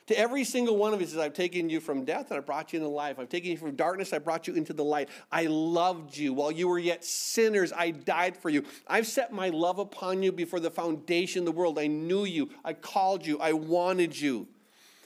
To 0.10 0.18
every 0.18 0.43
single 0.43 0.76
one 0.76 0.91
of 0.91 0.99
says, 1.01 1.20
I've 1.20 1.36
taken 1.36 1.70
you 1.70 1.80
from 1.80 2.03
death 2.03 2.32
and 2.32 2.39
I 2.39 2.41
brought 2.41 2.74
you 2.74 2.80
into 2.80 2.89
life. 2.89 3.20
I've 3.20 3.30
taken 3.30 3.51
you 3.51 3.57
from 3.57 3.76
darkness, 3.76 4.12
I 4.12 4.18
brought 4.18 4.47
you 4.47 4.55
into 4.55 4.74
the 4.74 4.84
light. 4.84 5.07
I 5.32 5.45
loved 5.45 6.18
you. 6.18 6.34
While 6.34 6.51
you 6.51 6.68
were 6.68 6.80
yet 6.80 7.05
sinners, 7.05 7.72
I 7.72 7.91
died 7.91 8.36
for 8.36 8.49
you. 8.49 8.64
I've 8.88 9.05
set 9.05 9.32
my 9.32 9.49
love 9.49 9.78
upon 9.78 10.24
you 10.24 10.32
before 10.32 10.60
the 10.60 10.72
foundation 10.72 11.41
of 11.41 11.45
the 11.45 11.51
world. 11.51 11.78
I 11.78 11.86
knew 11.86 12.26
you. 12.26 12.49
I 12.66 12.74
called 12.74 13.24
you. 13.24 13.38
I 13.38 13.53
wanted 13.53 14.20
you. 14.20 14.47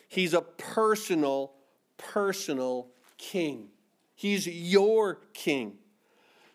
He's 0.07 0.33
a 0.33 0.39
personal, 0.39 1.51
personal 1.97 2.87
king. 3.17 3.71
He's 4.15 4.47
your 4.47 5.19
king. 5.33 5.79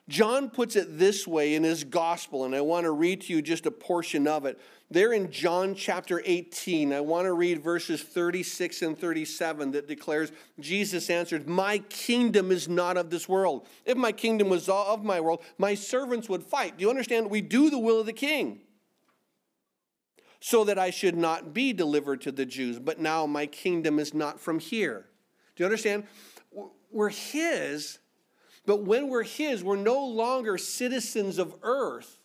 John 0.08 0.48
puts 0.48 0.74
it 0.74 0.98
this 0.98 1.26
way 1.26 1.54
in 1.54 1.62
his 1.62 1.84
gospel, 1.84 2.46
and 2.46 2.54
I 2.54 2.62
want 2.62 2.84
to 2.84 2.90
read 2.92 3.20
to 3.22 3.32
you 3.32 3.42
just 3.42 3.66
a 3.66 3.70
portion 3.70 4.26
of 4.26 4.46
it. 4.46 4.58
There 4.90 5.12
in 5.12 5.30
John 5.30 5.74
chapter 5.74 6.22
18, 6.24 6.94
I 6.94 7.00
want 7.00 7.26
to 7.26 7.34
read 7.34 7.62
verses 7.62 8.02
36 8.02 8.80
and 8.80 8.98
37 8.98 9.72
that 9.72 9.86
declares 9.86 10.32
Jesus 10.58 11.10
answered, 11.10 11.46
My 11.46 11.78
kingdom 11.90 12.50
is 12.50 12.68
not 12.68 12.96
of 12.96 13.10
this 13.10 13.28
world. 13.28 13.66
If 13.84 13.98
my 13.98 14.12
kingdom 14.12 14.48
was 14.48 14.66
of 14.70 15.04
my 15.04 15.20
world, 15.20 15.42
my 15.58 15.74
servants 15.74 16.26
would 16.30 16.42
fight. 16.42 16.78
Do 16.78 16.82
you 16.82 16.90
understand? 16.90 17.28
We 17.28 17.42
do 17.42 17.68
the 17.68 17.78
will 17.78 18.00
of 18.00 18.06
the 18.06 18.14
king 18.14 18.60
so 20.40 20.64
that 20.64 20.78
I 20.78 20.88
should 20.88 21.16
not 21.16 21.52
be 21.52 21.74
delivered 21.74 22.22
to 22.22 22.32
the 22.32 22.46
Jews. 22.46 22.78
But 22.78 22.98
now 22.98 23.26
my 23.26 23.44
kingdom 23.44 23.98
is 23.98 24.14
not 24.14 24.40
from 24.40 24.58
here. 24.58 25.04
Do 25.54 25.62
you 25.62 25.66
understand? 25.66 26.04
We're 26.90 27.10
His, 27.10 27.98
but 28.68 28.82
when 28.84 29.08
we're 29.08 29.24
His, 29.24 29.64
we're 29.64 29.74
no 29.74 30.06
longer 30.06 30.56
citizens 30.58 31.38
of 31.38 31.52
earth 31.64 32.18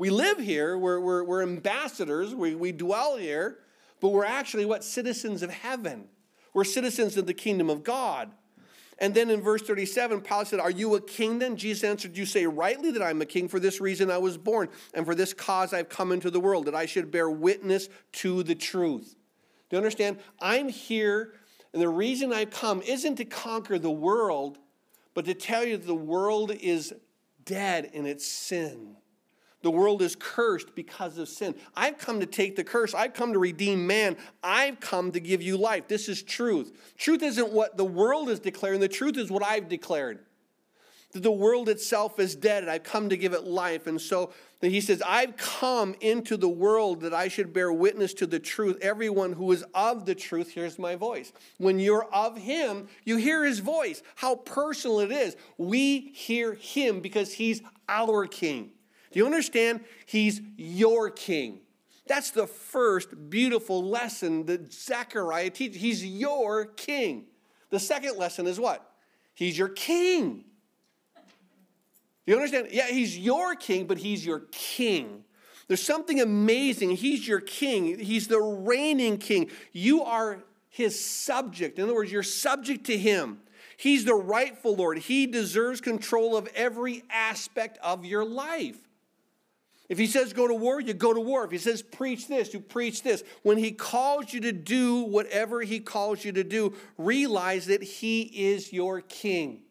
we 0.00 0.08
live 0.08 0.38
here, 0.38 0.78
we're, 0.78 0.98
we're, 0.98 1.22
we're 1.22 1.42
ambassadors, 1.42 2.34
we, 2.34 2.54
we 2.54 2.72
dwell 2.72 3.18
here, 3.18 3.58
but 4.00 4.08
we're 4.08 4.24
actually 4.24 4.64
what? 4.64 4.82
Citizens 4.82 5.42
of 5.42 5.50
heaven. 5.50 6.06
We're 6.54 6.64
citizens 6.64 7.18
of 7.18 7.26
the 7.26 7.34
kingdom 7.34 7.68
of 7.68 7.84
God. 7.84 8.30
And 8.98 9.14
then 9.14 9.28
in 9.28 9.42
verse 9.42 9.60
37, 9.60 10.22
Paul 10.22 10.46
said, 10.46 10.58
Are 10.58 10.70
you 10.70 10.94
a 10.94 11.02
king 11.02 11.38
then? 11.38 11.54
Jesus 11.54 11.84
answered, 11.84 12.16
You 12.16 12.24
say 12.24 12.46
rightly 12.46 12.90
that 12.92 13.02
I'm 13.02 13.20
a 13.20 13.26
king. 13.26 13.46
For 13.46 13.60
this 13.60 13.78
reason 13.78 14.10
I 14.10 14.16
was 14.16 14.38
born, 14.38 14.70
and 14.94 15.04
for 15.04 15.14
this 15.14 15.34
cause 15.34 15.74
I've 15.74 15.90
come 15.90 16.12
into 16.12 16.30
the 16.30 16.40
world, 16.40 16.64
that 16.64 16.74
I 16.74 16.86
should 16.86 17.10
bear 17.10 17.28
witness 17.28 17.90
to 18.12 18.42
the 18.42 18.54
truth. 18.54 19.16
Do 19.68 19.76
you 19.76 19.78
understand? 19.78 20.18
I'm 20.40 20.70
here, 20.70 21.34
and 21.74 21.82
the 21.82 21.90
reason 21.90 22.32
I've 22.32 22.52
come 22.52 22.80
isn't 22.80 23.16
to 23.16 23.26
conquer 23.26 23.78
the 23.78 23.90
world, 23.90 24.56
but 25.14 25.24
to 25.24 25.34
tell 25.34 25.64
you 25.64 25.76
that 25.76 25.86
the 25.86 25.94
world 25.94 26.52
is 26.52 26.94
dead 27.44 27.90
in 27.92 28.06
its 28.06 28.26
sin. 28.26 28.96
The 29.62 29.70
world 29.70 30.00
is 30.00 30.16
cursed 30.16 30.74
because 30.74 31.18
of 31.18 31.28
sin. 31.28 31.54
I've 31.76 31.98
come 31.98 32.20
to 32.20 32.26
take 32.26 32.56
the 32.56 32.64
curse. 32.64 32.94
I've 32.94 33.12
come 33.12 33.34
to 33.34 33.38
redeem 33.38 33.86
man. 33.86 34.16
I've 34.42 34.80
come 34.80 35.12
to 35.12 35.20
give 35.20 35.42
you 35.42 35.58
life. 35.58 35.86
This 35.86 36.08
is 36.08 36.22
truth. 36.22 36.94
Truth 36.96 37.22
isn't 37.22 37.52
what 37.52 37.76
the 37.76 37.84
world 37.84 38.30
is 38.30 38.40
declaring, 38.40 38.80
the 38.80 38.88
truth 38.88 39.18
is 39.18 39.30
what 39.30 39.42
I've 39.42 39.68
declared. 39.68 40.20
that 41.12 41.22
the 41.22 41.30
world 41.30 41.68
itself 41.68 42.18
is 42.18 42.34
dead 42.34 42.62
and 42.62 42.70
I've 42.70 42.84
come 42.84 43.08
to 43.08 43.16
give 43.16 43.32
it 43.32 43.44
life. 43.44 43.86
And 43.86 44.00
so 44.00 44.32
he 44.68 44.82
says, 44.82 45.02
I've 45.06 45.38
come 45.38 45.94
into 46.00 46.36
the 46.36 46.48
world 46.48 47.00
that 47.00 47.14
I 47.14 47.28
should 47.28 47.54
bear 47.54 47.72
witness 47.72 48.12
to 48.14 48.26
the 48.26 48.38
truth. 48.38 48.76
Everyone 48.82 49.32
who 49.32 49.50
is 49.52 49.64
of 49.74 50.04
the 50.04 50.14
truth 50.14 50.50
hears 50.50 50.78
my 50.78 50.96
voice. 50.96 51.32
When 51.56 51.78
you're 51.78 52.04
of 52.12 52.36
him, 52.36 52.88
you 53.04 53.16
hear 53.16 53.44
his 53.44 53.60
voice. 53.60 54.02
How 54.16 54.36
personal 54.36 55.00
it 55.00 55.10
is. 55.10 55.34
We 55.56 56.10
hear 56.14 56.52
him 56.52 57.00
because 57.00 57.32
he's 57.32 57.62
our 57.88 58.26
king. 58.26 58.72
Do 59.12 59.18
you 59.18 59.24
understand? 59.24 59.80
He's 60.04 60.42
your 60.56 61.08
king. 61.10 61.60
That's 62.06 62.30
the 62.30 62.46
first 62.46 63.30
beautiful 63.30 63.82
lesson 63.82 64.44
that 64.46 64.72
Zechariah 64.72 65.50
teaches. 65.50 65.80
He's 65.80 66.04
your 66.04 66.66
king. 66.66 67.26
The 67.70 67.80
second 67.80 68.18
lesson 68.18 68.46
is 68.46 68.60
what? 68.60 68.86
He's 69.32 69.56
your 69.56 69.68
king. 69.68 70.44
You 72.26 72.36
understand? 72.36 72.68
Yeah, 72.70 72.88
he's 72.88 73.18
your 73.18 73.54
king, 73.54 73.86
but 73.86 73.98
he's 73.98 74.24
your 74.24 74.40
king. 74.52 75.24
There's 75.68 75.82
something 75.82 76.20
amazing. 76.20 76.90
He's 76.90 77.26
your 77.26 77.40
king, 77.40 77.98
he's 77.98 78.28
the 78.28 78.40
reigning 78.40 79.18
king. 79.18 79.50
You 79.72 80.02
are 80.02 80.42
his 80.68 81.04
subject. 81.04 81.78
In 81.78 81.84
other 81.84 81.94
words, 81.94 82.10
you're 82.10 82.22
subject 82.22 82.86
to 82.86 82.96
him. 82.96 83.40
He's 83.76 84.04
the 84.04 84.14
rightful 84.14 84.76
Lord. 84.76 84.98
He 84.98 85.26
deserves 85.26 85.80
control 85.80 86.36
of 86.36 86.48
every 86.54 87.02
aspect 87.10 87.78
of 87.82 88.04
your 88.04 88.24
life. 88.24 88.76
If 89.88 89.98
he 89.98 90.06
says 90.06 90.32
go 90.32 90.46
to 90.46 90.54
war, 90.54 90.80
you 90.80 90.94
go 90.94 91.12
to 91.12 91.20
war. 91.20 91.44
If 91.44 91.50
he 91.50 91.58
says 91.58 91.82
preach 91.82 92.28
this, 92.28 92.54
you 92.54 92.60
preach 92.60 93.02
this. 93.02 93.24
When 93.42 93.58
he 93.58 93.72
calls 93.72 94.32
you 94.32 94.40
to 94.42 94.52
do 94.52 95.02
whatever 95.02 95.62
he 95.62 95.80
calls 95.80 96.24
you 96.24 96.30
to 96.32 96.44
do, 96.44 96.74
realize 96.96 97.66
that 97.66 97.82
he 97.82 98.22
is 98.22 98.72
your 98.72 99.00
king. 99.00 99.62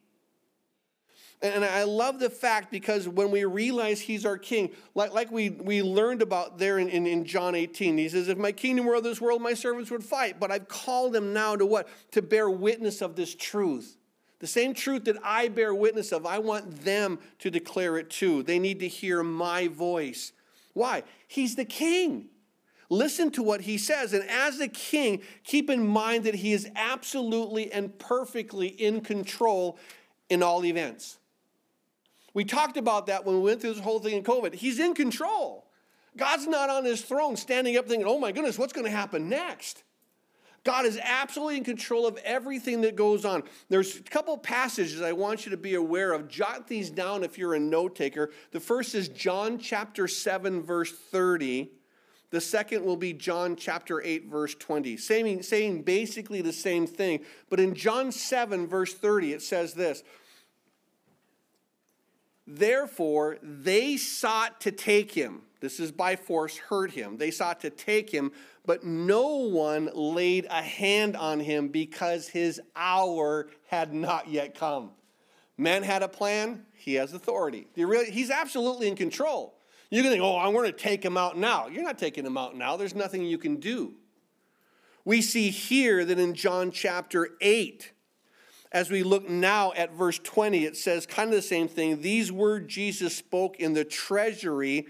And 1.41 1.63
I 1.63 1.83
love 1.83 2.19
the 2.19 2.29
fact 2.29 2.69
because 2.69 3.07
when 3.07 3.31
we 3.31 3.45
realize 3.45 4.01
he's 4.01 4.25
our 4.25 4.37
king, 4.37 4.71
like, 4.93 5.13
like 5.13 5.31
we, 5.31 5.51
we 5.51 5.81
learned 5.81 6.21
about 6.21 6.57
there 6.57 6.79
in, 6.79 6.89
in, 6.89 7.07
in 7.07 7.23
John 7.23 7.55
18, 7.55 7.97
he 7.97 8.09
says, 8.09 8.27
If 8.27 8.37
my 8.37 8.51
kingdom 8.51 8.85
were 8.85 8.95
of 8.95 9.03
this 9.03 9.21
world, 9.21 9.41
my 9.41 9.53
servants 9.53 9.89
would 9.89 10.03
fight. 10.03 10.37
But 10.37 10.51
I've 10.51 10.67
called 10.67 11.13
them 11.13 11.31
now 11.31 11.55
to 11.55 11.65
what? 11.65 11.87
To 12.11 12.21
bear 12.21 12.49
witness 12.49 13.01
of 13.01 13.15
this 13.15 13.33
truth. 13.35 13.95
The 14.39 14.47
same 14.47 14.73
truth 14.73 15.05
that 15.05 15.15
I 15.23 15.47
bear 15.47 15.73
witness 15.73 16.11
of, 16.11 16.25
I 16.25 16.39
want 16.39 16.81
them 16.81 17.19
to 17.39 17.49
declare 17.49 17.97
it 17.97 18.09
too. 18.09 18.43
They 18.43 18.59
need 18.59 18.79
to 18.81 18.87
hear 18.87 19.23
my 19.23 19.69
voice. 19.69 20.33
Why? 20.73 21.03
He's 21.27 21.55
the 21.55 21.65
king. 21.65 22.27
Listen 22.89 23.31
to 23.31 23.43
what 23.43 23.61
he 23.61 23.77
says. 23.77 24.13
And 24.13 24.27
as 24.29 24.57
the 24.57 24.67
king, 24.67 25.21
keep 25.43 25.69
in 25.69 25.85
mind 25.85 26.23
that 26.23 26.35
he 26.35 26.51
is 26.51 26.69
absolutely 26.75 27.71
and 27.71 27.97
perfectly 27.97 28.67
in 28.67 29.01
control 29.01 29.77
in 30.29 30.41
all 30.41 30.65
events. 30.65 31.18
We 32.39 32.45
talked 32.45 32.77
about 32.77 33.07
that 33.07 33.25
when 33.25 33.35
we 33.35 33.41
went 33.41 33.59
through 33.59 33.73
this 33.73 33.83
whole 33.83 33.99
thing 33.99 34.15
in 34.15 34.23
COVID. 34.23 34.53
He's 34.53 34.79
in 34.79 34.93
control. 34.93 35.65
God's 36.15 36.47
not 36.47 36.69
on 36.69 36.85
his 36.85 37.01
throne 37.01 37.35
standing 37.35 37.75
up 37.75 37.85
thinking, 37.85 38.07
oh 38.07 38.17
my 38.17 38.31
goodness, 38.31 38.57
what's 38.57 38.71
going 38.71 38.85
to 38.85 38.91
happen 38.91 39.27
next? 39.27 39.83
God 40.63 40.85
is 40.85 40.97
absolutely 41.03 41.57
in 41.57 41.65
control 41.65 42.07
of 42.07 42.15
everything 42.23 42.79
that 42.83 42.95
goes 42.95 43.25
on. 43.25 43.43
There's 43.67 43.97
a 43.97 44.03
couple 44.03 44.37
passages 44.37 45.01
I 45.01 45.11
want 45.11 45.45
you 45.45 45.51
to 45.51 45.57
be 45.57 45.73
aware 45.73 46.13
of. 46.13 46.29
Jot 46.29 46.69
these 46.69 46.89
down 46.89 47.25
if 47.25 47.37
you're 47.37 47.55
a 47.55 47.59
note 47.59 47.97
taker. 47.97 48.31
The 48.51 48.61
first 48.61 48.95
is 48.95 49.09
John 49.09 49.59
chapter 49.59 50.07
7, 50.07 50.63
verse 50.63 50.93
30. 50.93 51.69
The 52.29 52.39
second 52.39 52.85
will 52.85 52.95
be 52.95 53.11
John 53.11 53.57
chapter 53.57 54.01
8, 54.01 54.29
verse 54.29 54.55
20, 54.55 54.95
saying, 54.95 55.43
saying 55.43 55.81
basically 55.81 56.41
the 56.41 56.53
same 56.53 56.87
thing. 56.87 57.19
But 57.49 57.59
in 57.59 57.75
John 57.75 58.13
7, 58.13 58.65
verse 58.65 58.93
30, 58.93 59.33
it 59.33 59.41
says 59.41 59.73
this 59.73 60.03
Therefore, 62.51 63.37
they 63.43 63.95
sought 63.95 64.61
to 64.61 64.71
take 64.71 65.11
him. 65.11 65.43
This 65.59 65.79
is 65.79 65.91
by 65.91 66.15
force, 66.15 66.57
hurt 66.57 66.89
him. 66.91 67.17
They 67.17 67.29
sought 67.29 67.59
to 67.59 67.69
take 67.69 68.09
him, 68.09 68.31
but 68.65 68.83
no 68.83 69.27
one 69.37 69.91
laid 69.93 70.47
a 70.49 70.63
hand 70.63 71.15
on 71.15 71.39
him 71.39 71.67
because 71.67 72.27
his 72.27 72.59
hour 72.75 73.49
had 73.67 73.93
not 73.93 74.29
yet 74.29 74.57
come. 74.57 74.89
Man 75.57 75.83
had 75.83 76.01
a 76.01 76.07
plan, 76.07 76.65
he 76.73 76.95
has 76.95 77.13
authority. 77.13 77.67
He's 77.75 78.31
absolutely 78.31 78.87
in 78.87 78.95
control. 78.95 79.53
You 79.91 80.01
can 80.01 80.11
think, 80.11 80.23
oh, 80.23 80.39
I'm 80.39 80.53
going 80.53 80.71
to 80.71 80.77
take 80.77 81.05
him 81.05 81.17
out 81.17 81.37
now. 81.37 81.67
You're 81.67 81.83
not 81.83 81.99
taking 81.99 82.25
him 82.25 82.37
out 82.37 82.55
now, 82.55 82.77
there's 82.77 82.95
nothing 82.95 83.23
you 83.23 83.37
can 83.37 83.57
do. 83.57 83.93
We 85.05 85.21
see 85.21 85.51
here 85.51 86.03
that 86.03 86.17
in 86.17 86.33
John 86.33 86.71
chapter 86.71 87.29
8, 87.41 87.91
as 88.71 88.91
we 88.91 89.03
look 89.03 89.27
now 89.27 89.73
at 89.75 89.93
verse 89.93 90.19
20, 90.19 90.65
it 90.65 90.77
says 90.77 91.05
kind 91.05 91.29
of 91.29 91.35
the 91.35 91.41
same 91.41 91.67
thing. 91.67 92.01
These 92.01 92.31
words 92.31 92.73
Jesus 92.73 93.15
spoke 93.15 93.59
in 93.59 93.73
the 93.73 93.83
treasury 93.83 94.87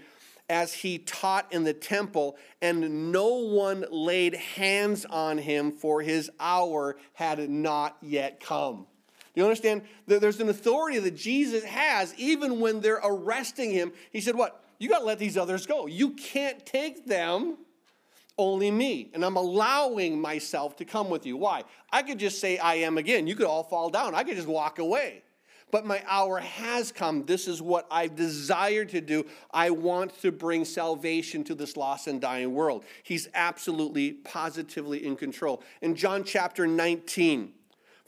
as 0.50 0.74
he 0.74 0.98
taught 0.98 1.52
in 1.52 1.62
the 1.62 1.72
temple, 1.72 2.36
and 2.60 3.12
no 3.12 3.36
one 3.36 3.84
laid 3.90 4.34
hands 4.34 5.04
on 5.04 5.38
him, 5.38 5.70
for 5.70 6.02
his 6.02 6.28
hour 6.40 6.96
had 7.14 7.48
not 7.48 7.96
yet 8.02 8.40
come. 8.40 8.86
Do 9.32 9.40
you 9.40 9.44
understand? 9.44 9.82
There's 10.06 10.40
an 10.40 10.48
authority 10.48 10.98
that 10.98 11.16
Jesus 11.16 11.62
has 11.62 12.12
even 12.16 12.58
when 12.58 12.80
they're 12.80 13.00
arresting 13.02 13.70
him. 13.70 13.92
He 14.10 14.20
said, 14.20 14.34
What? 14.34 14.64
You 14.78 14.88
got 14.88 15.00
to 15.00 15.04
let 15.04 15.18
these 15.18 15.36
others 15.36 15.66
go. 15.66 15.86
You 15.86 16.10
can't 16.10 16.64
take 16.66 17.06
them 17.06 17.58
only 18.40 18.70
me. 18.70 19.10
And 19.14 19.24
I'm 19.24 19.36
allowing 19.36 20.20
myself 20.20 20.76
to 20.76 20.84
come 20.84 21.10
with 21.10 21.26
you. 21.26 21.36
Why? 21.36 21.64
I 21.90 22.02
could 22.02 22.18
just 22.18 22.40
say, 22.40 22.58
I 22.58 22.76
am 22.76 22.98
again. 22.98 23.26
You 23.26 23.34
could 23.34 23.46
all 23.46 23.62
fall 23.62 23.90
down. 23.90 24.14
I 24.14 24.24
could 24.24 24.36
just 24.36 24.48
walk 24.48 24.78
away. 24.78 25.22
But 25.70 25.86
my 25.86 26.02
hour 26.08 26.38
has 26.38 26.90
come. 26.90 27.24
This 27.26 27.46
is 27.46 27.62
what 27.62 27.86
I 27.90 28.08
desire 28.08 28.84
to 28.86 29.00
do. 29.00 29.24
I 29.52 29.70
want 29.70 30.20
to 30.22 30.32
bring 30.32 30.64
salvation 30.64 31.44
to 31.44 31.54
this 31.54 31.76
lost 31.76 32.08
and 32.08 32.20
dying 32.20 32.52
world. 32.54 32.84
He's 33.02 33.28
absolutely, 33.34 34.12
positively 34.12 35.06
in 35.06 35.16
control. 35.16 35.62
In 35.80 35.94
John 35.94 36.24
chapter 36.24 36.66
19, 36.66 37.52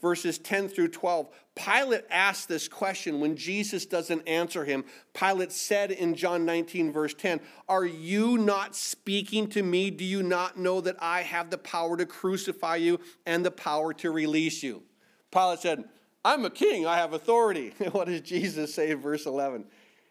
verses 0.03 0.37
10 0.37 0.67
through 0.67 0.89
12. 0.89 1.29
Pilate 1.55 2.03
asked 2.11 2.49
this 2.49 2.67
question 2.67 3.21
when 3.21 3.37
Jesus 3.37 3.85
doesn't 3.85 4.27
answer 4.27 4.65
him. 4.65 4.83
Pilate 5.13 5.53
said 5.53 5.91
in 5.91 6.13
John 6.13 6.45
19, 6.45 6.91
verse 6.91 7.13
10, 7.13 7.39
Are 7.69 7.85
you 7.85 8.37
not 8.37 8.75
speaking 8.75 9.47
to 9.47 9.63
me? 9.63 9.89
Do 9.89 10.03
you 10.03 10.21
not 10.21 10.59
know 10.59 10.81
that 10.81 10.97
I 10.99 11.21
have 11.21 11.49
the 11.49 11.57
power 11.57 11.95
to 11.95 12.05
crucify 12.05 12.75
you 12.75 12.99
and 13.25 13.45
the 13.45 13.51
power 13.51 13.93
to 13.93 14.11
release 14.11 14.61
you? 14.61 14.83
Pilate 15.31 15.59
said, 15.59 15.85
I'm 16.25 16.43
a 16.43 16.49
king, 16.49 16.85
I 16.85 16.97
have 16.97 17.13
authority. 17.13 17.73
what 17.93 18.07
does 18.07 18.21
Jesus 18.21 18.73
say 18.73 18.91
in 18.91 18.99
verse 18.99 19.25
11? 19.25 19.65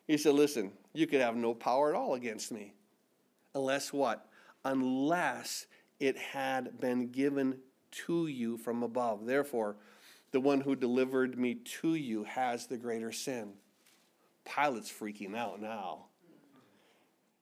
He 0.06 0.16
said, 0.16 0.32
Listen, 0.32 0.72
you 0.94 1.06
could 1.06 1.20
have 1.20 1.36
no 1.36 1.54
power 1.54 1.90
at 1.90 1.96
all 1.96 2.14
against 2.14 2.50
me. 2.50 2.72
Unless 3.54 3.92
what? 3.92 4.26
Unless 4.64 5.66
it 6.00 6.16
had 6.16 6.80
been 6.80 7.08
given 7.08 7.58
to 8.06 8.26
you 8.26 8.56
from 8.56 8.82
above. 8.82 9.26
Therefore, 9.26 9.76
the 10.32 10.40
one 10.40 10.60
who 10.60 10.74
delivered 10.74 11.38
me 11.38 11.54
to 11.80 11.94
you 11.94 12.24
has 12.24 12.66
the 12.66 12.76
greater 12.76 13.12
sin. 13.12 13.52
Pilate's 14.44 14.90
freaking 14.90 15.36
out 15.36 15.60
now. 15.60 16.06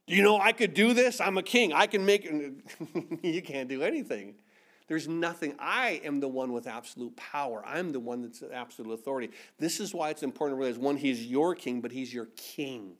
Do 0.06 0.16
you 0.16 0.22
know 0.22 0.40
I 0.40 0.52
could 0.52 0.74
do 0.74 0.92
this? 0.92 1.20
I'm 1.20 1.38
a 1.38 1.42
king. 1.42 1.72
I 1.72 1.86
can 1.86 2.04
make 2.04 2.24
you 3.22 3.42
can't 3.42 3.68
do 3.68 3.82
anything. 3.82 4.34
There's 4.88 5.06
nothing. 5.06 5.54
I 5.60 6.00
am 6.02 6.18
the 6.18 6.26
one 6.26 6.52
with 6.52 6.66
absolute 6.66 7.14
power. 7.14 7.62
I'm 7.64 7.92
the 7.92 8.00
one 8.00 8.22
that's 8.22 8.42
absolute 8.52 8.92
authority. 8.92 9.30
This 9.56 9.78
is 9.78 9.94
why 9.94 10.10
it's 10.10 10.24
important 10.24 10.58
to 10.58 10.60
realize 10.60 10.80
one, 10.80 10.96
he's 10.96 11.24
your 11.24 11.54
king, 11.54 11.80
but 11.80 11.92
he's 11.92 12.12
your 12.12 12.26
king. 12.34 12.96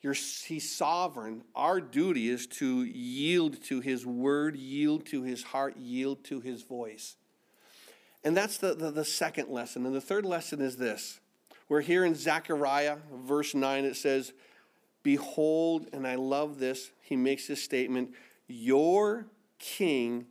You're, 0.00 0.14
he's 0.14 0.70
sovereign. 0.70 1.42
Our 1.54 1.80
duty 1.80 2.28
is 2.28 2.46
to 2.46 2.84
yield 2.84 3.62
to 3.64 3.80
his 3.80 4.06
word, 4.06 4.56
yield 4.56 5.06
to 5.06 5.22
his 5.22 5.42
heart, 5.42 5.76
yield 5.76 6.24
to 6.24 6.40
his 6.40 6.62
voice. 6.62 7.16
And 8.22 8.36
that's 8.36 8.58
the, 8.58 8.74
the, 8.74 8.90
the, 8.90 9.04
second 9.04 9.48
lesson. 9.48 9.86
And 9.86 9.94
the 9.94 10.00
third 10.00 10.24
lesson 10.24 10.60
is 10.60 10.76
this. 10.76 11.20
We're 11.68 11.80
here 11.80 12.04
in 12.04 12.14
Zechariah, 12.14 12.98
verse 13.12 13.54
9. 13.54 13.84
It 13.84 13.96
says, 13.96 14.32
Behold, 15.02 15.88
and 15.92 16.06
I 16.06 16.16
love 16.16 16.58
this, 16.58 16.90
he 17.02 17.16
makes 17.16 17.46
this 17.46 17.62
statement, 17.62 18.14
Your 18.46 19.26
king 19.58 20.26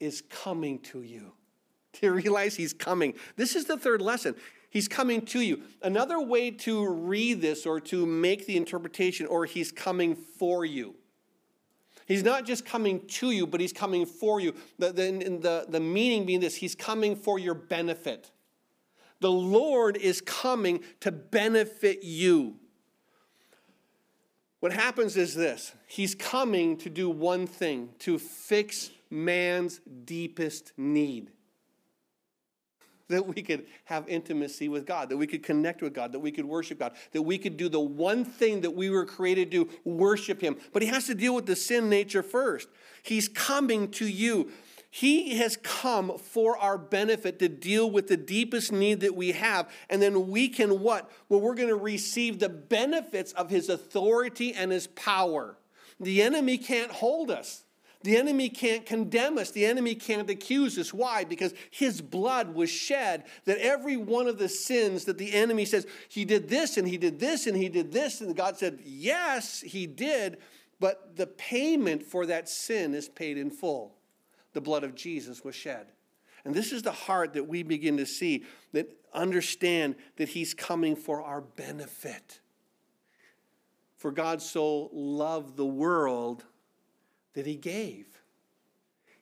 is 0.00 0.22
coming 0.28 0.78
to 0.80 1.02
you. 1.02 1.32
Do 1.92 2.06
you 2.06 2.12
realize 2.12 2.56
he's 2.56 2.72
coming? 2.72 3.14
This 3.36 3.56
is 3.56 3.64
the 3.64 3.76
third 3.76 4.02
lesson. 4.02 4.34
He's 4.78 4.86
coming 4.86 5.22
to 5.22 5.40
you. 5.40 5.62
Another 5.82 6.20
way 6.20 6.52
to 6.52 6.88
read 6.88 7.40
this 7.40 7.66
or 7.66 7.80
to 7.80 8.06
make 8.06 8.46
the 8.46 8.56
interpretation, 8.56 9.26
or 9.26 9.44
he's 9.44 9.72
coming 9.72 10.14
for 10.14 10.64
you. 10.64 10.94
He's 12.06 12.22
not 12.22 12.46
just 12.46 12.64
coming 12.64 13.04
to 13.08 13.32
you, 13.32 13.44
but 13.44 13.60
he's 13.60 13.72
coming 13.72 14.06
for 14.06 14.38
you. 14.38 14.54
The, 14.78 14.92
the, 14.92 15.10
the, 15.42 15.66
the 15.68 15.80
meaning 15.80 16.26
being 16.26 16.38
this 16.38 16.54
he's 16.54 16.76
coming 16.76 17.16
for 17.16 17.40
your 17.40 17.54
benefit. 17.54 18.30
The 19.18 19.32
Lord 19.32 19.96
is 19.96 20.20
coming 20.20 20.84
to 21.00 21.10
benefit 21.10 22.04
you. 22.04 22.54
What 24.60 24.70
happens 24.70 25.16
is 25.16 25.34
this 25.34 25.72
He's 25.88 26.14
coming 26.14 26.76
to 26.76 26.88
do 26.88 27.10
one 27.10 27.48
thing 27.48 27.88
to 27.98 28.16
fix 28.16 28.90
man's 29.10 29.80
deepest 30.04 30.72
need. 30.76 31.32
That 33.08 33.26
we 33.26 33.42
could 33.42 33.66
have 33.84 34.08
intimacy 34.08 34.68
with 34.68 34.86
God, 34.86 35.08
that 35.08 35.16
we 35.16 35.26
could 35.26 35.42
connect 35.42 35.82
with 35.82 35.94
God, 35.94 36.12
that 36.12 36.18
we 36.18 36.30
could 36.30 36.44
worship 36.44 36.78
God, 36.78 36.92
that 37.12 37.22
we 37.22 37.38
could 37.38 37.56
do 37.56 37.68
the 37.68 37.80
one 37.80 38.24
thing 38.24 38.60
that 38.60 38.70
we 38.70 38.90
were 38.90 39.06
created 39.06 39.50
to 39.52 39.68
worship 39.84 40.40
Him. 40.40 40.56
But 40.72 40.82
He 40.82 40.88
has 40.88 41.06
to 41.06 41.14
deal 41.14 41.34
with 41.34 41.46
the 41.46 41.56
sin 41.56 41.88
nature 41.88 42.22
first. 42.22 42.68
He's 43.02 43.28
coming 43.28 43.90
to 43.92 44.06
you. 44.06 44.50
He 44.90 45.36
has 45.36 45.56
come 45.58 46.16
for 46.18 46.56
our 46.56 46.78
benefit 46.78 47.38
to 47.40 47.48
deal 47.48 47.90
with 47.90 48.08
the 48.08 48.16
deepest 48.16 48.72
need 48.72 49.00
that 49.00 49.14
we 49.14 49.32
have. 49.32 49.70
And 49.90 50.00
then 50.00 50.28
we 50.28 50.48
can 50.48 50.80
what? 50.80 51.10
Well, 51.28 51.40
we're 51.40 51.54
going 51.54 51.68
to 51.68 51.76
receive 51.76 52.38
the 52.38 52.48
benefits 52.48 53.32
of 53.32 53.50
His 53.50 53.68
authority 53.68 54.54
and 54.54 54.72
His 54.72 54.86
power. 54.86 55.58
The 56.00 56.22
enemy 56.22 56.58
can't 56.58 56.90
hold 56.90 57.30
us. 57.30 57.64
The 58.02 58.16
enemy 58.16 58.48
can't 58.48 58.86
condemn 58.86 59.38
us. 59.38 59.50
The 59.50 59.66
enemy 59.66 59.96
can't 59.96 60.30
accuse 60.30 60.78
us. 60.78 60.94
Why? 60.94 61.24
Because 61.24 61.52
his 61.70 62.00
blood 62.00 62.54
was 62.54 62.70
shed 62.70 63.24
that 63.44 63.58
every 63.58 63.96
one 63.96 64.28
of 64.28 64.38
the 64.38 64.48
sins 64.48 65.04
that 65.06 65.18
the 65.18 65.34
enemy 65.34 65.64
says, 65.64 65.86
he 66.08 66.24
did 66.24 66.48
this 66.48 66.76
and 66.76 66.86
he 66.86 66.96
did 66.96 67.18
this 67.18 67.48
and 67.48 67.56
he 67.56 67.68
did 67.68 67.92
this. 67.92 68.20
And 68.20 68.36
God 68.36 68.56
said, 68.56 68.78
yes, 68.84 69.60
he 69.60 69.86
did. 69.86 70.38
But 70.78 71.16
the 71.16 71.26
payment 71.26 72.04
for 72.04 72.26
that 72.26 72.48
sin 72.48 72.94
is 72.94 73.08
paid 73.08 73.36
in 73.36 73.50
full. 73.50 73.96
The 74.52 74.60
blood 74.60 74.84
of 74.84 74.94
Jesus 74.94 75.42
was 75.42 75.56
shed. 75.56 75.88
And 76.44 76.54
this 76.54 76.70
is 76.70 76.82
the 76.82 76.92
heart 76.92 77.32
that 77.32 77.48
we 77.48 77.64
begin 77.64 77.96
to 77.96 78.06
see, 78.06 78.44
that 78.72 78.88
understand 79.12 79.96
that 80.16 80.28
he's 80.28 80.54
coming 80.54 80.94
for 80.94 81.20
our 81.20 81.40
benefit. 81.40 82.40
For 83.96 84.12
God 84.12 84.40
so 84.40 84.88
loved 84.92 85.56
the 85.56 85.66
world 85.66 86.44
that 87.34 87.46
he 87.46 87.56
gave. 87.56 88.06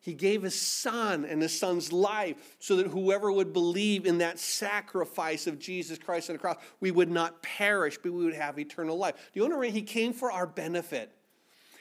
He 0.01 0.15
gave 0.15 0.43
his 0.43 0.61
son 0.61 1.25
and 1.25 1.43
his 1.43 1.59
son's 1.59 1.93
life 1.93 2.57
so 2.61 2.77
that 2.77 2.87
whoever 2.87 3.33
would 3.33 3.53
believe 3.53 4.07
in 4.07 4.19
that 4.19 4.39
sacrifice 4.39 5.49
of 5.49 5.59
Jesus 5.59 5.99
Christ 5.99 6.31
on 6.31 6.35
the 6.37 6.39
cross, 6.39 6.59
we 6.79 6.93
would 6.93 7.11
not 7.11 7.43
perish, 7.43 7.99
but 8.01 8.13
we 8.13 8.25
would 8.25 8.37
have 8.37 8.57
eternal 8.59 8.97
life. 8.97 9.17
Do 9.17 9.41
you 9.41 9.45
understand? 9.45 9.75
He 9.75 9.83
came 9.83 10.13
for 10.13 10.31
our 10.31 10.47
benefit. 10.47 11.11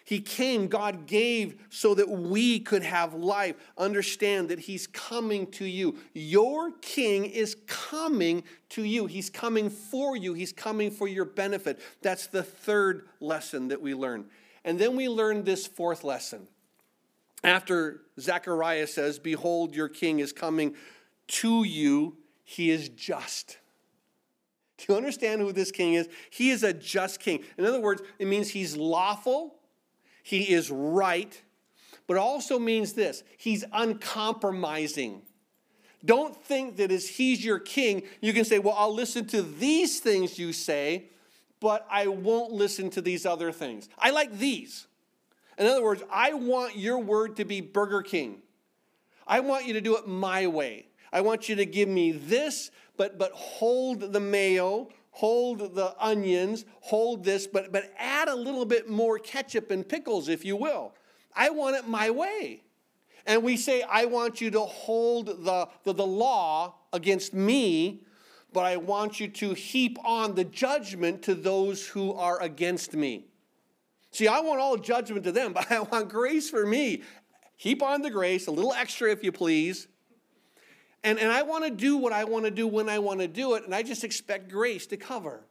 He 0.05 0.19
came, 0.19 0.67
God 0.67 1.07
gave 1.07 1.65
so 1.71 1.95
that 1.95 2.09
we 2.09 2.59
could 2.59 2.83
have 2.83 3.15
life. 3.15 3.55
Understand 3.75 4.49
that 4.49 4.59
He's 4.59 4.85
coming 4.85 5.49
to 5.51 5.65
you. 5.65 5.97
Your 6.13 6.71
King 6.81 7.25
is 7.25 7.57
coming 7.65 8.43
to 8.69 8.83
you. 8.83 9.07
He's 9.07 9.31
coming 9.31 9.69
for 9.69 10.15
you. 10.15 10.35
He's 10.35 10.53
coming 10.53 10.91
for 10.91 11.07
your 11.07 11.25
benefit. 11.25 11.79
That's 12.03 12.27
the 12.27 12.43
third 12.43 13.07
lesson 13.19 13.69
that 13.69 13.81
we 13.81 13.95
learn. 13.95 14.25
And 14.65 14.79
then 14.79 14.95
we 14.95 15.07
learn 15.07 15.43
this 15.43 15.67
fourth 15.67 16.03
lesson. 16.03 16.47
After 17.43 18.01
Zechariah 18.19 18.87
says, 18.87 19.19
Behold, 19.19 19.75
your 19.75 19.87
king 19.87 20.19
is 20.19 20.33
coming 20.33 20.75
to 21.27 21.63
you, 21.63 22.17
he 22.43 22.71
is 22.71 22.89
just. 22.89 23.59
Do 24.77 24.85
you 24.89 24.97
understand 24.97 25.41
who 25.41 25.51
this 25.53 25.71
king 25.71 25.93
is? 25.93 26.09
He 26.31 26.49
is 26.49 26.63
a 26.63 26.73
just 26.73 27.19
king. 27.19 27.43
In 27.57 27.65
other 27.65 27.79
words, 27.79 28.01
it 28.17 28.27
means 28.27 28.49
he's 28.49 28.75
lawful, 28.75 29.55
he 30.23 30.51
is 30.51 30.71
right, 30.71 31.39
but 32.07 32.17
also 32.17 32.57
means 32.57 32.93
this 32.93 33.23
he's 33.37 33.63
uncompromising. 33.71 35.21
Don't 36.03 36.35
think 36.35 36.77
that 36.77 36.91
as 36.91 37.07
he's 37.07 37.43
your 37.43 37.57
king, 37.59 38.03
you 38.21 38.33
can 38.33 38.45
say, 38.45 38.57
Well, 38.57 38.75
I'll 38.75 38.93
listen 38.93 39.27
to 39.27 39.43
these 39.43 39.99
things 39.99 40.39
you 40.39 40.53
say, 40.53 41.05
but 41.59 41.85
I 41.89 42.07
won't 42.07 42.51
listen 42.51 42.89
to 42.91 43.01
these 43.01 43.25
other 43.25 43.51
things. 43.51 43.89
I 43.97 44.11
like 44.11 44.37
these. 44.37 44.87
In 45.57 45.67
other 45.67 45.83
words, 45.83 46.03
I 46.11 46.33
want 46.33 46.77
your 46.77 46.99
word 46.99 47.37
to 47.37 47.45
be 47.45 47.61
Burger 47.61 48.01
King. 48.01 48.41
I 49.25 49.39
want 49.39 49.65
you 49.65 49.73
to 49.73 49.81
do 49.81 49.97
it 49.97 50.07
my 50.07 50.47
way. 50.47 50.87
I 51.11 51.21
want 51.21 51.47
you 51.47 51.55
to 51.55 51.65
give 51.65 51.87
me 51.87 52.11
this, 52.11 52.71
but 52.97 53.17
but 53.17 53.31
hold 53.31 54.11
the 54.13 54.19
mayo, 54.19 54.89
hold 55.11 55.75
the 55.75 55.95
onions, 55.97 56.65
hold 56.81 57.23
this, 57.23 57.47
but 57.47 57.71
but 57.71 57.91
add 57.97 58.27
a 58.27 58.35
little 58.35 58.65
bit 58.65 58.89
more 58.89 59.17
ketchup 59.17 59.71
and 59.71 59.87
pickles, 59.87 60.27
if 60.27 60.43
you 60.43 60.55
will. 60.55 60.93
I 61.35 61.49
want 61.49 61.75
it 61.77 61.87
my 61.87 62.09
way. 62.09 62.61
And 63.25 63.43
we 63.43 63.57
say, 63.57 63.81
I 63.81 64.05
want 64.05 64.39
you 64.39 64.51
to 64.51 64.61
hold 64.61 65.25
the, 65.27 65.67
the, 65.83 65.93
the 65.93 66.05
law 66.05 66.75
against 66.93 67.33
me 67.33 68.03
but 68.53 68.65
I 68.65 68.77
want 68.77 69.19
you 69.19 69.27
to 69.27 69.53
heap 69.53 69.97
on 70.03 70.35
the 70.35 70.43
judgment 70.45 71.23
to 71.23 71.35
those 71.35 71.87
who 71.87 72.13
are 72.13 72.41
against 72.41 72.93
me. 72.93 73.25
See, 74.11 74.27
I 74.27 74.39
want 74.39 74.61
all 74.61 74.77
judgment 74.77 75.25
to 75.25 75.31
them, 75.31 75.53
but 75.53 75.71
I 75.71 75.81
want 75.81 76.09
grace 76.09 76.49
for 76.49 76.65
me. 76.65 77.03
Heap 77.57 77.83
on 77.83 78.01
the 78.01 78.09
grace, 78.09 78.47
a 78.47 78.51
little 78.51 78.73
extra 78.73 79.11
if 79.11 79.23
you 79.23 79.31
please. 79.31 79.87
And, 81.03 81.19
and 81.19 81.31
I 81.31 81.43
want 81.43 81.65
to 81.65 81.69
do 81.69 81.97
what 81.97 82.13
I 82.13 82.23
want 82.23 82.45
to 82.45 82.51
do 82.51 82.67
when 82.67 82.89
I 82.89 82.99
want 82.99 83.19
to 83.19 83.27
do 83.27 83.53
it, 83.53 83.63
and 83.63 83.75
I 83.75 83.83
just 83.83 84.03
expect 84.03 84.49
grace 84.49 84.87
to 84.87 84.97
cover. 84.97 85.43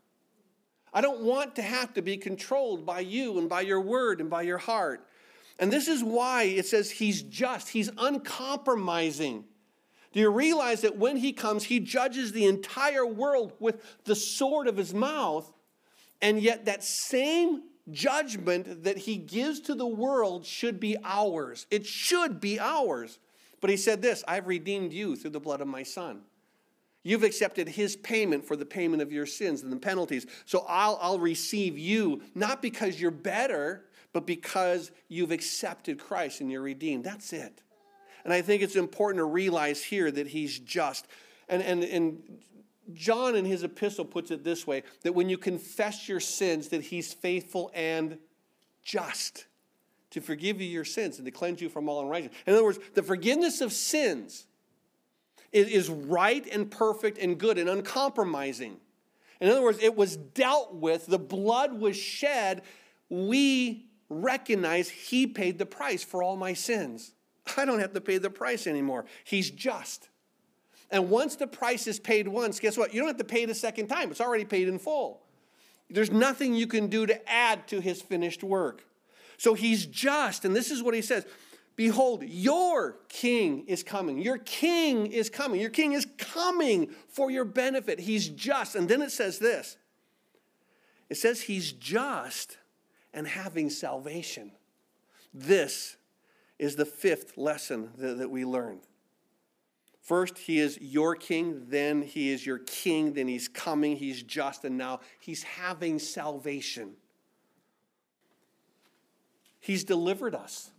I 0.93 1.01
don't 1.01 1.23
want 1.23 1.57
to 1.57 1.63
have 1.63 1.95
to 1.95 2.03
be 2.03 2.17
controlled 2.17 2.87
by 2.87 3.01
you 3.01 3.39
and 3.39 3.49
by 3.49 3.63
your 3.63 3.81
word 3.81 4.21
and 4.21 4.31
by 4.31 4.43
your 4.43 4.59
heart. 4.59 5.07
And 5.59 5.73
this 5.73 5.89
is 5.89 6.03
why 6.03 6.45
it 6.45 6.67
says 6.67 6.91
he's 6.91 7.23
just, 7.23 7.69
he's 7.69 7.91
uncompromising. 7.99 9.45
Do 10.15 10.21
you 10.21 10.31
realize 10.31 10.83
that 10.83 10.97
when 10.97 11.17
he 11.17 11.33
comes, 11.33 11.65
he 11.65 11.81
judges 11.81 12.31
the 12.31 12.47
entire 12.47 13.05
world 13.05 13.53
with 13.59 13.83
the 14.05 14.15
sword 14.15 14.69
of 14.69 14.77
his 14.77 14.95
mouth? 14.95 15.53
And 16.23 16.41
yet, 16.41 16.67
that 16.67 16.85
same 16.85 17.63
judgment 17.91 18.85
that 18.85 18.97
he 18.97 19.17
gives 19.17 19.59
to 19.61 19.75
the 19.75 19.87
world 19.87 20.47
should 20.47 20.79
be 20.79 20.97
ours. 21.05 21.67
It 21.69 21.85
should 21.85 22.41
be 22.41 22.61
ours. 22.61 23.19
But 23.61 23.71
he 23.71 23.77
said 23.77 24.03
this 24.03 24.23
I've 24.29 24.47
redeemed 24.47 24.93
you 24.93 25.17
through 25.17 25.31
the 25.31 25.41
blood 25.41 25.61
of 25.61 25.67
my 25.67 25.83
son. 25.83 26.21
You've 27.03 27.25
accepted 27.25 27.69
his 27.69 27.97
payment 27.97 28.45
for 28.45 28.55
the 28.55 28.65
payment 28.65 29.03
of 29.03 29.13
your 29.13 29.27
sins 29.27 29.63
and 29.63 29.73
the 29.73 29.77
penalties. 29.77 30.27
So 30.47 30.65
I'll, 30.69 30.97
I'll 31.03 31.19
receive 31.19 31.77
you, 31.77 32.23
not 32.37 32.63
because 32.63 33.01
you're 33.01 33.11
better, 33.11 33.85
but 34.13 34.27
because 34.27 34.93
you've 35.09 35.33
accepted 35.33 35.99
Christ 35.99 36.41
and 36.41 36.53
you're 36.53 36.63
redeemed. 36.63 37.03
That's 37.03 37.33
it. 37.33 37.63
And 38.25 38.33
I 38.33 38.43
think 38.43 38.63
it's 38.63 38.77
important 38.77 39.19
to 39.19 39.25
realize 39.25 39.83
here 39.83 40.11
that 40.11 40.29
he's 40.29 40.59
just. 40.59 41.07
And, 41.49 41.63
and, 41.63 41.85
and 41.85 42.23
John 42.93 43.37
in 43.37 43.45
his 43.45 43.63
epistle 43.63 44.05
puts 44.05 44.31
it 44.31 44.45
this 44.45 44.67
way 44.67 44.83
that 45.03 45.15
when 45.15 45.29
you 45.29 45.39
confess 45.39 46.09
your 46.09 46.21
sins, 46.21 46.69
that 46.69 46.83
he's 46.83 47.13
faithful 47.13 47.71
and 47.75 48.19
just 48.83 49.47
to 50.11 50.21
forgive 50.21 50.61
you 50.61 50.69
your 50.69 50.85
sins 50.85 51.19
and 51.19 51.27
to 51.27 51.33
cleanse 51.33 51.61
you 51.61 51.69
from 51.69 51.89
all 51.89 52.03
unrighteousness. 52.03 52.39
In 52.47 52.55
other 52.55 52.65
words, 52.65 52.79
the 52.95 53.03
forgiveness 53.03 53.61
of 53.61 53.73
sins 53.73 54.47
is 55.53 55.89
right 55.89 56.47
and 56.53 56.71
perfect 56.71 57.19
and 57.19 57.39
good 57.39 57.59
and 57.59 57.69
uncompromising. 57.69 58.77
In 59.41 59.49
other 59.49 59.63
words, 59.63 59.79
it 59.81 59.97
was 59.97 60.17
dealt 60.17 60.75
with, 60.75 61.07
the 61.07 61.19
blood 61.19 61.79
was 61.79 61.97
shed. 61.97 62.63
We 63.09 63.87
recognize 64.09 64.89
he 64.89 65.27
paid 65.27 65.59
the 65.59 65.67
price 65.67 66.03
for 66.03 66.23
all 66.23 66.37
my 66.37 66.55
sins. 66.55 67.13
I 67.57 67.65
don't 67.65 67.81
have 67.81 67.93
to 67.93 68.01
pay 68.01 68.19
the 68.19 68.31
price 68.31 68.67
anymore. 68.67 69.05
He's 69.25 69.51
just. 69.51 70.09
And 70.91 71.11
once 71.11 71.37
the 71.37 71.47
price 71.47 71.87
is 71.87 71.99
paid 71.99 72.29
once, 72.29 72.61
guess 72.61 72.77
what? 72.77 72.95
You 72.95 73.01
don't 73.01 73.09
have 73.09 73.19
to 73.19 73.25
pay 73.25 73.43
it 73.43 73.51
a 73.51 73.55
second 73.55 73.89
time. 73.89 74.11
It's 74.11 74.21
already 74.21 74.45
paid 74.45 74.69
in 74.69 74.79
full. 74.79 75.23
There's 75.91 76.11
nothing 76.11 76.55
you 76.55 76.67
can 76.67 76.89
do 76.89 77.07
to 77.07 77.31
add 77.31 77.67
to 77.69 77.81
his 77.81 78.01
finished 78.01 78.43
work. 78.43 78.85
So 79.37 79.55
he's 79.55 79.87
just, 79.87 80.45
and 80.45 80.55
this 80.55 80.71
is 80.71 80.83
what 80.83 80.95
he 80.95 81.03
says 81.03 81.27
Behold, 81.77 82.23
your 82.23 82.99
king 83.09 83.65
is 83.67 83.83
coming. 83.83 84.19
Your 84.19 84.39
king 84.39 85.07
is 85.07 85.29
coming. 85.29 85.61
Your 85.61 85.71
king 85.71 85.93
is 85.93 86.07
coming 86.19 86.91
for 87.09 87.31
your 87.31 87.45
benefit. 87.45 87.99
He's 87.99 88.29
just. 88.29 88.77
And 88.77 88.89
then 88.89 89.03
it 89.03 89.11
says 89.11 89.39
this 89.39 89.77
it 91.11 91.17
says 91.17 91.43
he's 91.43 91.73
just 91.73 92.59
and 93.13 93.27
having 93.27 93.71
salvation. 93.71 94.53
This 95.33 95.97
is 96.59 96.77
the 96.77 96.85
fifth 96.85 97.37
lesson 97.37 97.91
that, 97.99 98.19
that 98.19 98.31
we 98.31 98.45
learn. 98.45 98.81
First, 100.01 100.39
he 100.39 100.59
is 100.59 100.79
your 100.81 101.17
king, 101.17 101.67
then 101.69 102.03
he 102.03 102.31
is 102.31 102.45
your 102.45 102.59
king, 102.59 103.15
then 103.15 103.27
he's 103.27 103.49
coming, 103.49 103.97
he's 103.97 104.23
just, 104.23 104.65
and 104.65 104.77
now 104.77 105.01
he's 105.19 105.43
having 105.43 105.99
salvation. 105.99 106.93
He's 109.61 109.83
delivered 109.83 110.35
us, 110.35 110.71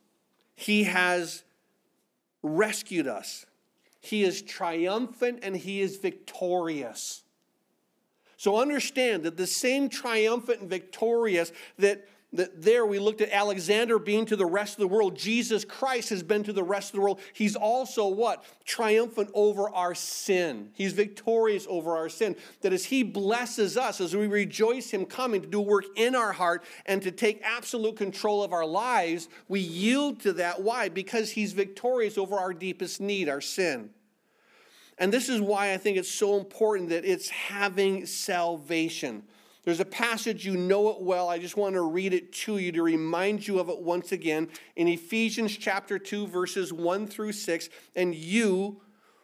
he 0.56 0.84
has 0.84 1.44
rescued 2.44 3.08
us, 3.08 3.48
he 4.00 4.24
is 4.24 4.44
triumphant, 4.44 5.40
and 5.42 5.58
he 5.58 5.82
is 5.82 5.98
victorious. 5.98 7.24
So 8.38 8.58
understand 8.58 9.24
that 9.24 9.38
the 9.38 9.48
same 9.48 9.90
triumphant 9.90 10.62
and 10.62 10.70
victorious 10.70 11.52
that 11.80 12.08
that 12.08 12.08
there 12.32 12.86
we 12.86 13.00
looked 13.00 13.22
at 13.22 13.30
Alexander 13.32 13.98
being 13.98 14.26
to 14.26 14.36
the 14.36 14.46
rest 14.46 14.74
of 14.74 14.80
the 14.80 14.88
world. 14.88 15.16
Jesus 15.16 15.64
Christ 15.64 16.10
has 16.10 16.24
been 16.24 16.44
to 16.44 16.54
the 16.54 16.64
rest 16.64 16.90
of 16.90 16.96
the 16.96 17.02
world. 17.02 17.20
He's 17.34 17.56
also 17.56 18.08
what? 18.08 18.44
Triumphant 18.66 19.30
over 19.34 19.70
our 19.70 19.96
sin. 19.96 20.70
He's 20.74 20.94
victorious 20.94 21.66
over 21.70 21.96
our 21.96 22.10
sin. 22.10 22.36
That 22.62 22.74
as 22.74 22.86
He 22.86 23.04
blesses 23.04 23.78
us, 23.78 24.02
as 24.02 24.16
we 24.16 24.28
rejoice 24.28 24.90
Him 24.90 25.06
coming 25.06 25.42
to 25.42 25.48
do 25.48 25.62
work 25.62 25.86
in 25.96 26.16
our 26.16 26.34
heart 26.34 26.64
and 26.86 27.02
to 27.04 27.12
take 27.12 27.42
absolute 27.44 27.96
control 27.96 28.44
of 28.44 28.54
our 28.54 28.66
lives, 28.66 29.30
we 29.48 29.60
yield 29.60 30.20
to 30.22 30.34
that. 30.34 30.62
Why? 30.62 30.90
Because 30.90 31.32
He's 31.32 31.54
victorious 31.54 32.18
over 32.18 32.36
our 32.36 32.54
deepest 32.54 33.00
need, 33.00 33.30
our 33.30 33.42
sin. 33.42 33.92
And 34.98 35.12
this 35.12 35.30
is 35.30 35.42
why 35.42 35.74
I 35.74 35.78
think 35.78 35.98
it's 35.98 36.12
so 36.12 36.38
important 36.38 36.90
that 36.90 37.06
it's 37.06 37.30
having 37.30 38.06
salvation. 38.06 39.24
There's 39.66 39.80
a 39.80 39.86
passage, 39.86 40.46
you 40.46 40.56
know 40.56 40.90
it 40.90 41.02
well. 41.02 41.28
I 41.28 41.40
just 41.40 41.58
want 41.58 41.74
to 41.74 41.82
read 41.82 42.14
it 42.14 42.32
to 42.34 42.60
you 42.60 42.72
to 42.72 42.84
remind 42.84 43.48
you 43.48 43.60
of 43.60 43.68
it 43.68 43.80
once 43.80 44.12
again 44.12 44.48
in 44.76 44.88
Ephesians 44.88 45.58
chapter 45.58 45.98
2, 45.98 46.28
verses 46.28 46.72
1 46.72 47.08
through 47.08 47.32
6. 47.32 47.70
And 47.96 48.14
you, 48.14 48.80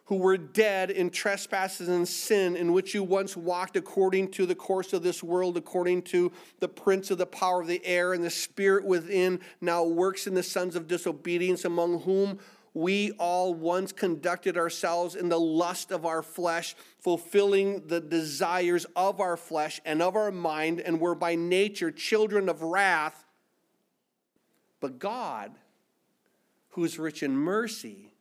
who 0.06 0.16
were 0.16 0.36
dead 0.36 0.90
in 0.90 1.10
trespasses 1.10 1.88
and 1.88 2.08
sin, 2.08 2.56
in 2.56 2.72
which 2.72 2.92
you 2.92 3.04
once 3.04 3.36
walked 3.36 3.76
according 3.76 4.32
to 4.32 4.44
the 4.44 4.54
course 4.54 4.92
of 4.92 5.04
this 5.04 5.22
world, 5.22 5.56
according 5.56 6.02
to 6.02 6.32
the 6.58 6.68
prince 6.68 7.12
of 7.12 7.18
the 7.18 7.26
power 7.26 7.60
of 7.60 7.68
the 7.68 7.80
air, 7.86 8.12
and 8.12 8.24
the 8.24 8.28
spirit 8.28 8.84
within 8.84 9.38
now 9.60 9.84
works 9.84 10.26
in 10.26 10.34
the 10.34 10.42
sons 10.42 10.74
of 10.74 10.88
disobedience, 10.88 11.64
among 11.64 12.00
whom 12.00 12.40
we 12.74 13.12
all 13.12 13.52
once 13.52 13.92
conducted 13.92 14.56
ourselves 14.56 15.14
in 15.14 15.28
the 15.28 15.38
lust 15.38 15.90
of 15.90 16.06
our 16.06 16.22
flesh, 16.22 16.74
fulfilling 17.00 17.86
the 17.86 18.00
desires 18.00 18.86
of 18.96 19.20
our 19.20 19.36
flesh 19.36 19.80
and 19.84 20.00
of 20.00 20.16
our 20.16 20.30
mind, 20.30 20.80
and 20.80 21.00
were 21.00 21.14
by 21.14 21.34
nature 21.34 21.90
children 21.90 22.48
of 22.48 22.62
wrath. 22.62 23.24
But 24.80 24.98
God, 24.98 25.52
who's 26.70 26.98
rich 26.98 27.22
in 27.22 27.36
mercy, 27.36 28.11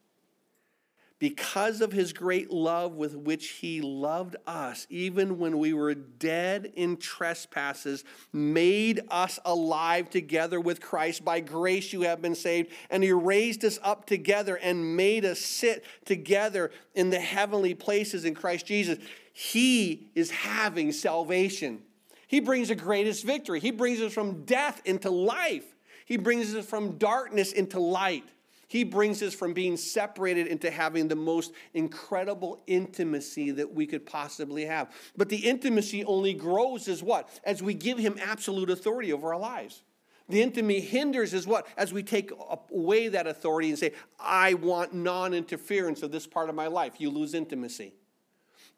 because 1.22 1.82
of 1.82 1.92
his 1.92 2.14
great 2.14 2.50
love 2.50 2.96
with 2.96 3.16
which 3.16 3.50
he 3.50 3.80
loved 3.80 4.36
us, 4.48 4.88
even 4.90 5.38
when 5.38 5.60
we 5.60 5.72
were 5.72 5.94
dead 5.94 6.74
in 6.76 6.98
trespasses, 6.98 8.04
made 8.34 9.02
us 9.12 9.38
alive 9.46 10.10
together 10.10 10.60
with 10.60 10.82
Christ. 10.82 11.24
By 11.24 11.40
grace 11.40 11.94
you 11.94 12.02
have 12.02 12.24
been 12.24 12.34
saved. 12.34 12.72
And 12.90 13.04
he 13.04 13.12
raised 13.12 13.64
us 13.64 13.78
up 13.84 14.06
together 14.08 14.56
and 14.56 14.98
made 14.98 15.24
us 15.24 15.40
sit 15.40 15.86
together 16.06 16.72
in 16.96 17.12
the 17.12 17.20
heavenly 17.20 17.76
places 17.76 18.26
in 18.26 18.34
Christ 18.34 18.66
Jesus. 18.66 18.98
He 19.32 20.10
is 20.16 20.32
having 20.32 20.92
salvation. 20.92 21.84
He 22.26 22.40
brings 22.40 22.70
the 22.70 22.76
greatest 22.76 23.24
victory. 23.24 23.60
He 23.60 23.70
brings 23.70 24.02
us 24.02 24.12
from 24.12 24.44
death 24.46 24.82
into 24.86 25.12
life, 25.12 25.76
He 26.04 26.18
brings 26.18 26.56
us 26.56 26.66
from 26.66 26.98
darkness 26.98 27.52
into 27.52 27.80
light. 27.80 28.24
He 28.72 28.86
brings 28.86 29.22
us 29.22 29.34
from 29.34 29.52
being 29.52 29.76
separated 29.76 30.48
into 30.48 30.72
having 30.72 31.10
the 31.10 31.16
most 31.18 31.52
incredible 31.74 32.64
intimacy 32.68 33.52
that 33.52 33.74
we 33.74 33.86
could 33.86 34.06
possibly 34.06 34.64
have. 34.64 34.94
But 35.18 35.28
the 35.28 35.46
intimacy 35.50 36.06
only 36.06 36.34
grows 36.34 36.88
as 36.88 37.04
what? 37.04 37.28
As 37.44 37.62
we 37.62 37.74
give 37.74 37.98
Him 37.98 38.18
absolute 38.24 38.70
authority 38.70 39.12
over 39.12 39.34
our 39.34 39.40
lives. 39.40 39.84
The 40.30 40.42
intimacy 40.42 40.80
hinders 40.80 41.34
is 41.34 41.46
what? 41.46 41.68
As 41.76 41.92
we 41.92 42.02
take 42.02 42.32
away 42.72 43.10
that 43.10 43.28
authority 43.28 43.68
and 43.68 43.78
say, 43.78 43.92
I 44.18 44.54
want 44.54 44.94
non 44.94 45.34
interference 45.34 46.02
of 46.02 46.14
this 46.14 46.26
part 46.26 46.48
of 46.48 46.56
my 46.56 46.68
life, 46.68 46.94
you 46.98 47.10
lose 47.10 47.34
intimacy. 47.34 47.94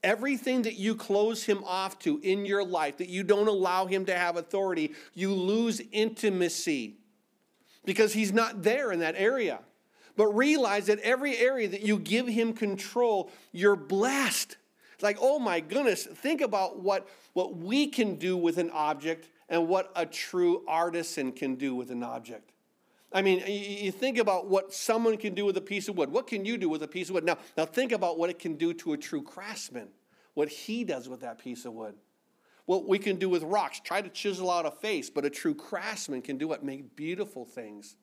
Everything 0.01 0.63
that 0.63 0.73
you 0.73 0.95
close 0.95 1.43
him 1.43 1.63
off 1.65 1.99
to 1.99 2.19
in 2.23 2.47
your 2.47 2.65
life, 2.65 2.97
that 2.97 3.09
you 3.09 3.21
don't 3.21 3.47
allow 3.47 3.85
him 3.85 4.07
to 4.07 4.17
have 4.17 4.37
authority, 4.37 4.95
you 5.13 5.35
lose 5.35 5.83
intimacy 5.91 6.97
because 7.85 8.13
he's 8.13 8.33
not 8.33 8.63
there 8.63 8.91
in 8.91 8.97
that 9.01 9.13
area. 9.15 9.59
But 10.15 10.27
realize 10.27 10.87
that 10.87 10.99
every 10.99 11.37
area 11.37 11.67
that 11.67 11.81
you 11.81 11.97
give 11.97 12.27
him 12.27 12.53
control, 12.53 13.31
you're 13.51 13.75
blessed. 13.75 14.57
Like, 15.01 15.17
oh 15.19 15.37
my 15.37 15.59
goodness, 15.59 16.05
think 16.05 16.41
about 16.41 16.79
what, 16.79 17.07
what 17.33 17.57
we 17.57 17.87
can 17.87 18.15
do 18.15 18.37
with 18.37 18.57
an 18.57 18.69
object 18.71 19.27
and 19.49 19.67
what 19.67 19.91
a 19.95 20.05
true 20.05 20.63
artisan 20.67 21.31
can 21.31 21.55
do 21.55 21.75
with 21.75 21.91
an 21.91 22.03
object. 22.03 22.51
I 23.11 23.21
mean, 23.21 23.43
you 23.45 23.91
think 23.91 24.17
about 24.17 24.47
what 24.47 24.73
someone 24.73 25.17
can 25.17 25.35
do 25.35 25.45
with 25.45 25.57
a 25.57 25.61
piece 25.61 25.87
of 25.87 25.97
wood. 25.97 26.11
What 26.11 26.25
can 26.25 26.45
you 26.45 26.57
do 26.57 26.67
with 26.67 26.81
a 26.81 26.87
piece 26.87 27.09
of 27.09 27.15
wood? 27.15 27.23
Now, 27.23 27.37
now 27.55 27.65
think 27.65 27.91
about 27.91 28.17
what 28.17 28.31
it 28.31 28.39
can 28.39 28.55
do 28.55 28.73
to 28.75 28.93
a 28.93 28.97
true 28.97 29.21
craftsman, 29.21 29.89
what 30.33 30.49
he 30.49 30.83
does 30.83 31.07
with 31.07 31.21
that 31.21 31.37
piece 31.37 31.65
of 31.65 31.73
wood. 31.73 31.93
What 32.65 32.87
we 32.87 32.97
can 32.97 33.17
do 33.17 33.29
with 33.29 33.43
rocks, 33.43 33.81
try 33.81 34.01
to 34.01 34.09
chisel 34.09 34.49
out 34.49 34.65
a 34.65 34.71
face, 34.71 35.09
but 35.09 35.25
a 35.25 35.29
true 35.29 35.53
craftsman 35.53 36.21
can 36.21 36.37
do 36.37 36.47
what? 36.47 36.63
Make 36.63 36.95
beautiful 36.95 37.45
things. 37.45 37.97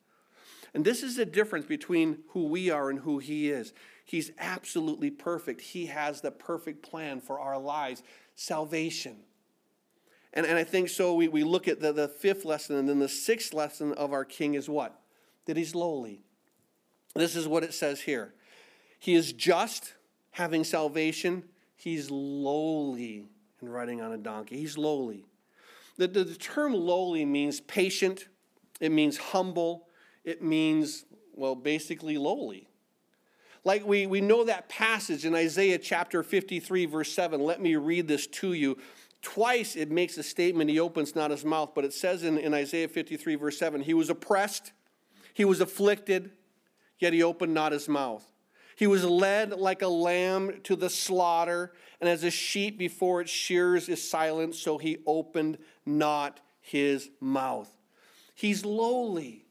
And 0.74 0.84
this 0.84 1.02
is 1.02 1.16
the 1.16 1.26
difference 1.26 1.66
between 1.66 2.18
who 2.28 2.46
we 2.46 2.70
are 2.70 2.90
and 2.90 3.00
who 3.00 3.18
He 3.18 3.50
is. 3.50 3.72
He's 4.04 4.32
absolutely 4.38 5.10
perfect. 5.10 5.60
He 5.60 5.86
has 5.86 6.20
the 6.20 6.30
perfect 6.30 6.82
plan 6.82 7.20
for 7.20 7.38
our 7.40 7.58
lives 7.58 8.02
salvation. 8.34 9.16
And, 10.32 10.46
and 10.46 10.56
I 10.56 10.64
think 10.64 10.88
so. 10.88 11.14
We, 11.14 11.28
we 11.28 11.44
look 11.44 11.68
at 11.68 11.80
the, 11.80 11.92
the 11.92 12.08
fifth 12.08 12.44
lesson, 12.44 12.76
and 12.76 12.88
then 12.88 12.98
the 12.98 13.08
sixth 13.08 13.52
lesson 13.52 13.92
of 13.94 14.12
our 14.12 14.24
King 14.24 14.54
is 14.54 14.68
what? 14.68 15.00
That 15.46 15.56
He's 15.56 15.74
lowly. 15.74 16.22
This 17.14 17.34
is 17.34 17.48
what 17.48 17.64
it 17.64 17.74
says 17.74 18.02
here 18.02 18.34
He 18.98 19.14
is 19.14 19.32
just, 19.32 19.94
having 20.32 20.64
salvation. 20.64 21.44
He's 21.76 22.10
lowly 22.10 23.26
and 23.60 23.72
riding 23.72 24.00
on 24.00 24.12
a 24.12 24.18
donkey. 24.18 24.58
He's 24.58 24.76
lowly. 24.76 25.24
The, 25.96 26.08
the, 26.08 26.24
the 26.24 26.34
term 26.34 26.72
lowly 26.74 27.24
means 27.24 27.60
patient, 27.60 28.28
it 28.80 28.92
means 28.92 29.16
humble, 29.16 29.86
it 30.30 30.42
means, 30.42 31.04
well, 31.34 31.54
basically 31.54 32.16
lowly. 32.16 32.68
Like 33.64 33.86
we, 33.86 34.06
we 34.06 34.20
know 34.20 34.44
that 34.44 34.68
passage 34.68 35.26
in 35.26 35.34
Isaiah 35.34 35.78
chapter 35.78 36.22
53, 36.22 36.86
verse 36.86 37.12
7. 37.12 37.40
Let 37.40 37.60
me 37.60 37.76
read 37.76 38.08
this 38.08 38.26
to 38.28 38.54
you. 38.54 38.78
Twice 39.20 39.76
it 39.76 39.90
makes 39.90 40.16
a 40.16 40.22
statement, 40.22 40.70
he 40.70 40.80
opens 40.80 41.14
not 41.14 41.30
his 41.30 41.44
mouth, 41.44 41.72
but 41.74 41.84
it 41.84 41.92
says 41.92 42.22
in, 42.22 42.38
in 42.38 42.54
Isaiah 42.54 42.88
53, 42.88 43.34
verse 43.34 43.58
7, 43.58 43.82
he 43.82 43.92
was 43.92 44.08
oppressed, 44.08 44.72
he 45.34 45.44
was 45.44 45.60
afflicted, 45.60 46.30
yet 46.98 47.12
he 47.12 47.22
opened 47.22 47.52
not 47.52 47.72
his 47.72 47.86
mouth. 47.86 48.24
He 48.76 48.86
was 48.86 49.04
led 49.04 49.50
like 49.50 49.82
a 49.82 49.88
lamb 49.88 50.60
to 50.62 50.74
the 50.74 50.88
slaughter, 50.88 51.74
and 52.00 52.08
as 52.08 52.24
a 52.24 52.30
sheep 52.30 52.78
before 52.78 53.20
its 53.20 53.30
shears 53.30 53.90
is 53.90 54.08
silent, 54.08 54.54
so 54.54 54.78
he 54.78 54.98
opened 55.06 55.58
not 55.84 56.40
his 56.62 57.10
mouth. 57.20 57.70
He's 58.34 58.64
lowly. 58.64 59.44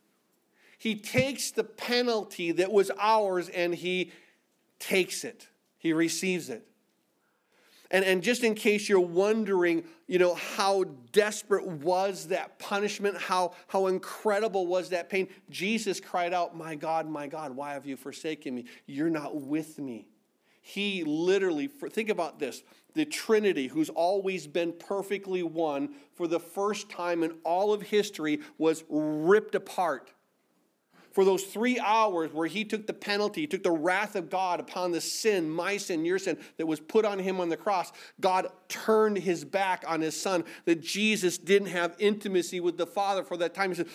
He 0.79 0.95
takes 0.95 1.51
the 1.51 1.65
penalty 1.65 2.53
that 2.53 2.71
was 2.71 2.89
ours 2.97 3.49
and 3.49 3.75
he 3.75 4.11
takes 4.79 5.23
it, 5.23 5.47
he 5.77 5.93
receives 5.93 6.49
it. 6.49 6.65
And, 7.91 8.05
and 8.05 8.21
just 8.21 8.43
in 8.43 8.53
case 8.53 8.87
you're 8.87 8.99
wondering, 8.99 9.83
you 10.07 10.19
know, 10.19 10.35
how 10.35 10.85
desperate 11.11 11.65
was 11.65 12.27
that 12.27 12.59
punishment, 12.59 13.17
how, 13.17 13.53
how 13.67 13.87
incredible 13.87 14.67
was 14.67 14.89
that 14.89 15.09
pain, 15.09 15.27
Jesus 15.49 15.99
cried 15.99 16.31
out, 16.31 16.55
My 16.55 16.75
God, 16.75 17.09
my 17.09 17.25
God, 17.25 17.55
why 17.55 17.73
have 17.73 17.87
you 17.87 17.97
forsaken 17.97 18.53
me? 18.53 18.65
You're 18.85 19.09
not 19.09 19.41
with 19.41 19.79
me. 19.79 20.07
He 20.61 21.03
literally, 21.03 21.67
think 21.67 22.09
about 22.09 22.39
this 22.39 22.63
the 22.93 23.05
Trinity, 23.05 23.67
who's 23.67 23.89
always 23.89 24.47
been 24.47 24.71
perfectly 24.73 25.41
one, 25.43 25.89
for 26.13 26.27
the 26.27 26.39
first 26.39 26.89
time 26.89 27.23
in 27.23 27.31
all 27.43 27.73
of 27.73 27.81
history, 27.81 28.39
was 28.57 28.83
ripped 28.87 29.55
apart 29.55 30.11
for 31.11 31.25
those 31.25 31.43
three 31.43 31.79
hours 31.79 32.31
where 32.33 32.47
he 32.47 32.63
took 32.63 32.85
the 32.87 32.93
penalty, 32.93 33.47
took 33.47 33.63
the 33.63 33.71
wrath 33.71 34.15
of 34.15 34.29
God 34.29 34.59
upon 34.59 34.91
the 34.91 35.01
sin, 35.01 35.49
my 35.49 35.77
sin, 35.77 36.05
your 36.05 36.19
sin, 36.19 36.37
that 36.57 36.67
was 36.67 36.79
put 36.79 37.05
on 37.05 37.19
him 37.19 37.39
on 37.39 37.49
the 37.49 37.57
cross, 37.57 37.91
God 38.19 38.47
turned 38.67 39.17
his 39.17 39.43
back 39.43 39.83
on 39.87 40.01
his 40.01 40.19
son, 40.19 40.43
that 40.65 40.81
Jesus 40.81 41.37
didn't 41.37 41.69
have 41.69 41.95
intimacy 41.99 42.59
with 42.59 42.77
the 42.77 42.87
Father 42.87 43.23
for 43.23 43.37
that 43.37 43.53
time. 43.53 43.71
He 43.71 43.75
said, 43.75 43.87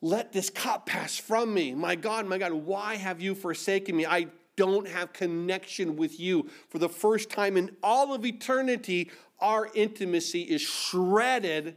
Let 0.00 0.32
this 0.32 0.50
cup 0.50 0.86
pass 0.86 1.16
from 1.16 1.54
me. 1.54 1.74
My 1.74 1.94
God, 1.94 2.26
my 2.26 2.38
God, 2.38 2.52
why 2.52 2.96
have 2.96 3.20
you 3.20 3.34
forsaken 3.34 3.96
me? 3.96 4.06
I 4.06 4.26
don't 4.56 4.86
have 4.86 5.12
connection 5.12 5.96
with 5.96 6.20
you. 6.20 6.48
For 6.68 6.78
the 6.78 6.88
first 6.88 7.30
time 7.30 7.56
in 7.56 7.74
all 7.82 8.12
of 8.12 8.26
eternity, 8.26 9.10
our 9.40 9.70
intimacy 9.74 10.42
is 10.42 10.60
shredded 10.60 11.76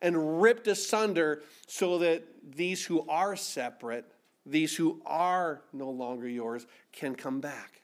and 0.00 0.40
ripped 0.40 0.66
asunder 0.66 1.42
so 1.66 1.98
that 1.98 2.24
these 2.54 2.84
who 2.84 3.06
are 3.08 3.36
separate, 3.36 4.04
these 4.44 4.76
who 4.76 5.00
are 5.04 5.62
no 5.72 5.90
longer 5.90 6.28
yours, 6.28 6.66
can 6.92 7.14
come 7.14 7.40
back. 7.40 7.82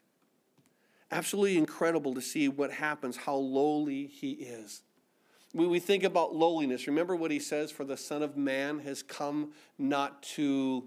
Absolutely 1.11 1.59
incredible 1.59 2.15
to 2.15 2.23
see 2.23 2.49
what 2.49 2.73
happens, 2.73 3.17
how 3.17 3.35
lowly 3.35 4.07
he 4.07 4.33
is. 4.33 4.83
When 5.53 5.69
we 5.69 5.79
think 5.79 6.05
about 6.05 6.35
lowliness, 6.35 6.87
remember 6.87 7.15
what 7.15 7.31
he 7.31 7.39
says 7.39 7.71
For 7.71 7.85
the 7.85 7.99
Son 7.99 8.23
of 8.23 8.37
Man 8.37 8.79
has 8.81 9.03
come 9.03 9.53
not 9.79 10.23
to 10.23 10.85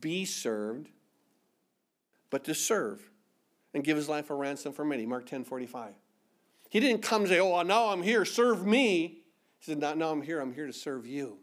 be 0.00 0.24
served, 0.24 0.88
but 2.30 2.44
to 2.44 2.54
serve 2.54 3.10
and 3.72 3.84
give 3.84 3.96
his 3.96 4.08
life 4.08 4.30
a 4.30 4.34
ransom 4.34 4.72
for 4.72 4.84
many. 4.84 5.06
Mark 5.06 5.26
10 5.26 5.44
45. 5.44 5.94
He 6.68 6.80
didn't 6.80 7.02
come 7.02 7.22
and 7.22 7.30
say, 7.30 7.40
Oh, 7.40 7.62
now 7.62 7.86
I'm 7.86 8.02
here, 8.02 8.24
serve 8.24 8.66
me. 8.66 9.19
He 9.60 9.72
said, 9.72 9.98
No, 9.98 10.10
I'm 10.10 10.22
here, 10.22 10.40
I'm 10.40 10.52
here 10.52 10.66
to 10.66 10.72
serve 10.72 11.06
you. 11.06 11.38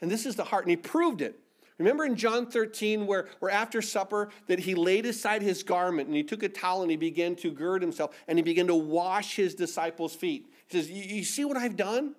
And 0.00 0.10
this 0.10 0.26
is 0.26 0.36
the 0.36 0.44
heart. 0.44 0.64
And 0.64 0.70
he 0.70 0.76
proved 0.76 1.22
it. 1.22 1.38
Remember 1.78 2.04
in 2.04 2.16
John 2.16 2.46
13, 2.46 3.06
where, 3.06 3.28
where 3.38 3.52
after 3.52 3.80
supper, 3.80 4.30
that 4.48 4.58
he 4.58 4.74
laid 4.74 5.06
aside 5.06 5.42
his 5.42 5.62
garment 5.62 6.08
and 6.08 6.16
he 6.16 6.24
took 6.24 6.42
a 6.42 6.48
towel 6.48 6.82
and 6.82 6.90
he 6.90 6.96
began 6.96 7.36
to 7.36 7.52
gird 7.52 7.82
himself 7.82 8.16
and 8.26 8.36
he 8.36 8.42
began 8.42 8.66
to 8.66 8.74
wash 8.74 9.36
his 9.36 9.54
disciples' 9.54 10.14
feet. 10.14 10.46
He 10.66 10.76
says, 10.76 10.90
You 10.90 11.24
see 11.24 11.44
what 11.44 11.56
I've 11.56 11.76
done? 11.76 12.16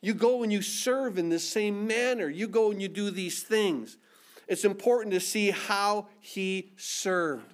You 0.00 0.14
go 0.14 0.42
and 0.42 0.52
you 0.52 0.62
serve 0.62 1.18
in 1.18 1.28
the 1.28 1.38
same 1.38 1.86
manner. 1.86 2.28
You 2.28 2.46
go 2.46 2.70
and 2.70 2.80
you 2.80 2.88
do 2.88 3.10
these 3.10 3.42
things. 3.42 3.96
It's 4.46 4.64
important 4.64 5.14
to 5.14 5.20
see 5.20 5.50
how 5.50 6.08
he 6.20 6.72
served. 6.76 7.53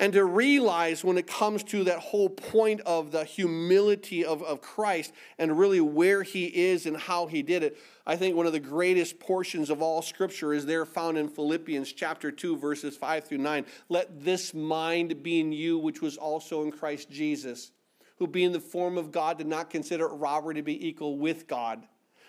And 0.00 0.14
to 0.14 0.24
realize 0.24 1.04
when 1.04 1.18
it 1.18 1.26
comes 1.26 1.62
to 1.64 1.84
that 1.84 1.98
whole 1.98 2.30
point 2.30 2.80
of 2.86 3.12
the 3.12 3.22
humility 3.22 4.24
of, 4.24 4.42
of 4.42 4.62
Christ 4.62 5.12
and 5.38 5.58
really 5.58 5.82
where 5.82 6.22
he 6.22 6.46
is 6.46 6.86
and 6.86 6.96
how 6.96 7.26
he 7.26 7.42
did 7.42 7.62
it, 7.62 7.76
I 8.06 8.16
think 8.16 8.34
one 8.34 8.46
of 8.46 8.54
the 8.54 8.60
greatest 8.60 9.20
portions 9.20 9.68
of 9.68 9.82
all 9.82 10.00
scripture 10.00 10.54
is 10.54 10.64
there 10.64 10.86
found 10.86 11.18
in 11.18 11.28
Philippians 11.28 11.92
chapter 11.92 12.32
2, 12.32 12.56
verses 12.56 12.96
5 12.96 13.24
through 13.24 13.38
9. 13.38 13.66
Let 13.90 14.24
this 14.24 14.54
mind 14.54 15.22
be 15.22 15.38
in 15.38 15.52
you, 15.52 15.78
which 15.78 16.00
was 16.00 16.16
also 16.16 16.62
in 16.62 16.72
Christ 16.72 17.10
Jesus, 17.10 17.70
who 18.16 18.26
being 18.26 18.52
the 18.52 18.58
form 18.58 18.96
of 18.96 19.12
God 19.12 19.36
did 19.36 19.48
not 19.48 19.68
consider 19.68 20.08
robbery 20.08 20.54
to 20.54 20.62
be 20.62 20.88
equal 20.88 21.18
with 21.18 21.46
God, 21.46 21.86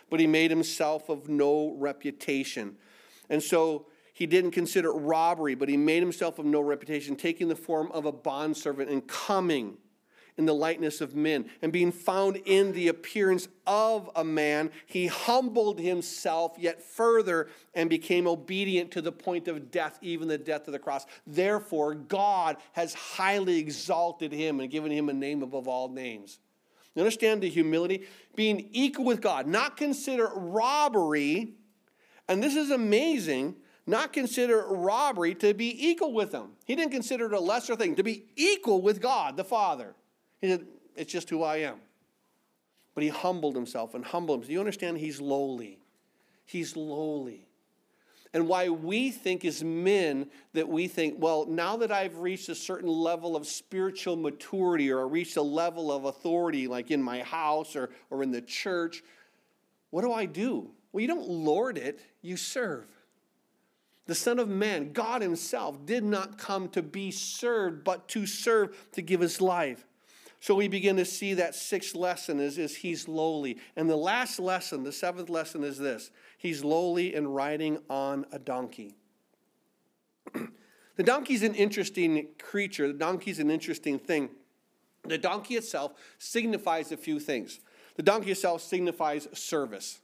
but 0.10 0.20
he 0.20 0.28
made 0.28 0.52
himself 0.52 1.08
of 1.08 1.30
no 1.30 1.74
reputation. 1.78 2.76
And 3.30 3.42
so 3.42 3.86
he 4.22 4.28
didn't 4.28 4.52
consider 4.52 4.90
it 4.90 5.00
robbery, 5.00 5.56
but 5.56 5.68
he 5.68 5.78
made 5.78 6.04
himself 6.04 6.38
of 6.38 6.46
no 6.46 6.62
reputation, 6.62 7.16
taking 7.16 7.48
the 7.48 7.56
form 7.56 7.92
of 7.92 8.06
a 8.06 8.12
bondservant 8.12 8.88
and 8.88 9.08
coming 9.08 9.78
in 10.38 10.46
the 10.46 10.54
likeness 10.54 11.02
of 11.02 11.16
men. 11.16 11.50
And 11.64 11.74
being 11.74 11.92
found 11.92 12.36
in 12.46 12.72
the 12.72 12.90
appearance 12.90 13.48
of 13.66 14.12
a 14.16 14.24
man, 14.24 14.70
he 14.86 15.08
humbled 15.08 15.80
himself 15.80 16.56
yet 16.60 16.84
further 16.84 17.48
and 17.74 17.90
became 17.90 18.28
obedient 18.28 18.92
to 18.92 19.02
the 19.02 19.12
point 19.12 19.48
of 19.48 19.72
death, 19.72 19.98
even 20.04 20.28
the 20.28 20.38
death 20.38 20.68
of 20.68 20.74
the 20.74 20.78
cross. 20.78 21.08
Therefore, 21.26 21.96
God 21.96 22.58
has 22.74 22.94
highly 22.94 23.58
exalted 23.58 24.32
him 24.32 24.60
and 24.60 24.70
given 24.70 24.92
him 24.92 25.10
a 25.10 25.14
name 25.14 25.42
above 25.42 25.68
all 25.68 25.90
names. 25.90 26.38
You 26.94 27.02
understand 27.02 27.42
the 27.42 27.50
humility? 27.50 28.06
Being 28.36 28.70
equal 28.72 29.06
with 29.06 29.20
God, 29.20 29.48
not 29.48 29.78
consider 29.78 30.30
robbery, 30.36 31.56
and 32.28 32.44
this 32.44 32.56
is 32.56 32.70
amazing 32.70 33.56
not 33.88 34.14
consider 34.14 34.66
robbery 34.68 35.36
to 35.36 35.54
be 35.54 35.90
equal 35.90 36.14
with 36.14 36.32
him. 36.32 36.52
He 36.66 36.76
didn't 36.76 36.92
consider 36.92 37.26
it 37.26 37.34
a 37.34 37.40
lesser 37.40 37.76
thing, 37.76 37.96
to 37.96 38.04
be 38.04 38.26
equal 38.36 38.82
with 38.82 39.02
God 39.02 39.38
the 39.38 39.44
Father. 39.44 39.96
He 40.40 40.50
said, 40.50 40.66
It's 40.96 41.12
just 41.12 41.30
who 41.30 41.44
I 41.44 41.58
am. 41.58 41.78
But 42.94 43.04
he 43.04 43.10
humbled 43.10 43.56
himself 43.56 43.94
and 43.94 44.04
humbled 44.04 44.40
himself. 44.40 44.52
You 44.52 44.60
understand? 44.60 44.98
He's 44.98 45.22
lowly. 45.22 45.80
He's 46.46 46.76
lowly. 46.76 47.48
And 48.34 48.48
why 48.48 48.70
we 48.70 49.12
think 49.12 49.44
as 49.44 49.64
men 49.64 50.30
that 50.54 50.68
we 50.68 50.88
think, 50.88 51.16
well, 51.18 51.46
now 51.46 51.76
that 51.78 51.92
I've 51.92 52.18
reached 52.18 52.48
a 52.48 52.56
certain 52.56 52.88
level 52.88 53.36
of 53.36 53.46
spiritual 53.46 54.16
maturity 54.16 54.90
or 54.90 55.02
I 55.02 55.04
reached 55.04 55.36
a 55.36 55.42
level 55.42 55.92
of 55.92 56.06
authority, 56.06 56.68
like 56.68 56.92
in 56.92 57.04
my 57.04 57.24
house 57.24 57.76
or, 57.76 57.90
or 58.10 58.24
in 58.24 58.32
the 58.32 58.42
church, 58.42 59.04
what 59.90 60.04
do 60.04 60.14
I 60.14 60.26
do? 60.26 60.72
Well, 60.92 61.02
you 61.02 61.08
don't 61.08 61.28
lord 61.28 61.78
it, 61.78 62.00
you 62.22 62.38
serve. 62.38 62.88
The 64.12 64.16
Son 64.16 64.40
of 64.40 64.50
Man, 64.50 64.92
God 64.92 65.22
Himself, 65.22 65.86
did 65.86 66.04
not 66.04 66.38
come 66.38 66.68
to 66.72 66.84
be 66.84 67.12
served, 67.12 67.86
but 67.86 68.10
to 68.10 68.26
serve, 68.26 68.92
to 68.92 69.02
give 69.02 69.22
His 69.22 69.40
life. 69.40 69.88
So 70.42 70.54
we 70.54 70.68
begin 70.68 70.98
to 70.98 71.06
see 71.06 71.34
that 71.36 71.56
sixth 71.56 71.96
lesson 71.96 72.42
is, 72.42 72.58
is 72.58 72.76
He's 72.76 73.08
lowly. 73.08 73.58
And 73.78 73.90
the 73.90 73.96
last 73.96 74.38
lesson, 74.38 74.84
the 74.84 74.92
seventh 74.92 75.30
lesson, 75.30 75.64
is 75.64 75.78
this 75.78 76.12
He's 76.38 76.62
lowly 76.62 77.16
and 77.16 77.34
riding 77.34 77.78
on 77.90 78.26
a 78.34 78.38
donkey. 78.38 78.96
the 80.34 81.04
donkey's 81.04 81.44
an 81.44 81.56
interesting 81.56 82.28
creature, 82.38 82.88
the 82.88 83.00
donkey's 83.00 83.40
an 83.40 83.50
interesting 83.50 83.98
thing. 83.98 84.30
The 85.08 85.20
donkey 85.20 85.56
itself 85.56 85.94
signifies 86.18 86.92
a 86.92 86.98
few 86.98 87.18
things. 87.18 87.62
The 87.96 88.04
donkey 88.04 88.32
itself 88.32 88.62
signifies 88.62 89.30
service. 89.32 90.02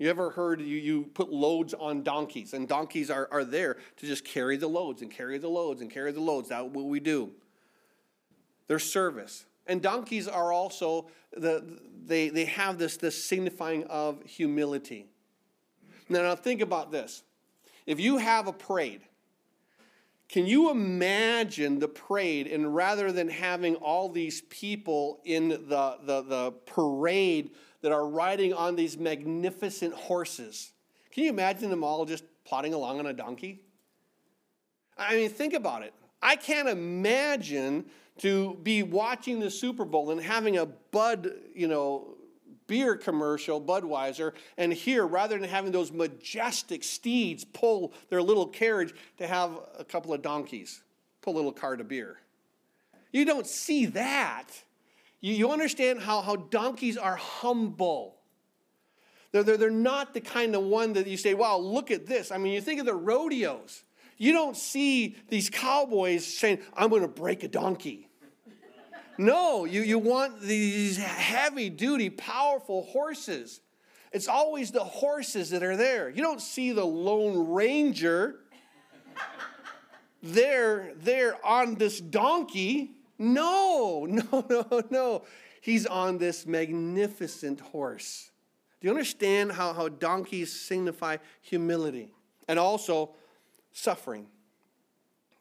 You 0.00 0.08
ever 0.08 0.30
heard 0.30 0.62
you, 0.62 0.78
you 0.78 1.10
put 1.12 1.30
loads 1.30 1.74
on 1.74 2.02
donkeys, 2.02 2.54
and 2.54 2.66
donkeys 2.66 3.10
are, 3.10 3.28
are 3.30 3.44
there 3.44 3.76
to 3.98 4.06
just 4.06 4.24
carry 4.24 4.56
the 4.56 4.66
loads 4.66 5.02
and 5.02 5.10
carry 5.10 5.36
the 5.36 5.50
loads 5.50 5.82
and 5.82 5.90
carry 5.90 6.10
the 6.10 6.22
loads. 6.22 6.48
That's 6.48 6.64
what 6.64 6.86
we 6.86 7.00
do. 7.00 7.32
Their 8.66 8.78
service. 8.78 9.44
And 9.66 9.82
donkeys 9.82 10.26
are 10.26 10.54
also, 10.54 11.08
the, 11.36 11.62
they, 12.06 12.30
they 12.30 12.46
have 12.46 12.78
this, 12.78 12.96
this 12.96 13.22
signifying 13.22 13.84
of 13.88 14.24
humility. 14.24 15.04
Now, 16.08 16.22
now, 16.22 16.34
think 16.34 16.62
about 16.62 16.90
this. 16.90 17.22
If 17.84 18.00
you 18.00 18.16
have 18.16 18.46
a 18.46 18.54
parade, 18.54 19.02
can 20.30 20.46
you 20.46 20.70
imagine 20.70 21.78
the 21.78 21.88
parade, 21.88 22.46
and 22.46 22.74
rather 22.74 23.12
than 23.12 23.28
having 23.28 23.74
all 23.74 24.08
these 24.08 24.40
people 24.42 25.20
in 25.26 25.48
the, 25.50 25.98
the, 26.04 26.22
the 26.22 26.52
parade, 26.64 27.50
that 27.82 27.92
are 27.92 28.06
riding 28.06 28.52
on 28.52 28.76
these 28.76 28.98
magnificent 28.98 29.94
horses. 29.94 30.72
Can 31.12 31.24
you 31.24 31.30
imagine 31.30 31.70
them 31.70 31.82
all 31.82 32.04
just 32.04 32.24
plodding 32.44 32.74
along 32.74 32.98
on 32.98 33.06
a 33.06 33.12
donkey? 33.12 33.62
I 34.96 35.16
mean, 35.16 35.30
think 35.30 35.54
about 35.54 35.82
it. 35.82 35.94
I 36.22 36.36
can't 36.36 36.68
imagine 36.68 37.86
to 38.18 38.58
be 38.62 38.82
watching 38.82 39.40
the 39.40 39.50
Super 39.50 39.84
Bowl 39.84 40.10
and 40.10 40.20
having 40.20 40.58
a 40.58 40.66
Bud, 40.66 41.32
you 41.54 41.68
know, 41.68 42.16
beer 42.66 42.96
commercial, 42.96 43.60
Budweiser, 43.60 44.32
and 44.56 44.72
here, 44.72 45.06
rather 45.06 45.38
than 45.38 45.48
having 45.48 45.72
those 45.72 45.90
majestic 45.90 46.84
steeds 46.84 47.44
pull 47.44 47.92
their 48.10 48.22
little 48.22 48.46
carriage, 48.46 48.94
to 49.16 49.26
have 49.26 49.58
a 49.78 49.84
couple 49.84 50.12
of 50.12 50.22
donkeys 50.22 50.82
pull 51.22 51.34
a 51.34 51.36
little 51.36 51.52
cart 51.52 51.80
of 51.80 51.88
beer. 51.88 52.18
You 53.10 53.24
don't 53.24 53.46
see 53.46 53.86
that. 53.86 54.46
You, 55.20 55.34
you 55.34 55.50
understand 55.50 56.00
how, 56.00 56.22
how 56.22 56.36
donkeys 56.36 56.96
are 56.96 57.16
humble. 57.16 58.16
They're, 59.32 59.42
they're, 59.42 59.56
they're 59.56 59.70
not 59.70 60.14
the 60.14 60.20
kind 60.20 60.54
of 60.54 60.62
one 60.62 60.94
that 60.94 61.06
you 61.06 61.16
say, 61.16 61.34
wow, 61.34 61.58
look 61.58 61.90
at 61.90 62.06
this. 62.06 62.30
I 62.32 62.38
mean, 62.38 62.52
you 62.52 62.60
think 62.60 62.80
of 62.80 62.86
the 62.86 62.94
rodeos. 62.94 63.84
You 64.16 64.32
don't 64.32 64.56
see 64.56 65.16
these 65.28 65.48
cowboys 65.48 66.26
saying, 66.26 66.60
I'm 66.76 66.90
going 66.90 67.02
to 67.02 67.08
break 67.08 67.42
a 67.42 67.48
donkey. 67.48 68.08
No, 69.16 69.64
you, 69.66 69.82
you 69.82 69.98
want 69.98 70.40
these 70.40 70.96
heavy 70.96 71.68
duty, 71.68 72.10
powerful 72.10 72.84
horses. 72.84 73.60
It's 74.12 74.28
always 74.28 74.70
the 74.70 74.84
horses 74.84 75.50
that 75.50 75.62
are 75.62 75.76
there. 75.76 76.08
You 76.08 76.22
don't 76.22 76.40
see 76.40 76.72
the 76.72 76.84
Lone 76.84 77.50
Ranger 77.50 78.40
there, 80.22 80.92
there 80.96 81.36
on 81.44 81.76
this 81.76 82.00
donkey. 82.00 82.92
No, 83.20 84.06
no, 84.08 84.44
no, 84.48 84.82
no. 84.90 85.22
He's 85.60 85.86
on 85.86 86.16
this 86.16 86.46
magnificent 86.46 87.60
horse. 87.60 88.30
Do 88.80 88.88
you 88.88 88.90
understand 88.90 89.52
how, 89.52 89.74
how 89.74 89.88
donkeys 89.88 90.50
signify 90.50 91.18
humility 91.42 92.14
and 92.48 92.58
also 92.58 93.10
suffering? 93.72 94.26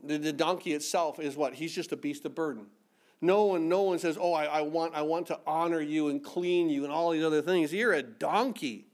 The, 0.03 0.17
the 0.17 0.33
donkey 0.33 0.73
itself 0.73 1.19
is 1.19 1.37
what? 1.37 1.53
He's 1.53 1.73
just 1.73 1.93
a 1.93 1.95
beast 1.95 2.25
of 2.25 2.35
burden. 2.35 2.65
No 3.21 3.45
one, 3.45 3.69
no 3.69 3.83
one 3.83 3.97
says, 3.97 4.17
Oh, 4.19 4.33
I, 4.33 4.45
I, 4.45 4.61
want, 4.61 4.93
I 4.93 5.01
want 5.01 5.27
to 5.27 5.39
honor 5.47 5.81
you 5.81 6.09
and 6.09 6.21
clean 6.21 6.69
you 6.69 6.83
and 6.83 6.91
all 6.91 7.11
these 7.11 7.23
other 7.23 7.41
things. 7.41 7.73
You're 7.73 7.93
a 7.93 8.03
donkey. 8.03 8.87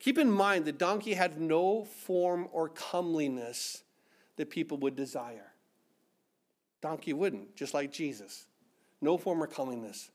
Keep 0.00 0.18
in 0.18 0.30
mind, 0.30 0.64
the 0.64 0.72
donkey 0.72 1.14
had 1.14 1.40
no 1.40 1.84
form 1.84 2.48
or 2.52 2.68
comeliness 2.68 3.84
that 4.36 4.50
people 4.50 4.78
would 4.78 4.96
desire. 4.96 5.53
Donkey 6.84 7.14
wouldn't, 7.14 7.56
just 7.56 7.72
like 7.72 7.90
Jesus. 7.90 8.44
No 9.00 9.16
form 9.16 9.40
of 9.40 9.48
comeliness. 9.48 10.10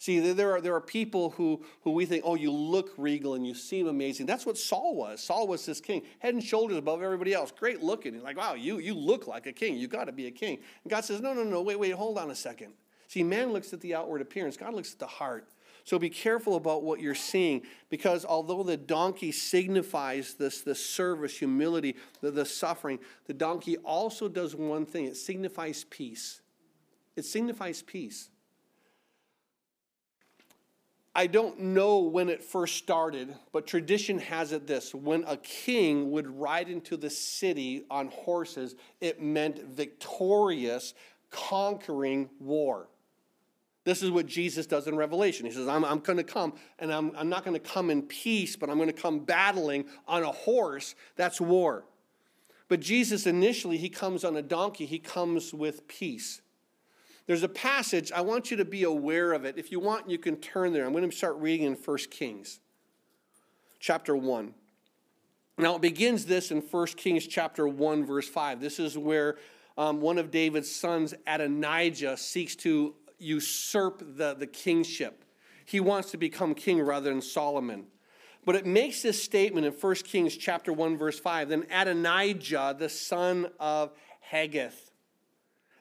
See, 0.00 0.18
there 0.18 0.52
are, 0.52 0.60
there 0.60 0.74
are 0.74 0.80
people 0.80 1.30
who, 1.30 1.64
who 1.82 1.92
we 1.92 2.06
think, 2.06 2.24
oh, 2.26 2.34
you 2.34 2.50
look 2.50 2.90
regal 2.98 3.34
and 3.34 3.46
you 3.46 3.54
seem 3.54 3.86
amazing. 3.86 4.26
That's 4.26 4.44
what 4.44 4.58
Saul 4.58 4.96
was. 4.96 5.22
Saul 5.22 5.46
was 5.46 5.64
this 5.64 5.80
king, 5.80 6.02
head 6.18 6.34
and 6.34 6.42
shoulders 6.42 6.76
above 6.76 7.04
everybody 7.04 7.34
else. 7.34 7.52
Great 7.52 7.84
looking. 7.84 8.20
Like, 8.20 8.36
wow, 8.36 8.54
you, 8.54 8.78
you 8.78 8.94
look 8.94 9.28
like 9.28 9.46
a 9.46 9.52
king. 9.52 9.76
You 9.76 9.86
got 9.86 10.06
to 10.06 10.12
be 10.12 10.26
a 10.26 10.30
king. 10.32 10.58
And 10.82 10.90
God 10.90 11.04
says, 11.04 11.20
no, 11.20 11.32
no, 11.34 11.44
no, 11.44 11.62
wait, 11.62 11.78
wait, 11.78 11.92
hold 11.92 12.18
on 12.18 12.32
a 12.32 12.34
second. 12.34 12.72
See, 13.06 13.22
man 13.22 13.52
looks 13.52 13.72
at 13.72 13.80
the 13.80 13.94
outward 13.94 14.20
appearance, 14.20 14.56
God 14.56 14.74
looks 14.74 14.92
at 14.92 14.98
the 14.98 15.06
heart. 15.06 15.48
So 15.88 15.98
be 15.98 16.10
careful 16.10 16.56
about 16.56 16.82
what 16.82 17.00
you're 17.00 17.14
seeing 17.14 17.62
because 17.88 18.26
although 18.26 18.62
the 18.62 18.76
donkey 18.76 19.32
signifies 19.32 20.34
this, 20.34 20.60
this 20.60 20.84
service, 20.84 21.38
humility, 21.38 21.96
the, 22.20 22.30
the 22.30 22.44
suffering, 22.44 22.98
the 23.24 23.32
donkey 23.32 23.78
also 23.78 24.28
does 24.28 24.54
one 24.54 24.84
thing 24.84 25.06
it 25.06 25.16
signifies 25.16 25.84
peace. 25.84 26.42
It 27.16 27.24
signifies 27.24 27.80
peace. 27.80 28.28
I 31.14 31.26
don't 31.26 31.58
know 31.58 32.00
when 32.00 32.28
it 32.28 32.44
first 32.44 32.76
started, 32.76 33.34
but 33.50 33.66
tradition 33.66 34.18
has 34.18 34.52
it 34.52 34.66
this 34.66 34.94
when 34.94 35.24
a 35.26 35.38
king 35.38 36.10
would 36.10 36.38
ride 36.38 36.68
into 36.68 36.98
the 36.98 37.08
city 37.08 37.86
on 37.90 38.08
horses, 38.08 38.74
it 39.00 39.22
meant 39.22 39.64
victorious, 39.64 40.92
conquering 41.30 42.28
war. 42.38 42.88
This 43.88 44.02
is 44.02 44.10
what 44.10 44.26
Jesus 44.26 44.66
does 44.66 44.86
in 44.86 44.96
Revelation. 44.96 45.46
He 45.46 45.52
says, 45.52 45.66
I'm, 45.66 45.82
I'm 45.82 46.00
going 46.00 46.18
to 46.18 46.22
come, 46.22 46.52
and 46.78 46.92
I'm, 46.92 47.10
I'm 47.16 47.30
not 47.30 47.42
going 47.42 47.58
to 47.58 47.68
come 47.68 47.88
in 47.88 48.02
peace, 48.02 48.54
but 48.54 48.68
I'm 48.68 48.76
going 48.76 48.90
to 48.90 48.92
come 48.92 49.20
battling 49.20 49.86
on 50.06 50.24
a 50.24 50.30
horse. 50.30 50.94
That's 51.16 51.40
war. 51.40 51.86
But 52.68 52.80
Jesus 52.80 53.26
initially, 53.26 53.78
he 53.78 53.88
comes 53.88 54.24
on 54.24 54.36
a 54.36 54.42
donkey, 54.42 54.84
he 54.84 54.98
comes 54.98 55.54
with 55.54 55.88
peace. 55.88 56.42
There's 57.26 57.42
a 57.42 57.48
passage, 57.48 58.12
I 58.12 58.20
want 58.20 58.50
you 58.50 58.58
to 58.58 58.64
be 58.66 58.82
aware 58.82 59.32
of 59.32 59.46
it. 59.46 59.56
If 59.56 59.72
you 59.72 59.80
want, 59.80 60.10
you 60.10 60.18
can 60.18 60.36
turn 60.36 60.74
there. 60.74 60.84
I'm 60.84 60.92
going 60.92 61.08
to 61.08 61.16
start 61.16 61.36
reading 61.36 61.64
in 61.64 61.72
1 61.72 61.96
Kings, 62.10 62.60
chapter 63.80 64.14
1. 64.14 64.52
Now, 65.56 65.76
it 65.76 65.80
begins 65.80 66.26
this 66.26 66.50
in 66.50 66.60
1 66.60 66.86
Kings 66.88 67.26
chapter 67.26 67.66
1, 67.66 68.04
verse 68.04 68.28
5. 68.28 68.60
This 68.60 68.78
is 68.78 68.98
where 68.98 69.36
um, 69.78 70.02
one 70.02 70.18
of 70.18 70.30
David's 70.30 70.70
sons, 70.70 71.14
Adonijah, 71.26 72.18
seeks 72.18 72.54
to 72.56 72.94
usurp 73.18 74.02
the, 74.16 74.34
the 74.34 74.46
kingship. 74.46 75.24
He 75.64 75.80
wants 75.80 76.10
to 76.12 76.16
become 76.16 76.54
king 76.54 76.80
rather 76.80 77.10
than 77.10 77.20
Solomon. 77.20 77.86
But 78.44 78.56
it 78.56 78.64
makes 78.64 79.02
this 79.02 79.22
statement 79.22 79.66
in 79.66 79.72
1 79.72 79.94
Kings 79.96 80.36
chapter 80.36 80.72
1, 80.72 80.96
verse 80.96 81.20
5. 81.20 81.50
Then 81.50 81.66
Adonijah, 81.70 82.76
the 82.78 82.88
son 82.88 83.50
of 83.60 83.92
Haggith, 84.20 84.90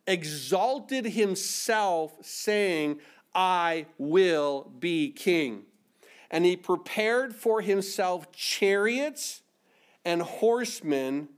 exalted 0.06 1.06
himself, 1.06 2.14
saying, 2.22 3.00
I 3.34 3.86
will 3.98 4.72
be 4.80 5.12
king. 5.12 5.64
And 6.30 6.44
he 6.44 6.58
prepared 6.58 7.36
for 7.36 7.62
himself 7.62 8.32
chariots 8.32 9.44
and 10.04 10.22
horsemen 10.22 11.30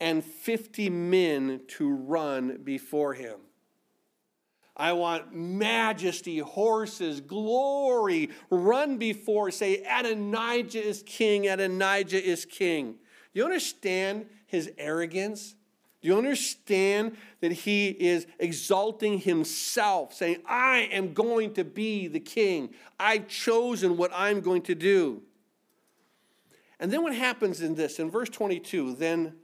and 0.00 0.24
50 0.24 0.90
men 0.90 1.62
to 1.68 1.90
run 1.90 2.58
before 2.62 3.14
him. 3.14 3.40
I 4.76 4.92
want 4.92 5.34
majesty, 5.34 6.38
horses, 6.38 7.20
glory, 7.22 8.30
run 8.50 8.98
before, 8.98 9.50
say, 9.50 9.82
Adonijah 9.82 10.84
is 10.84 11.02
king, 11.06 11.48
Adonijah 11.48 12.22
is 12.22 12.44
king. 12.44 12.92
Do 12.92 13.40
you 13.40 13.44
understand 13.44 14.26
his 14.46 14.70
arrogance? 14.76 15.54
Do 16.02 16.08
you 16.08 16.18
understand 16.18 17.16
that 17.40 17.52
he 17.52 17.88
is 17.88 18.26
exalting 18.38 19.18
himself, 19.18 20.12
saying, 20.12 20.42
I 20.46 20.88
am 20.92 21.14
going 21.14 21.54
to 21.54 21.64
be 21.64 22.06
the 22.06 22.20
king. 22.20 22.74
I've 23.00 23.28
chosen 23.28 23.96
what 23.96 24.10
I'm 24.14 24.40
going 24.40 24.62
to 24.62 24.74
do. 24.74 25.22
And 26.78 26.92
then 26.92 27.02
what 27.02 27.14
happens 27.14 27.62
in 27.62 27.74
this? 27.74 27.98
In 27.98 28.10
verse 28.10 28.28
22, 28.28 28.96
then, 28.96 29.36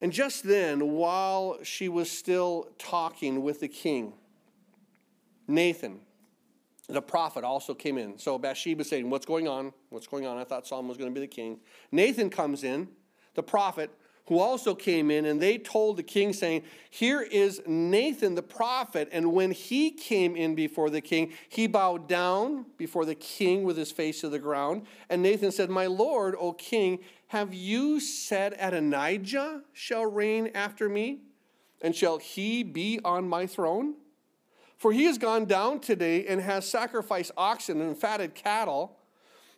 and 0.00 0.12
just 0.12 0.44
then, 0.44 0.92
while 0.92 1.58
she 1.62 1.88
was 1.88 2.10
still 2.10 2.68
talking 2.78 3.42
with 3.42 3.60
the 3.60 3.68
king, 3.68 4.14
Nathan, 5.46 6.00
the 6.88 7.02
prophet, 7.02 7.44
also 7.44 7.74
came 7.74 7.98
in. 7.98 8.18
So 8.18 8.38
Bathsheba 8.38 8.84
saying, 8.84 9.10
What's 9.10 9.26
going 9.26 9.46
on? 9.46 9.72
What's 9.90 10.06
going 10.06 10.26
on? 10.26 10.38
I 10.38 10.44
thought 10.44 10.66
Solomon 10.66 10.88
was 10.88 10.98
going 10.98 11.10
to 11.10 11.14
be 11.14 11.24
the 11.24 11.30
king. 11.30 11.60
Nathan 11.92 12.30
comes 12.30 12.64
in, 12.64 12.88
the 13.34 13.42
prophet, 13.42 13.90
who 14.26 14.38
also 14.38 14.76
came 14.76 15.10
in, 15.10 15.24
and 15.24 15.40
they 15.40 15.58
told 15.58 15.96
the 15.96 16.04
king, 16.04 16.32
saying, 16.32 16.62
Here 16.88 17.20
is 17.20 17.60
Nathan 17.66 18.36
the 18.36 18.42
prophet. 18.42 19.08
And 19.12 19.32
when 19.32 19.50
he 19.50 19.90
came 19.90 20.36
in 20.36 20.54
before 20.54 20.88
the 20.88 21.00
king, 21.00 21.32
he 21.48 21.66
bowed 21.66 22.08
down 22.08 22.66
before 22.78 23.04
the 23.04 23.16
king 23.16 23.64
with 23.64 23.76
his 23.76 23.92
face 23.92 24.20
to 24.20 24.28
the 24.28 24.38
ground. 24.38 24.86
And 25.10 25.20
Nathan 25.20 25.52
said, 25.52 25.68
My 25.68 25.86
lord, 25.86 26.36
O 26.38 26.52
king, 26.52 27.00
have 27.30 27.54
you 27.54 28.00
said 28.00 28.56
Adonijah 28.58 29.62
shall 29.72 30.04
reign 30.04 30.50
after 30.52 30.88
me? 30.88 31.20
And 31.80 31.94
shall 31.94 32.18
he 32.18 32.64
be 32.64 32.98
on 33.04 33.28
my 33.28 33.46
throne? 33.46 33.94
For 34.76 34.90
he 34.92 35.04
has 35.04 35.16
gone 35.16 35.44
down 35.44 35.78
today 35.78 36.26
and 36.26 36.40
has 36.40 36.68
sacrificed 36.68 37.30
oxen 37.36 37.80
and 37.80 37.96
fatted 37.96 38.34
cattle 38.34 38.96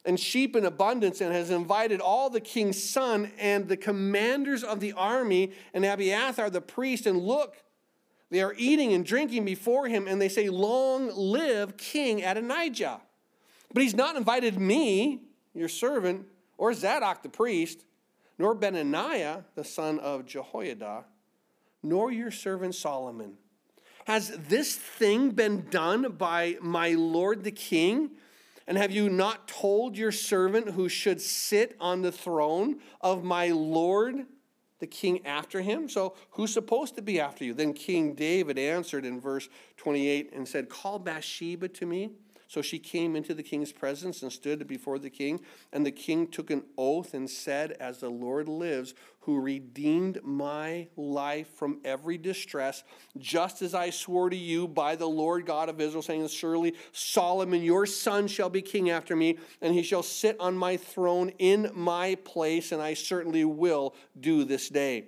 and 0.05 0.20
sheep 0.20 0.55
in 0.55 0.66
abundance 0.66 1.23
and 1.23 1.33
has 1.33 1.49
invited 1.49 2.03
all 2.03 2.29
the 2.29 2.43
king's 2.43 2.83
son 2.83 3.33
and 3.39 3.66
the 3.68 3.79
commanders 3.79 4.62
of 4.62 4.81
the 4.81 4.93
army 4.93 5.53
and 5.73 5.87
Abiathar 5.87 6.51
the 6.51 6.61
priest. 6.61 7.07
And 7.07 7.23
look, 7.23 7.57
they 8.29 8.43
are 8.43 8.53
eating 8.59 8.93
and 8.93 9.03
drinking 9.03 9.47
before 9.47 9.89
him, 9.89 10.07
and 10.07 10.20
they 10.20 10.29
say, 10.29 10.51
Long 10.51 11.11
live 11.16 11.79
King 11.79 12.23
Adonijah. 12.23 13.01
But 13.73 13.83
he's 13.83 13.95
not 13.95 14.16
invited 14.16 14.61
me, 14.61 15.23
your 15.55 15.70
servant, 15.70 16.27
or 16.63 16.73
Zadok 16.73 17.25
the 17.25 17.29
priest, 17.29 17.85
nor 18.39 18.55
Benaiah 18.55 19.45
the 19.57 19.65
son 19.65 19.99
of 19.99 20.25
Jehoiada, 20.25 21.05
nor 21.83 22.13
your 22.13 22.31
servant 22.31 22.77
Solomon. 22.77 23.33
Has 24.07 24.29
this 24.47 24.77
thing 24.77 25.31
been 25.31 25.67
done 25.71 26.13
by 26.13 26.59
my 26.61 26.91
lord 26.91 27.43
the 27.43 27.51
king? 27.51 28.13
And 28.69 28.79
have 28.79 28.93
you 28.93 29.11
not 29.11 29.49
told 29.49 29.97
your 29.97 30.13
servant 30.13 30.71
who 30.71 30.89
should 30.89 31.21
sit 31.21 31.75
on 31.81 32.03
the 32.03 32.13
throne 32.13 32.79
of 33.01 33.25
my 33.25 33.49
Lord, 33.49 34.25
the 34.79 34.87
king, 34.87 35.27
after 35.27 35.63
him? 35.63 35.89
So 35.89 36.15
who's 36.31 36.53
supposed 36.53 36.95
to 36.95 37.03
be 37.03 37.19
after 37.19 37.45
you? 37.45 37.55
Then 37.55 37.73
King 37.73 38.15
David 38.15 38.57
answered 38.57 39.05
in 39.05 39.21
verse 39.21 39.49
28 39.79 40.33
and 40.33 40.47
said, 40.47 40.69
Call 40.69 41.01
Bathsheba 41.01 41.67
to 41.71 41.87
me. 41.87 42.13
So 42.53 42.61
she 42.61 42.79
came 42.79 43.17
into 43.17 43.33
the 43.33 43.43
king's 43.43 43.73
presence 43.73 44.21
and 44.21 44.31
stood 44.31 44.69
before 44.69 44.99
the 44.99 45.09
king. 45.09 45.41
And 45.73 45.87
the 45.87 45.91
king 45.91 46.27
took 46.27 46.51
an 46.51 46.65
oath 46.77 47.15
and 47.15 47.31
said, 47.31 47.73
As 47.81 48.01
the 48.01 48.11
Lord 48.11 48.47
lives, 48.47 48.93
who 49.21 49.41
redeemed 49.41 50.23
my 50.23 50.89
life 50.95 51.49
from 51.57 51.81
every 51.83 52.19
distress, 52.19 52.85
just 53.17 53.63
as 53.63 53.73
I 53.73 53.89
swore 53.89 54.29
to 54.29 54.37
you 54.37 54.69
by 54.69 54.97
the 54.97 55.09
Lord 55.09 55.47
God 55.47 55.71
of 55.71 55.81
Israel, 55.81 56.03
saying, 56.03 56.29
Surely 56.29 56.75
Solomon, 56.93 57.63
your 57.63 57.87
son, 57.87 58.29
shall 58.29 58.51
be 58.51 58.61
king 58.61 58.91
after 58.91 59.17
me, 59.17 59.39
and 59.63 59.73
he 59.73 59.83
shall 59.83 60.03
sit 60.03 60.37
on 60.39 60.55
my 60.55 60.77
throne 60.77 61.31
in 61.39 61.71
my 61.73 62.17
place, 62.17 62.71
and 62.71 62.83
I 62.83 62.93
certainly 62.93 63.47
will 63.47 63.95
do 64.21 64.45
this 64.45 64.69
day. 64.69 65.07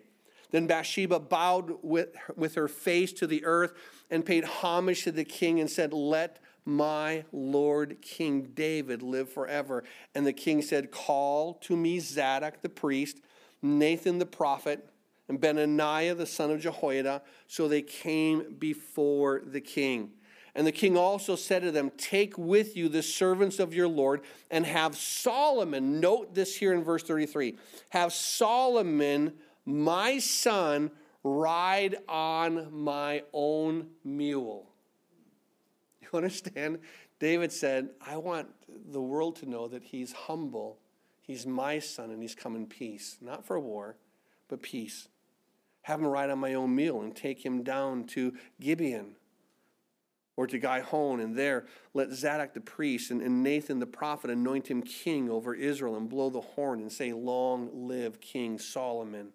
Then 0.51 0.67
Bathsheba 0.67 1.21
bowed 1.21 1.73
with, 1.83 2.17
with 2.37 2.55
her 2.55 2.69
face 2.69 3.13
to 3.15 3.27
the 3.27 3.45
earth 3.45 3.75
and 4.11 4.25
paid 4.25 4.45
homage 4.45 5.05
to 5.05 5.13
the 5.13 5.25
king 5.25 5.61
and 5.61 5.69
said, 5.69 5.93
Let 5.93 6.39
my 6.65 7.25
Lord 7.33 8.01
King 8.01 8.51
David 8.55 9.03
live 9.03 9.29
forever. 9.29 9.85
And 10.15 10.27
the 10.27 10.33
king 10.33 10.63
said, 10.63 10.91
Call 10.91 11.55
to 11.63 11.77
me 11.77 12.01
Zadok 12.01 12.63
the 12.63 12.69
priest, 12.69 13.21
Nathan 13.63 14.19
the 14.19 14.27
prophet, 14.27 14.89
and 15.29 15.41
Benaiah 15.41 16.15
the 16.15 16.27
son 16.27 16.51
of 16.51 16.61
Jehoiada. 16.61 17.23
So 17.47 17.69
they 17.69 17.83
came 17.83 18.57
before 18.59 19.43
the 19.45 19.61
king. 19.61 20.13
And 20.57 20.67
the 20.67 20.73
king 20.73 20.97
also 20.97 21.35
said 21.35 21.63
to 21.63 21.73
them, 21.73 21.91
Take 21.97 22.39
with 22.39 22.77
you 22.77 22.89
the 22.89 23.03
servants 23.03 23.59
of 23.59 23.75
your 23.75 23.89
Lord 23.89 24.23
and 24.51 24.65
have 24.65 24.97
Solomon, 24.97 26.01
note 26.01 26.35
this 26.35 26.57
here 26.57 26.73
in 26.73 26.85
verse 26.85 27.03
33, 27.03 27.57
have 27.91 28.13
Solomon, 28.13 29.33
my 29.67 30.19
son, 30.19 30.93
ride 31.25 31.97
on 32.09 32.69
my 32.73 33.23
own 33.33 33.89
mule 34.05 34.74
understand? 36.19 36.79
David 37.19 37.53
said, 37.53 37.91
I 38.01 38.17
want 38.17 38.49
the 38.91 39.01
world 39.01 39.37
to 39.37 39.47
know 39.47 39.69
that 39.69 39.83
he's 39.83 40.13
humble. 40.13 40.79
He's 41.21 41.47
my 41.47 41.79
son 41.79 42.11
and 42.11 42.21
he's 42.21 42.35
come 42.35 42.57
in 42.57 42.67
peace. 42.67 43.17
Not 43.21 43.47
for 43.47 43.59
war, 43.59 43.97
but 44.49 44.63
peace. 44.63 45.09
Have 45.83 46.01
him 46.01 46.07
ride 46.07 46.31
on 46.31 46.39
my 46.39 46.55
own 46.55 46.75
mule 46.75 47.03
and 47.03 47.15
take 47.15 47.45
him 47.45 47.63
down 47.63 48.05
to 48.09 48.35
Gibeon 48.61 49.17
or 50.37 50.47
to 50.47 50.59
Gihon, 50.59 51.21
and 51.21 51.37
there 51.37 51.67
let 51.93 52.11
Zadok 52.11 52.55
the 52.55 52.61
priest 52.61 53.11
and, 53.11 53.23
and, 53.23 53.43
Nathan 53.43 53.79
the 53.79 53.87
prophet 53.87 54.31
anoint 54.31 54.69
him 54.69 54.83
king 54.83 55.31
over 55.31 55.55
Israel 55.55 55.97
and 55.97 56.09
blow 56.09 56.29
the 56.29 56.41
horn 56.41 56.81
and 56.81 56.91
say, 56.91 57.13
Long 57.13 57.71
live 57.73 58.21
King 58.21 58.59
Solomon. 58.59 59.29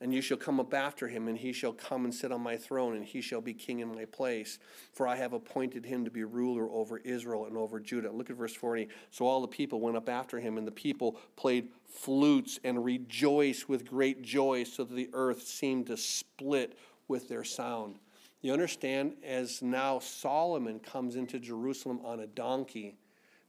And 0.00 0.14
you 0.14 0.20
shall 0.20 0.36
come 0.36 0.60
up 0.60 0.74
after 0.74 1.08
him, 1.08 1.26
and 1.26 1.36
he 1.36 1.52
shall 1.52 1.72
come 1.72 2.04
and 2.04 2.14
sit 2.14 2.30
on 2.30 2.40
my 2.40 2.56
throne, 2.56 2.94
and 2.94 3.04
he 3.04 3.20
shall 3.20 3.40
be 3.40 3.52
king 3.52 3.80
in 3.80 3.92
my 3.92 4.04
place. 4.04 4.60
For 4.92 5.08
I 5.08 5.16
have 5.16 5.32
appointed 5.32 5.84
him 5.84 6.04
to 6.04 6.10
be 6.10 6.22
ruler 6.22 6.70
over 6.70 6.98
Israel 6.98 7.46
and 7.46 7.56
over 7.56 7.80
Judah. 7.80 8.12
Look 8.12 8.30
at 8.30 8.36
verse 8.36 8.54
40. 8.54 8.88
So 9.10 9.26
all 9.26 9.40
the 9.40 9.48
people 9.48 9.80
went 9.80 9.96
up 9.96 10.08
after 10.08 10.38
him, 10.38 10.56
and 10.56 10.66
the 10.66 10.72
people 10.72 11.18
played 11.34 11.70
flutes 11.84 12.60
and 12.62 12.84
rejoiced 12.84 13.68
with 13.68 13.84
great 13.84 14.22
joy, 14.22 14.62
so 14.62 14.84
that 14.84 14.94
the 14.94 15.10
earth 15.12 15.42
seemed 15.42 15.88
to 15.88 15.96
split 15.96 16.78
with 17.08 17.28
their 17.28 17.42
sound. 17.42 17.98
You 18.40 18.52
understand, 18.52 19.14
as 19.24 19.62
now 19.62 19.98
Solomon 19.98 20.78
comes 20.78 21.16
into 21.16 21.40
Jerusalem 21.40 21.98
on 22.04 22.20
a 22.20 22.26
donkey, 22.28 22.94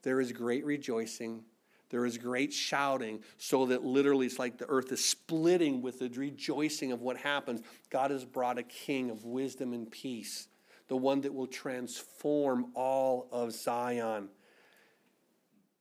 there 0.01 0.19
is 0.19 0.31
great 0.31 0.65
rejoicing 0.65 1.43
there 1.89 2.05
is 2.05 2.17
great 2.17 2.53
shouting, 2.53 3.23
so 3.37 3.65
that 3.67 3.83
literally 3.83 4.27
it's 4.27 4.39
like 4.39 4.57
the 4.57 4.69
earth 4.69 4.91
is 4.91 5.03
splitting 5.03 5.81
with 5.81 5.99
the 5.99 6.09
rejoicing 6.09 6.91
of 6.91 7.01
what 7.01 7.17
happens. 7.17 7.61
God 7.89 8.11
has 8.11 8.25
brought 8.25 8.57
a 8.57 8.63
king 8.63 9.09
of 9.09 9.25
wisdom 9.25 9.73
and 9.73 9.89
peace, 9.89 10.47
the 10.87 10.97
one 10.97 11.21
that 11.21 11.33
will 11.33 11.47
transform 11.47 12.67
all 12.75 13.27
of 13.31 13.53
Zion. 13.53 14.29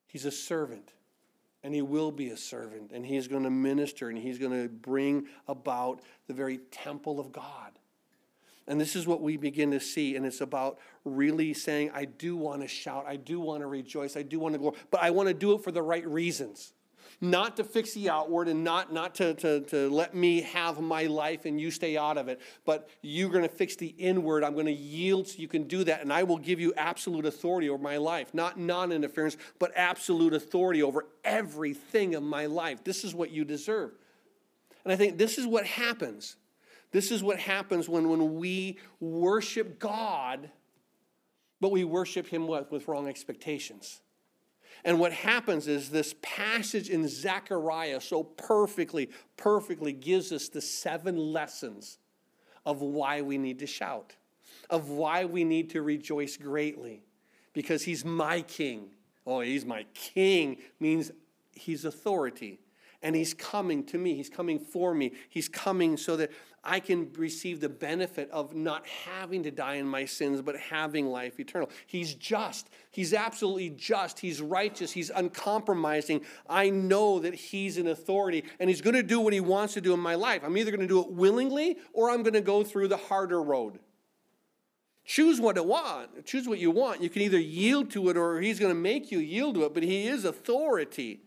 He's 0.07 0.25
a 0.25 0.31
servant, 0.31 0.93
and 1.63 1.75
he 1.75 1.83
will 1.83 2.11
be 2.11 2.31
a 2.31 2.37
servant, 2.37 2.93
and 2.93 3.05
he's 3.05 3.29
going 3.29 3.43
to 3.43 3.51
minister, 3.51 4.09
and 4.09 4.19
he's 4.19 4.39
going 4.39 4.63
to 4.63 4.69
bring 4.69 5.27
about 5.47 6.01
the 6.27 6.35
very 6.35 6.59
temple 6.71 7.21
of 7.21 7.33
God. 7.33 7.78
And 8.69 8.81
this 8.81 8.95
is 8.95 9.07
what 9.07 9.23
we 9.23 9.37
begin 9.37 9.71
to 9.73 9.81
see. 9.81 10.15
And 10.15 10.27
it's 10.27 10.43
about 10.43 10.79
really 11.05 11.55
saying, 11.55 11.91
I 11.95 12.05
do 12.05 12.37
want 12.37 12.63
to 12.63 12.69
shout, 12.69 13.07
I 13.09 13.17
do 13.17 13.41
want 13.41 13.63
to 13.63 13.67
rejoice, 13.67 14.17
I 14.17 14.23
do 14.23 14.39
want 14.39 14.55
to 14.55 14.59
go, 14.59 14.75
but 14.91 15.03
I 15.03 15.11
want 15.11 15.29
to 15.29 15.35
do 15.35 15.55
it 15.55 15.65
for 15.65 15.73
the 15.73 15.83
right 15.83 16.07
reasons. 16.07 16.75
Not 17.21 17.57
to 17.57 17.65
fix 17.65 17.95
the 17.95 18.11
outward 18.11 18.47
and 18.47 18.63
not, 18.63 18.93
not 18.93 19.17
to, 19.17 19.35
to, 19.35 19.61
to 19.63 19.91
let 19.91 20.15
me 20.15 20.43
have 20.43 20.81
my 20.81 21.05
life 21.05 21.47
and 21.47 21.61
you 21.61 21.73
stay 21.73 21.97
out 21.97 22.17
of 22.17 22.29
it, 22.29 22.41
but 22.65 22.89
you're 23.03 23.31
going 23.31 23.43
to 23.43 23.49
fix 23.49 23.75
the 23.75 23.89
inward. 23.89 24.45
I'm 24.45 24.55
going 24.55 24.67
to 24.67 24.73
yield 24.73 25.27
so 25.27 25.39
you 25.39 25.49
can 25.49 25.65
do 25.65 25.83
that, 25.85 26.03
and 26.03 26.13
I 26.13 26.23
will 26.23 26.39
give 26.39 26.61
you 26.61 26.73
absolute 26.77 27.27
authority 27.27 27.71
over 27.71 27.83
my 27.83 27.97
life. 27.97 28.35
Not 28.35 28.57
non 28.57 28.93
interference, 28.93 29.37
but 29.59 29.73
absolute 29.75 30.33
authority 30.33 30.81
over 30.81 31.07
everything 31.25 32.15
of 32.15 32.23
my 32.23 32.47
life. 32.47 32.85
This 32.85 33.03
is 33.03 33.15
what 33.17 33.33
you 33.33 33.45
deserve. 33.45 33.93
And 34.85 34.93
I 34.93 34.97
think 34.97 35.19
this 35.19 35.39
is 35.39 35.47
what 35.47 35.67
happens. 35.67 36.37
This 36.91 37.11
is 37.11 37.23
what 37.23 37.39
happens 37.39 37.89
when, 37.89 38.09
when 38.09 38.37
we 38.37 38.79
worship 39.01 39.79
God, 39.79 40.51
but 41.61 41.71
we 41.71 41.85
worship 41.85 42.29
Him 42.29 42.47
with, 42.47 42.71
with 42.71 42.89
wrong 42.89 43.09
expectations. 43.09 44.01
And 44.85 45.01
what 45.01 45.13
happens 45.13 45.67
is 45.67 45.91
this 45.91 46.15
passage 46.23 46.89
in 46.89 47.09
Zechariah 47.09 48.01
so 48.01 48.23
perfectly, 48.23 49.11
perfectly 49.37 49.93
gives 49.93 50.33
us 50.33 50.49
the 50.49 50.61
seven 50.61 51.17
lessons 51.17 51.99
of 52.65 52.81
why 52.81 53.23
we 53.23 53.39
need 53.39 53.59
to 53.59 53.67
shout, 53.67 54.15
of 54.71 54.91
why 54.91 55.25
we 55.25 55.45
need 55.45 55.71
to 55.71 55.83
rejoice 55.83 56.37
greatly, 56.37 57.03
because 57.53 57.83
he's 57.83 58.05
my 58.05 58.43
king. 58.43 58.91
Oh, 59.27 59.41
he's 59.41 59.65
my 59.65 59.85
king 59.95 60.59
means 60.81 61.11
he's 61.55 61.85
authority 61.85 62.61
and 63.03 63.15
he's 63.15 63.35
coming 63.35 63.85
to 63.85 63.99
me. 63.99 64.15
He's 64.15 64.31
coming 64.31 64.59
for 64.59 64.95
me. 64.95 65.13
He's 65.29 65.49
coming 65.49 65.97
so 65.97 66.17
that 66.17 66.31
I 66.65 66.81
can 66.81 67.13
receive 67.15 67.61
the 67.61 67.69
benefit 67.69 68.31
of 68.31 68.55
not 68.55 68.87
having 68.87 69.45
to 69.45 69.51
die 69.51 69.75
in 69.75 69.87
my 69.87 70.05
sins, 70.05 70.43
but 70.43 70.57
having 70.57 71.07
life 71.07 71.39
eternal. 71.39 71.71
He's 71.87 72.15
just. 72.15 72.69
He's 72.91 73.15
absolutely 73.15 73.71
just. 73.71 74.19
He's 74.19 74.43
righteous. 74.43 74.93
He's 74.93 75.11
uncompromising. 75.11 76.23
I 76.49 76.71
know 76.71 77.21
that 77.21 77.35
he's 77.35 77.79
an 77.79 77.87
authority 77.87 78.45
and 78.59 78.69
he's 78.69 78.81
going 78.81 78.97
to 78.97 79.03
do 79.03 79.21
what 79.21 79.33
he 79.33 79.41
wants 79.41 79.75
to 79.75 79.81
do 79.81 79.95
in 79.95 80.01
my 80.01 80.17
life. 80.17 80.43
I'm 80.45 80.57
either 80.57 80.71
going 80.71 80.81
to 80.81 80.87
do 80.87 81.01
it 81.01 81.11
willingly 81.11 81.79
or 81.93 82.11
I'm 82.11 82.23
going 82.23 82.35
to 82.35 82.41
go 82.41 82.65
through 82.65 82.89
the 82.89 82.97
harder 82.97 83.43
road. 83.43 83.79
Choose 85.05 85.41
what 85.41 85.57
you 85.57 85.63
want. 85.63 86.27
Choose 86.27 86.47
what 86.47 86.59
you 86.59 86.71
want. 86.71 87.01
You 87.01 87.09
can 87.09 87.23
either 87.23 87.39
yield 87.39 87.91
to 87.93 88.11
it 88.11 88.17
or 88.17 88.41
he's 88.41 88.59
going 88.59 88.75
to 88.75 88.79
make 88.79 89.11
you 89.11 89.21
yield 89.21 89.55
to 89.55 89.65
it, 89.65 89.73
but 89.73 89.83
he 89.83 90.07
is 90.07 90.25
authority 90.25 91.23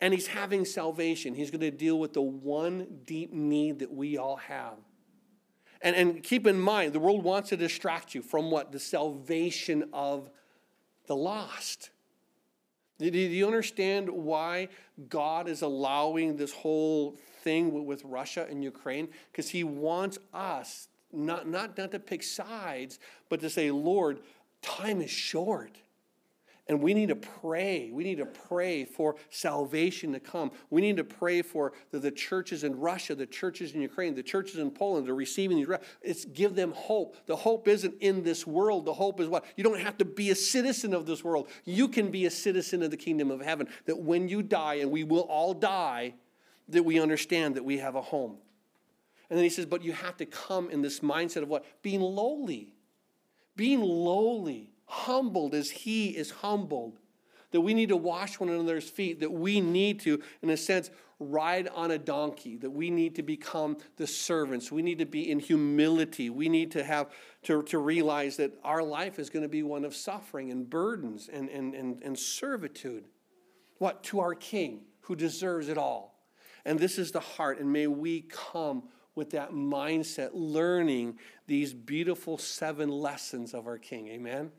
and 0.00 0.12
he's 0.12 0.26
having 0.26 0.64
salvation. 0.64 1.34
He's 1.34 1.50
going 1.50 1.60
to 1.60 1.70
deal 1.70 1.98
with 1.98 2.12
the 2.12 2.22
one 2.22 2.86
deep 3.04 3.32
need 3.32 3.78
that 3.78 3.92
we 3.92 4.18
all 4.18 4.36
have. 4.36 4.74
And, 5.82 5.94
and 5.96 6.22
keep 6.22 6.46
in 6.46 6.58
mind, 6.58 6.92
the 6.92 7.00
world 7.00 7.22
wants 7.22 7.50
to 7.50 7.56
distract 7.56 8.14
you 8.14 8.22
from 8.22 8.50
what? 8.50 8.72
The 8.72 8.80
salvation 8.80 9.88
of 9.92 10.30
the 11.06 11.16
lost. 11.16 11.90
Do 12.98 13.06
you 13.06 13.46
understand 13.46 14.08
why 14.08 14.68
God 15.08 15.48
is 15.48 15.60
allowing 15.60 16.36
this 16.36 16.52
whole 16.52 17.16
thing 17.42 17.84
with 17.84 18.02
Russia 18.04 18.46
and 18.48 18.64
Ukraine? 18.64 19.08
Because 19.30 19.50
He 19.50 19.64
wants 19.64 20.18
us 20.32 20.88
not, 21.12 21.48
not, 21.48 21.76
not 21.76 21.90
to 21.92 21.98
pick 21.98 22.22
sides, 22.22 22.98
but 23.28 23.40
to 23.40 23.50
say, 23.50 23.70
Lord, 23.70 24.20
time 24.62 25.00
is 25.00 25.10
short. 25.10 25.78
And 26.68 26.82
we 26.82 26.94
need 26.94 27.10
to 27.10 27.16
pray. 27.16 27.90
We 27.92 28.02
need 28.02 28.18
to 28.18 28.26
pray 28.26 28.84
for 28.84 29.14
salvation 29.30 30.12
to 30.14 30.20
come. 30.20 30.50
We 30.68 30.80
need 30.80 30.96
to 30.96 31.04
pray 31.04 31.42
for 31.42 31.72
the, 31.92 32.00
the 32.00 32.10
churches 32.10 32.64
in 32.64 32.80
Russia, 32.80 33.14
the 33.14 33.26
churches 33.26 33.72
in 33.72 33.80
Ukraine, 33.80 34.16
the 34.16 34.22
churches 34.24 34.58
in 34.58 34.72
Poland. 34.72 35.06
They're 35.06 35.14
receiving 35.14 35.58
these. 35.58 35.68
It's 36.02 36.24
give 36.24 36.56
them 36.56 36.72
hope. 36.72 37.16
The 37.26 37.36
hope 37.36 37.68
isn't 37.68 37.94
in 38.00 38.24
this 38.24 38.48
world. 38.48 38.84
The 38.84 38.94
hope 38.94 39.20
is 39.20 39.28
what? 39.28 39.44
You 39.56 39.62
don't 39.62 39.78
have 39.78 39.96
to 39.98 40.04
be 40.04 40.30
a 40.30 40.34
citizen 40.34 40.92
of 40.92 41.06
this 41.06 41.22
world. 41.22 41.48
You 41.64 41.86
can 41.86 42.10
be 42.10 42.26
a 42.26 42.30
citizen 42.30 42.82
of 42.82 42.90
the 42.90 42.96
kingdom 42.96 43.30
of 43.30 43.40
heaven. 43.40 43.68
That 43.84 44.00
when 44.00 44.28
you 44.28 44.42
die, 44.42 44.74
and 44.74 44.90
we 44.90 45.04
will 45.04 45.20
all 45.20 45.54
die, 45.54 46.14
that 46.68 46.82
we 46.82 46.98
understand 46.98 47.54
that 47.54 47.64
we 47.64 47.78
have 47.78 47.94
a 47.94 48.02
home. 48.02 48.38
And 49.30 49.36
then 49.36 49.44
he 49.44 49.50
says, 49.50 49.66
but 49.66 49.84
you 49.84 49.92
have 49.92 50.16
to 50.16 50.26
come 50.26 50.68
in 50.70 50.82
this 50.82 50.98
mindset 50.98 51.42
of 51.42 51.48
what? 51.48 51.64
Being 51.82 52.00
lowly. 52.00 52.74
Being 53.54 53.82
lowly 53.82 54.72
humbled 54.86 55.54
as 55.54 55.70
he 55.70 56.08
is 56.08 56.30
humbled. 56.30 56.98
That 57.52 57.60
we 57.60 57.74
need 57.74 57.90
to 57.90 57.96
wash 57.96 58.40
one 58.40 58.48
another's 58.48 58.88
feet, 58.88 59.20
that 59.20 59.32
we 59.32 59.60
need 59.60 60.00
to, 60.00 60.20
in 60.42 60.50
a 60.50 60.56
sense, 60.56 60.90
ride 61.18 61.68
on 61.68 61.90
a 61.92 61.98
donkey, 61.98 62.56
that 62.56 62.70
we 62.70 62.90
need 62.90 63.14
to 63.14 63.22
become 63.22 63.78
the 63.96 64.06
servants. 64.06 64.70
We 64.70 64.82
need 64.82 64.98
to 64.98 65.06
be 65.06 65.30
in 65.30 65.38
humility. 65.38 66.28
We 66.28 66.48
need 66.48 66.72
to 66.72 66.84
have 66.84 67.10
to, 67.44 67.62
to 67.64 67.78
realize 67.78 68.36
that 68.36 68.52
our 68.64 68.82
life 68.82 69.18
is 69.18 69.30
going 69.30 69.44
to 69.44 69.48
be 69.48 69.62
one 69.62 69.84
of 69.84 69.94
suffering 69.94 70.50
and 70.50 70.68
burdens 70.68 71.30
and, 71.32 71.48
and, 71.48 71.74
and, 71.74 72.02
and 72.02 72.18
servitude. 72.18 73.04
What? 73.78 74.02
To 74.04 74.20
our 74.20 74.34
King 74.34 74.80
who 75.02 75.16
deserves 75.16 75.68
it 75.68 75.78
all. 75.78 76.20
And 76.64 76.78
this 76.78 76.98
is 76.98 77.12
the 77.12 77.20
heart, 77.20 77.60
and 77.60 77.72
may 77.72 77.86
we 77.86 78.22
come 78.22 78.82
with 79.14 79.30
that 79.30 79.52
mindset, 79.52 80.30
learning 80.34 81.18
these 81.46 81.72
beautiful 81.72 82.36
seven 82.36 82.90
lessons 82.90 83.54
of 83.54 83.66
our 83.66 83.78
King. 83.78 84.08
Amen. 84.08 84.50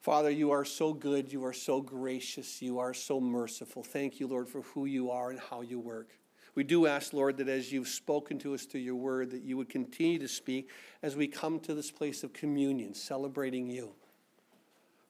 Father, 0.00 0.30
you 0.30 0.50
are 0.50 0.64
so 0.64 0.94
good. 0.94 1.30
You 1.30 1.44
are 1.44 1.52
so 1.52 1.82
gracious. 1.82 2.62
You 2.62 2.78
are 2.78 2.94
so 2.94 3.20
merciful. 3.20 3.82
Thank 3.82 4.18
you, 4.18 4.26
Lord, 4.26 4.48
for 4.48 4.62
who 4.62 4.86
you 4.86 5.10
are 5.10 5.30
and 5.30 5.38
how 5.38 5.60
you 5.60 5.78
work. 5.78 6.08
We 6.54 6.64
do 6.64 6.86
ask, 6.86 7.12
Lord, 7.12 7.36
that 7.36 7.48
as 7.48 7.70
you've 7.70 7.88
spoken 7.88 8.38
to 8.40 8.54
us 8.54 8.64
through 8.64 8.80
your 8.80 8.96
word, 8.96 9.30
that 9.30 9.42
you 9.42 9.58
would 9.58 9.68
continue 9.68 10.18
to 10.18 10.26
speak 10.26 10.70
as 11.02 11.16
we 11.16 11.28
come 11.28 11.60
to 11.60 11.74
this 11.74 11.90
place 11.90 12.24
of 12.24 12.32
communion, 12.32 12.94
celebrating 12.94 13.68
you. 13.68 13.92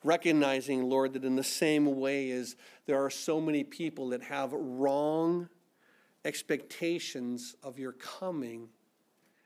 Recognizing, 0.03 0.89
Lord, 0.89 1.13
that 1.13 1.25
in 1.25 1.37
the 1.37 1.45
same 1.45 1.97
way 1.97 2.31
as 2.33 2.57
there 2.87 3.03
are 3.03 3.11
so 3.11 3.41
many 3.41 3.63
people 3.63 4.09
that 4.09 4.23
have 4.23 4.53
wrong 4.53 5.49
expectations 6.25 7.55
of 7.63 7.79
your 7.79 7.93
coming 7.93 8.69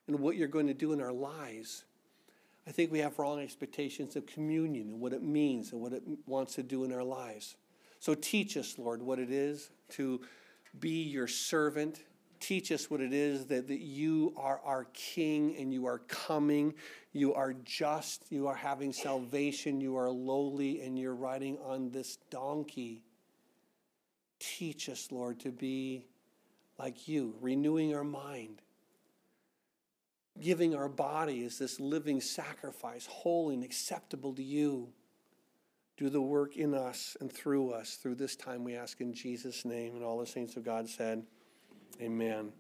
and 0.07 0.19
what 0.21 0.37
you're 0.37 0.49
going 0.49 0.69
to 0.69 0.75
do 0.75 0.93
in 0.93 1.01
our 1.01 1.13
lives, 1.13 1.85
I 2.67 2.71
think 2.71 2.91
we 2.91 3.01
have 3.01 3.19
wrong 3.19 3.41
expectations 3.41 4.17
of 4.17 4.27
communion 4.27 4.89
and 4.89 5.01
what 5.01 5.13
it 5.13 5.23
means 5.23 5.73
and 5.73 5.81
what 5.81 5.93
it 5.93 6.03
wants 6.27 6.55
to 6.55 6.63
do 6.63 6.85
in 6.85 6.93
our 6.93 7.05
lives. 7.05 7.57
So 8.01 8.15
teach 8.15 8.57
us, 8.57 8.79
Lord, 8.79 9.03
what 9.03 9.19
it 9.19 9.31
is 9.31 9.71
to 9.91 10.21
be 10.81 11.03
your 11.03 11.27
servant. 11.27 12.03
Teach 12.41 12.73
us 12.73 12.91
what 12.91 13.01
it 13.01 13.13
is 13.13 13.47
that, 13.47 13.69
that 13.69 13.81
you 13.81 14.35
are 14.37 14.61
our 14.65 14.85
King 14.95 15.57
and 15.59 15.73
you 15.73 15.87
are 15.87 15.99
coming. 16.09 16.75
You 17.13 17.35
are 17.35 17.55
just. 17.65 18.25
You 18.31 18.47
are 18.49 18.55
having 18.55 18.93
salvation. 18.93 19.81
You 19.81 19.97
are 19.97 20.11
lowly 20.11 20.83
and 20.83 20.99
you're 20.99 21.15
riding 21.15 21.59
on 21.59 21.91
this 21.91 22.19
donkey. 22.31 23.05
Teach 24.39 24.89
us, 24.89 25.09
Lord, 25.11 25.39
to 25.41 25.51
be 25.51 26.07
like 26.79 27.09
you, 27.09 27.35
renewing 27.41 27.95
our 27.95 28.05
mind 28.05 28.61
giving 30.41 30.75
our 30.75 30.89
body 30.89 31.45
as 31.45 31.59
this 31.59 31.79
living 31.79 32.21
sacrifice, 32.21 33.07
holy 33.07 33.55
and 33.55 33.65
acceptable 33.65 34.35
to 34.35 34.43
you. 34.43 34.89
Do 35.97 36.11
the 36.11 36.21
work 36.21 36.57
in 36.57 36.75
us 36.75 37.17
and 37.21 37.33
through 37.33 37.71
us 37.71 37.95
through 37.95 38.17
this 38.17 38.35
time, 38.35 38.65
we 38.65 38.75
ask 38.75 39.01
in 39.01 39.15
Jesus' 39.15 39.65
name. 39.65 39.95
And 39.95 40.05
all 40.05 40.19
the 40.19 40.27
saints 40.27 40.57
of 40.57 40.65
God 40.65 40.89
said, 40.89 41.25
Amen. 42.01 42.53